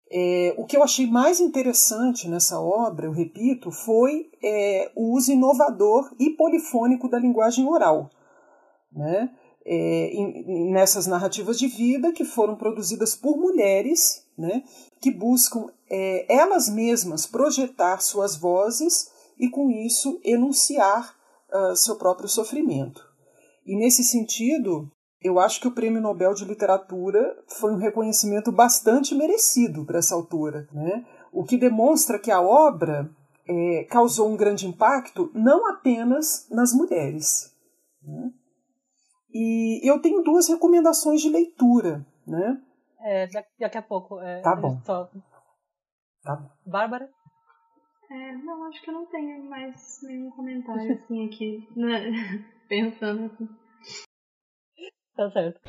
É, 0.10 0.56
o 0.58 0.66
que 0.66 0.78
eu 0.78 0.84
achei 0.84 1.06
mais 1.06 1.40
interessante 1.40 2.30
nessa 2.30 2.60
obra, 2.62 3.08
eu 3.08 3.12
repito, 3.12 3.72
foi 3.72 4.30
é, 4.42 4.92
o 4.96 5.14
uso 5.14 5.32
inovador 5.32 6.14
e 6.20 6.30
polifônico 6.30 7.10
da 7.10 7.20
linguagem 7.20 7.68
oral. 7.68 8.10
Né? 8.92 9.30
É, 9.66 9.76
em, 10.14 10.72
nessas 10.72 11.08
narrativas 11.08 11.60
de 11.60 11.68
vida 11.68 12.14
que 12.14 12.24
foram 12.24 12.56
produzidas 12.56 13.16
por 13.16 13.38
mulheres, 13.38 14.26
né, 14.38 14.64
que 15.02 15.12
buscam 15.12 15.66
é, 15.90 16.26
elas 16.34 16.70
mesmas 16.70 17.26
projetar 17.26 18.00
suas 18.00 18.38
vozes 18.38 19.12
e, 19.38 19.50
com 19.50 19.70
isso, 19.70 20.22
enunciar 20.24 21.16
uh, 21.54 21.76
seu 21.76 21.96
próprio 21.98 22.30
sofrimento. 22.30 23.06
E, 23.66 23.76
nesse 23.76 24.04
sentido, 24.04 24.90
eu 25.22 25.40
acho 25.40 25.60
que 25.60 25.68
o 25.68 25.74
Prêmio 25.74 26.02
Nobel 26.02 26.34
de 26.34 26.46
Literatura 26.46 27.36
foi 27.60 27.72
um 27.74 27.78
reconhecimento 27.78 28.52
bastante 28.52 29.16
merecido 29.16 29.86
para 29.86 30.00
essa 30.00 30.16
autora, 30.16 30.68
né? 30.72 31.06
o 31.32 31.44
que 31.44 31.58
demonstra 31.58 32.20
que 32.20 32.32
a 32.32 32.42
obra 32.42 33.10
é, 33.48 33.84
causou 33.90 34.30
um 34.30 34.38
grande 34.38 34.68
impacto 34.68 35.32
não 35.34 35.70
apenas 35.70 36.48
nas 36.50 36.74
mulheres. 36.74 37.56
Né? 38.04 38.32
E 39.34 39.90
eu 39.90 40.02
tenho 40.02 40.24
duas 40.24 40.48
recomendações 40.48 41.22
de 41.22 41.30
leitura. 41.30 42.06
Né? 42.26 42.62
É, 43.02 43.28
daqui 43.60 43.78
a 43.78 43.82
pouco. 43.82 44.20
É, 44.20 44.42
tá 44.42 44.56
bom. 44.56 44.82
Só... 44.84 45.10
Tá. 46.24 46.44
Bárbara? 46.66 47.10
É, 48.10 48.36
não, 48.38 48.64
acho 48.66 48.82
que 48.82 48.90
eu 48.90 48.94
não 48.94 49.06
tenho 49.06 49.44
mais 49.50 50.00
nenhum 50.04 50.32
comentário 50.32 50.94
assim 50.94 51.28
aqui, 51.28 51.68
né? 51.76 52.12
pensando 52.68 53.26
assim. 53.26 53.48
Tá 55.18 55.32
certo. 55.32 55.60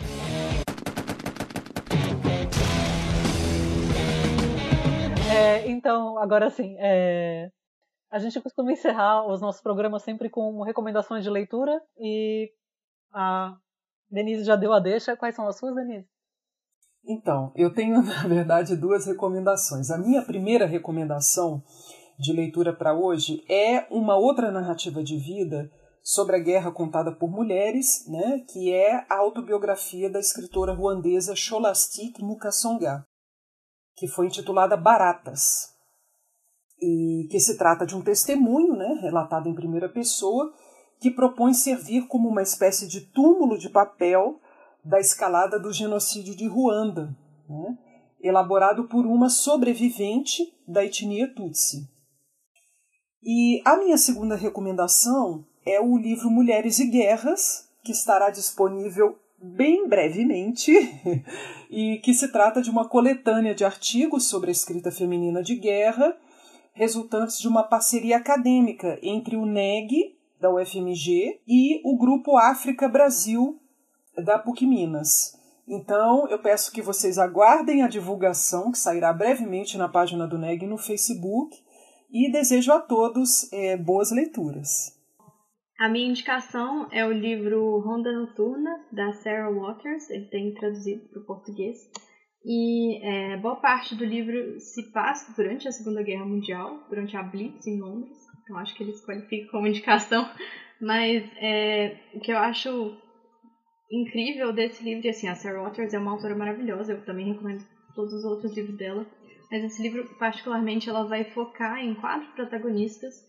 É, 5.34 5.70
então, 5.70 6.18
agora 6.18 6.50
sim, 6.50 6.76
é, 6.78 7.50
a 8.10 8.18
gente 8.18 8.38
costuma 8.42 8.72
encerrar 8.72 9.26
os 9.26 9.40
nossos 9.40 9.62
programas 9.62 10.02
sempre 10.02 10.28
com 10.28 10.62
recomendações 10.62 11.24
de 11.24 11.30
leitura 11.30 11.80
e 11.98 12.52
a 13.10 13.56
Denise 14.10 14.44
já 14.44 14.54
deu 14.54 14.74
a 14.74 14.80
deixa. 14.80 15.16
Quais 15.16 15.34
são 15.34 15.48
as 15.48 15.56
suas, 15.56 15.74
Denise? 15.74 16.06
Então, 17.06 17.50
eu 17.56 17.72
tenho, 17.72 18.02
na 18.04 18.28
verdade, 18.28 18.76
duas 18.76 19.06
recomendações. 19.06 19.90
A 19.90 19.96
minha 19.96 20.20
primeira 20.20 20.66
recomendação 20.66 21.62
de 22.18 22.34
leitura 22.34 22.74
para 22.74 22.92
hoje 22.92 23.42
é 23.48 23.86
uma 23.90 24.16
outra 24.16 24.50
narrativa 24.50 25.02
de 25.02 25.16
vida 25.16 25.70
sobre 26.08 26.36
a 26.36 26.38
guerra 26.38 26.72
contada 26.72 27.12
por 27.12 27.30
mulheres, 27.30 28.08
né, 28.08 28.42
que 28.50 28.72
é 28.72 29.04
a 29.10 29.18
autobiografia 29.18 30.08
da 30.08 30.18
escritora 30.18 30.72
ruandesa 30.72 31.36
Scholastique 31.36 32.24
Mukasonga, 32.24 33.06
que 33.94 34.08
foi 34.08 34.24
intitulada 34.24 34.74
Baratas, 34.74 35.68
e 36.80 37.28
que 37.30 37.38
se 37.38 37.58
trata 37.58 37.84
de 37.84 37.94
um 37.94 38.00
testemunho, 38.00 38.74
né, 38.74 38.98
relatado 39.02 39.50
em 39.50 39.54
primeira 39.54 39.86
pessoa, 39.86 40.50
que 40.98 41.10
propõe 41.10 41.52
servir 41.52 42.06
como 42.06 42.26
uma 42.26 42.40
espécie 42.40 42.88
de 42.88 43.02
túmulo 43.02 43.58
de 43.58 43.68
papel 43.68 44.40
da 44.82 44.98
escalada 44.98 45.60
do 45.60 45.74
genocídio 45.74 46.34
de 46.34 46.48
Ruanda, 46.48 47.14
né, 47.46 47.78
elaborado 48.22 48.88
por 48.88 49.04
uma 49.04 49.28
sobrevivente 49.28 50.42
da 50.66 50.82
etnia 50.82 51.30
Tutsi. 51.34 51.86
E 53.22 53.60
a 53.66 53.76
minha 53.76 53.98
segunda 53.98 54.36
recomendação 54.36 55.44
é 55.70 55.80
o 55.80 55.96
livro 55.96 56.30
Mulheres 56.30 56.78
e 56.78 56.86
Guerras, 56.86 57.68
que 57.82 57.92
estará 57.92 58.30
disponível 58.30 59.18
bem 59.40 59.88
brevemente 59.88 60.72
e 61.70 61.98
que 61.98 62.12
se 62.12 62.28
trata 62.28 62.60
de 62.60 62.70
uma 62.70 62.88
coletânea 62.88 63.54
de 63.54 63.64
artigos 63.64 64.28
sobre 64.28 64.50
a 64.50 64.52
escrita 64.52 64.90
feminina 64.90 65.42
de 65.42 65.54
guerra, 65.54 66.16
resultantes 66.72 67.38
de 67.38 67.46
uma 67.46 67.62
parceria 67.62 68.16
acadêmica 68.16 68.98
entre 69.02 69.36
o 69.36 69.44
NEG, 69.44 70.16
da 70.40 70.52
UFMG, 70.52 71.40
e 71.46 71.80
o 71.84 71.96
Grupo 71.96 72.36
África 72.36 72.88
Brasil, 72.88 73.60
da 74.16 74.38
PUC 74.38 74.66
Minas. 74.66 75.36
Então, 75.66 76.26
eu 76.28 76.38
peço 76.38 76.72
que 76.72 76.80
vocês 76.80 77.18
aguardem 77.18 77.82
a 77.82 77.88
divulgação, 77.88 78.72
que 78.72 78.78
sairá 78.78 79.12
brevemente 79.12 79.76
na 79.76 79.88
página 79.88 80.26
do 80.26 80.38
NEG 80.38 80.66
no 80.66 80.78
Facebook, 80.78 81.56
e 82.10 82.30
desejo 82.32 82.72
a 82.72 82.80
todos 82.80 83.52
é, 83.52 83.76
boas 83.76 84.10
leituras. 84.10 84.97
A 85.78 85.88
minha 85.88 86.08
indicação 86.08 86.88
é 86.90 87.06
o 87.06 87.12
livro 87.12 87.78
Ronda 87.78 88.12
Noturna, 88.12 88.84
da 88.90 89.12
Sarah 89.12 89.48
Waters, 89.48 90.10
ele 90.10 90.24
tem 90.24 90.52
traduzido 90.52 91.08
para 91.08 91.22
o 91.22 91.24
português. 91.24 91.78
E 92.44 92.98
é, 93.06 93.36
boa 93.36 93.54
parte 93.54 93.94
do 93.94 94.04
livro 94.04 94.58
se 94.58 94.90
passa 94.90 95.32
durante 95.36 95.68
a 95.68 95.70
Segunda 95.70 96.02
Guerra 96.02 96.24
Mundial, 96.24 96.84
durante 96.88 97.16
a 97.16 97.22
Blitz 97.22 97.64
em 97.68 97.78
Londres, 97.78 98.16
então 98.42 98.58
acho 98.58 98.74
que 98.74 98.82
ele 98.82 98.92
se 98.92 99.06
qualifica 99.06 99.52
como 99.52 99.68
indicação. 99.68 100.28
Mas 100.82 101.24
é, 101.36 101.96
o 102.12 102.18
que 102.18 102.32
eu 102.32 102.38
acho 102.38 102.96
incrível 103.88 104.52
desse 104.52 104.82
livro, 104.82 105.06
e 105.06 105.10
assim, 105.10 105.28
a 105.28 105.36
Sarah 105.36 105.62
Waters 105.62 105.94
é 105.94 105.98
uma 106.00 106.10
autora 106.10 106.34
maravilhosa, 106.34 106.92
eu 106.92 107.04
também 107.04 107.32
recomendo 107.32 107.64
todos 107.94 108.12
os 108.14 108.24
outros 108.24 108.52
livros 108.56 108.76
dela, 108.76 109.06
mas 109.48 109.62
esse 109.62 109.80
livro, 109.80 110.04
particularmente, 110.18 110.88
ela 110.88 111.04
vai 111.04 111.22
focar 111.22 111.78
em 111.78 111.94
quatro 111.94 112.28
protagonistas 112.32 113.27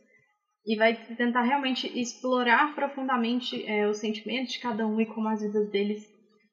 e 0.65 0.75
vai 0.75 0.95
tentar 1.17 1.41
realmente 1.41 1.87
explorar 1.99 2.73
profundamente 2.75 3.63
é, 3.65 3.87
os 3.87 3.97
sentimentos 3.97 4.53
de 4.53 4.59
cada 4.59 4.85
um 4.85 4.99
e 4.99 5.05
como 5.05 5.27
as 5.27 5.41
vidas 5.41 5.69
deles 5.69 5.99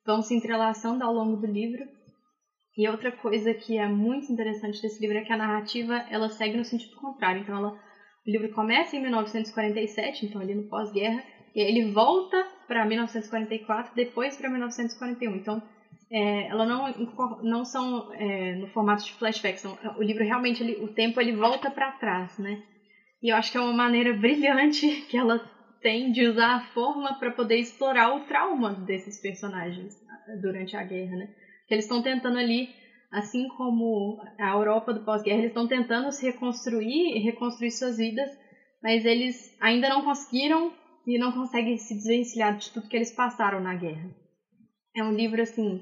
vão 0.05 0.23
se 0.23 0.35
entrelaçando 0.35 1.05
ao 1.05 1.13
longo 1.13 1.37
do 1.37 1.47
livro. 1.47 1.85
E 2.77 2.89
outra 2.89 3.11
coisa 3.11 3.55
que 3.55 3.79
é 3.79 3.89
muito 3.89 4.31
interessante 4.31 4.81
desse 4.81 5.01
livro 5.01 5.19
é 5.19 5.23
que 5.23 5.33
a 5.33 5.37
narrativa 5.37 6.05
ela 6.09 6.29
segue 6.29 6.57
no 6.57 6.65
sentido 6.65 6.95
contrário. 6.97 7.41
Então, 7.41 7.57
ela, 7.57 7.71
o 8.27 8.31
livro 8.31 8.49
começa 8.51 8.95
em 8.95 9.01
1947, 9.01 10.27
então 10.27 10.41
ali 10.41 10.55
no 10.55 10.69
pós-guerra, 10.69 11.25
e 11.55 11.61
ele 11.61 11.91
volta 11.91 12.47
para 12.69 12.85
1944, 12.85 13.95
depois 13.95 14.37
para 14.37 14.51
1941. 14.51 15.37
Então, 15.37 15.63
é, 16.11 16.47
ela 16.49 16.67
não 16.67 16.93
não 17.43 17.65
são 17.65 18.13
é, 18.13 18.55
no 18.57 18.67
formato 18.69 19.05
de 19.05 19.13
flashback, 19.15 19.59
são, 19.59 19.77
o 19.97 20.03
livro 20.03 20.23
realmente 20.23 20.63
ele, 20.63 20.77
o 20.85 20.89
tempo 20.89 21.21
ele 21.21 21.33
volta 21.33 21.71
para 21.71 21.91
trás, 21.93 22.39
né? 22.39 22.63
E 23.23 23.31
eu 23.31 23.37
acho 23.37 23.51
que 23.51 23.57
é 23.57 23.61
uma 23.61 23.73
maneira 23.73 24.13
brilhante 24.13 24.87
que 25.09 25.17
ela 25.17 25.41
tem 25.81 26.11
de 26.11 26.27
usar 26.27 26.55
a 26.57 26.61
forma 26.73 27.15
para 27.19 27.31
poder 27.31 27.57
explorar 27.59 28.15
o 28.15 28.21
trauma 28.21 28.75
desses 28.75 29.21
personagens 29.21 29.95
ah, 30.09 30.37
durante 30.41 30.77
a 30.77 30.83
guerra, 30.83 31.17
né? 31.17 31.29
Que 31.67 31.75
eles 31.75 31.85
estão 31.85 32.03
tentando 32.03 32.39
ali, 32.39 32.69
assim 33.11 33.47
como 33.49 34.19
a 34.39 34.51
Europa 34.51 34.93
do 34.93 35.05
pós-guerra, 35.05 35.39
eles 35.39 35.51
estão 35.51 35.67
tentando 35.67 36.11
se 36.13 36.25
reconstruir 36.27 37.17
e 37.17 37.21
reconstruir 37.21 37.71
suas 37.71 37.97
vidas, 37.97 38.31
mas 38.83 39.05
eles 39.05 39.55
ainda 39.61 39.89
não 39.89 40.03
conseguiram 40.03 40.73
e 41.07 41.19
não 41.19 41.31
conseguem 41.31 41.77
se 41.79 41.95
desvencilhar 41.95 42.57
de 42.57 42.73
tudo 42.73 42.89
que 42.89 42.97
eles 42.97 43.15
passaram 43.15 43.61
na 43.61 43.75
guerra. 43.75 44.11
É 44.95 45.03
um 45.05 45.13
livro 45.13 45.41
assim 45.41 45.81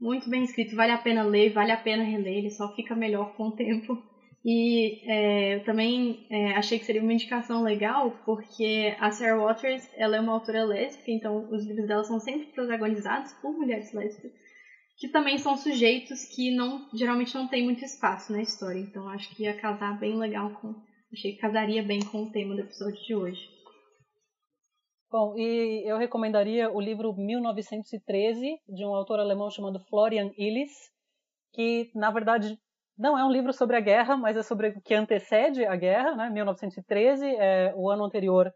muito 0.00 0.28
bem 0.28 0.42
escrito, 0.42 0.76
vale 0.76 0.92
a 0.92 0.98
pena 0.98 1.22
ler, 1.24 1.52
vale 1.52 1.72
a 1.72 1.76
pena 1.76 2.02
reler, 2.02 2.38
ele 2.38 2.50
só 2.50 2.68
fica 2.74 2.94
melhor 2.94 3.34
com 3.36 3.48
o 3.48 3.52
tempo. 3.52 3.98
E 4.44 5.00
é, 5.10 5.60
também 5.60 6.26
é, 6.28 6.52
achei 6.52 6.78
que 6.78 6.84
seria 6.84 7.00
uma 7.00 7.14
indicação 7.14 7.62
legal, 7.62 8.10
porque 8.26 8.94
a 9.00 9.10
Sarah 9.10 9.42
Waters 9.42 9.88
ela 9.96 10.16
é 10.16 10.20
uma 10.20 10.34
autora 10.34 10.64
lésbica, 10.64 11.10
então 11.10 11.48
os 11.50 11.64
livros 11.66 11.88
dela 11.88 12.04
são 12.04 12.20
sempre 12.20 12.52
protagonizados 12.52 13.32
por 13.40 13.52
mulheres 13.52 13.90
lésbicas, 13.94 14.32
que 14.98 15.08
também 15.08 15.38
são 15.38 15.56
sujeitos 15.56 16.26
que 16.26 16.54
não 16.54 16.86
geralmente 16.92 17.34
não 17.34 17.48
tem 17.48 17.64
muito 17.64 17.82
espaço 17.86 18.32
na 18.32 18.42
história. 18.42 18.78
Então 18.78 19.08
acho 19.08 19.34
que 19.34 19.44
ia 19.44 19.58
casar 19.58 19.98
bem 19.98 20.18
legal 20.18 20.50
com. 20.60 20.74
Achei 21.10 21.32
que 21.32 21.38
casaria 21.38 21.82
bem 21.82 22.00
com 22.00 22.24
o 22.24 22.30
tema 22.30 22.54
do 22.54 22.60
episódio 22.60 23.02
de 23.02 23.14
hoje. 23.14 23.54
Bom, 25.10 25.38
e 25.38 25.88
eu 25.88 25.96
recomendaria 25.96 26.70
o 26.70 26.80
livro 26.80 27.14
1913, 27.16 28.58
de 28.68 28.84
um 28.84 28.94
autor 28.94 29.20
alemão 29.20 29.48
chamado 29.48 29.78
Florian 29.88 30.32
Illis, 30.36 30.72
que, 31.52 31.88
na 31.94 32.10
verdade, 32.10 32.58
não 32.96 33.18
é 33.18 33.24
um 33.24 33.30
livro 33.30 33.52
sobre 33.52 33.76
a 33.76 33.80
guerra, 33.80 34.16
mas 34.16 34.36
é 34.36 34.42
sobre 34.42 34.68
o 34.68 34.80
que 34.80 34.94
antecede 34.94 35.64
a 35.64 35.74
guerra, 35.76 36.14
né? 36.14 36.30
1913 36.30 37.26
é 37.26 37.72
o 37.76 37.90
ano 37.90 38.04
anterior 38.04 38.52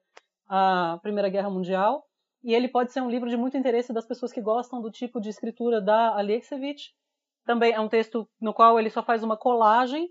à 0.49 0.99
Primeira 1.03 1.29
Guerra 1.29 1.51
Mundial, 1.51 2.05
e 2.43 2.55
ele 2.55 2.69
pode 2.69 2.93
ser 2.93 3.01
um 3.01 3.11
livro 3.11 3.29
de 3.29 3.37
muito 3.37 3.57
interesse 3.57 3.93
das 3.93 4.07
pessoas 4.07 4.33
que 4.33 4.41
gostam 4.41 4.81
do 4.81 4.91
tipo 4.91 5.21
de 5.21 5.29
escritura 5.29 5.81
da 5.81 6.17
Alexievich. 6.17 6.93
Também 7.45 7.73
é 7.73 7.81
um 7.81 7.89
texto 7.89 8.29
no 8.41 8.55
qual 8.55 8.79
ele 8.79 8.91
só 8.91 9.03
faz 9.03 9.23
uma 9.25 9.37
colagem 9.37 10.09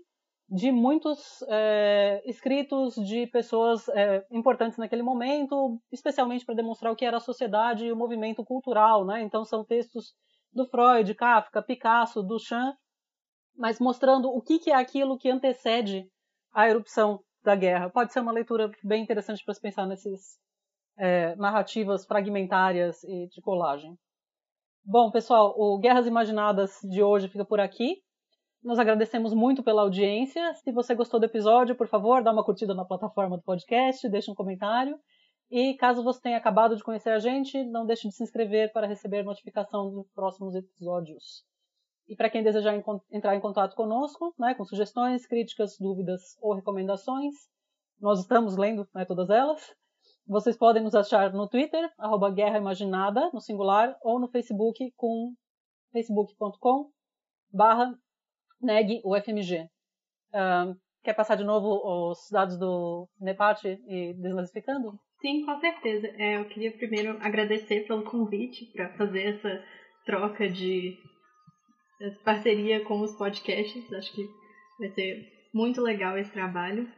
de 0.50 0.72
muitos 0.72 1.42
é, 1.48 2.22
escritos 2.24 2.94
de 2.94 3.26
pessoas 3.26 3.88
é, 3.90 4.24
importantes 4.30 4.78
naquele 4.78 5.02
momento, 5.02 5.78
especialmente 5.92 6.44
para 6.44 6.54
demonstrar 6.54 6.92
o 6.92 6.96
que 6.96 7.04
era 7.04 7.18
a 7.18 7.20
sociedade 7.20 7.86
e 7.86 7.92
o 7.92 7.96
movimento 7.96 8.44
cultural, 8.44 9.04
né? 9.04 9.22
Então 9.22 9.44
são 9.44 9.64
textos 9.64 10.14
do 10.52 10.66
Freud, 10.66 11.14
Kafka, 11.14 11.62
Picasso, 11.62 12.22
Duchamp, 12.22 12.76
mas 13.58 13.80
mostrando 13.80 14.30
o 14.30 14.40
que, 14.40 14.60
que 14.60 14.70
é 14.70 14.74
aquilo 14.74 15.18
que 15.18 15.28
antecede 15.28 16.08
a 16.52 16.68
erupção 16.68 17.20
da 17.42 17.56
guerra. 17.56 17.90
Pode 17.90 18.12
ser 18.12 18.20
uma 18.20 18.32
leitura 18.32 18.70
bem 18.82 19.02
interessante 19.02 19.44
para 19.44 19.54
se 19.54 19.60
pensar 19.60 19.86
nessas 19.86 20.38
é, 20.96 21.34
narrativas 21.36 22.06
fragmentárias 22.06 23.02
e 23.04 23.26
de 23.26 23.40
colagem. 23.40 23.98
Bom, 24.84 25.10
pessoal, 25.10 25.54
o 25.58 25.78
Guerras 25.78 26.06
Imaginadas 26.06 26.78
de 26.84 27.02
hoje 27.02 27.28
fica 27.28 27.44
por 27.44 27.60
aqui. 27.60 27.96
Nós 28.62 28.78
agradecemos 28.78 29.34
muito 29.34 29.62
pela 29.62 29.82
audiência. 29.82 30.54
Se 30.54 30.72
você 30.72 30.94
gostou 30.94 31.20
do 31.20 31.26
episódio, 31.26 31.76
por 31.76 31.88
favor, 31.88 32.22
dá 32.22 32.32
uma 32.32 32.44
curtida 32.44 32.74
na 32.74 32.84
plataforma 32.84 33.36
do 33.36 33.42
podcast, 33.42 34.08
deixe 34.08 34.30
um 34.30 34.34
comentário. 34.34 34.98
E 35.50 35.74
caso 35.74 36.02
você 36.02 36.20
tenha 36.20 36.36
acabado 36.36 36.76
de 36.76 36.82
conhecer 36.82 37.10
a 37.10 37.18
gente, 37.18 37.62
não 37.64 37.86
deixe 37.86 38.08
de 38.08 38.14
se 38.14 38.22
inscrever 38.22 38.72
para 38.72 38.86
receber 38.86 39.22
notificação 39.22 39.90
dos 39.90 40.10
próximos 40.10 40.54
episódios. 40.54 41.44
E 42.08 42.16
para 42.16 42.30
quem 42.30 42.42
desejar 42.42 42.74
entrar 43.12 43.36
em 43.36 43.40
contato 43.40 43.74
conosco, 43.76 44.34
né, 44.38 44.54
com 44.54 44.64
sugestões, 44.64 45.26
críticas, 45.26 45.76
dúvidas 45.78 46.38
ou 46.40 46.54
recomendações, 46.54 47.34
nós 48.00 48.20
estamos 48.20 48.56
lendo 48.56 48.88
né, 48.94 49.04
todas 49.04 49.28
elas. 49.28 49.74
Vocês 50.26 50.56
podem 50.56 50.82
nos 50.82 50.94
achar 50.94 51.32
no 51.32 51.48
Twitter, 51.48 51.90
arroba 51.98 52.30
Guerra 52.30 52.58
Imaginada, 52.58 53.30
no 53.32 53.40
singular, 53.40 53.96
ou 54.02 54.18
no 54.18 54.28
Facebook 54.28 54.92
com 54.96 55.34
facebook.com 55.92 56.90
barra 57.52 57.94
UFMG. 59.04 59.68
Uh, 60.32 60.78
quer 61.02 61.14
passar 61.14 61.36
de 61.36 61.44
novo 61.44 62.10
os 62.10 62.28
dados 62.30 62.58
do 62.58 63.08
NEPAT 63.20 63.64
e 63.86 64.14
desnazificando? 64.14 64.98
Sim, 65.20 65.44
com 65.44 65.58
certeza. 65.60 66.06
É, 66.18 66.36
eu 66.36 66.44
queria 66.48 66.72
primeiro 66.72 67.18
agradecer 67.20 67.86
pelo 67.86 68.04
convite 68.04 68.66
para 68.66 68.96
fazer 68.96 69.34
essa 69.34 69.64
troca 70.04 70.48
de 70.48 70.96
parceria 72.24 72.84
com 72.84 73.00
os 73.00 73.16
podcasts. 73.16 73.92
Acho 73.92 74.12
que 74.12 74.28
vai 74.78 74.88
ser 74.90 75.26
muito 75.52 75.80
legal 75.80 76.16
esse 76.16 76.30
trabalho. 76.30 76.88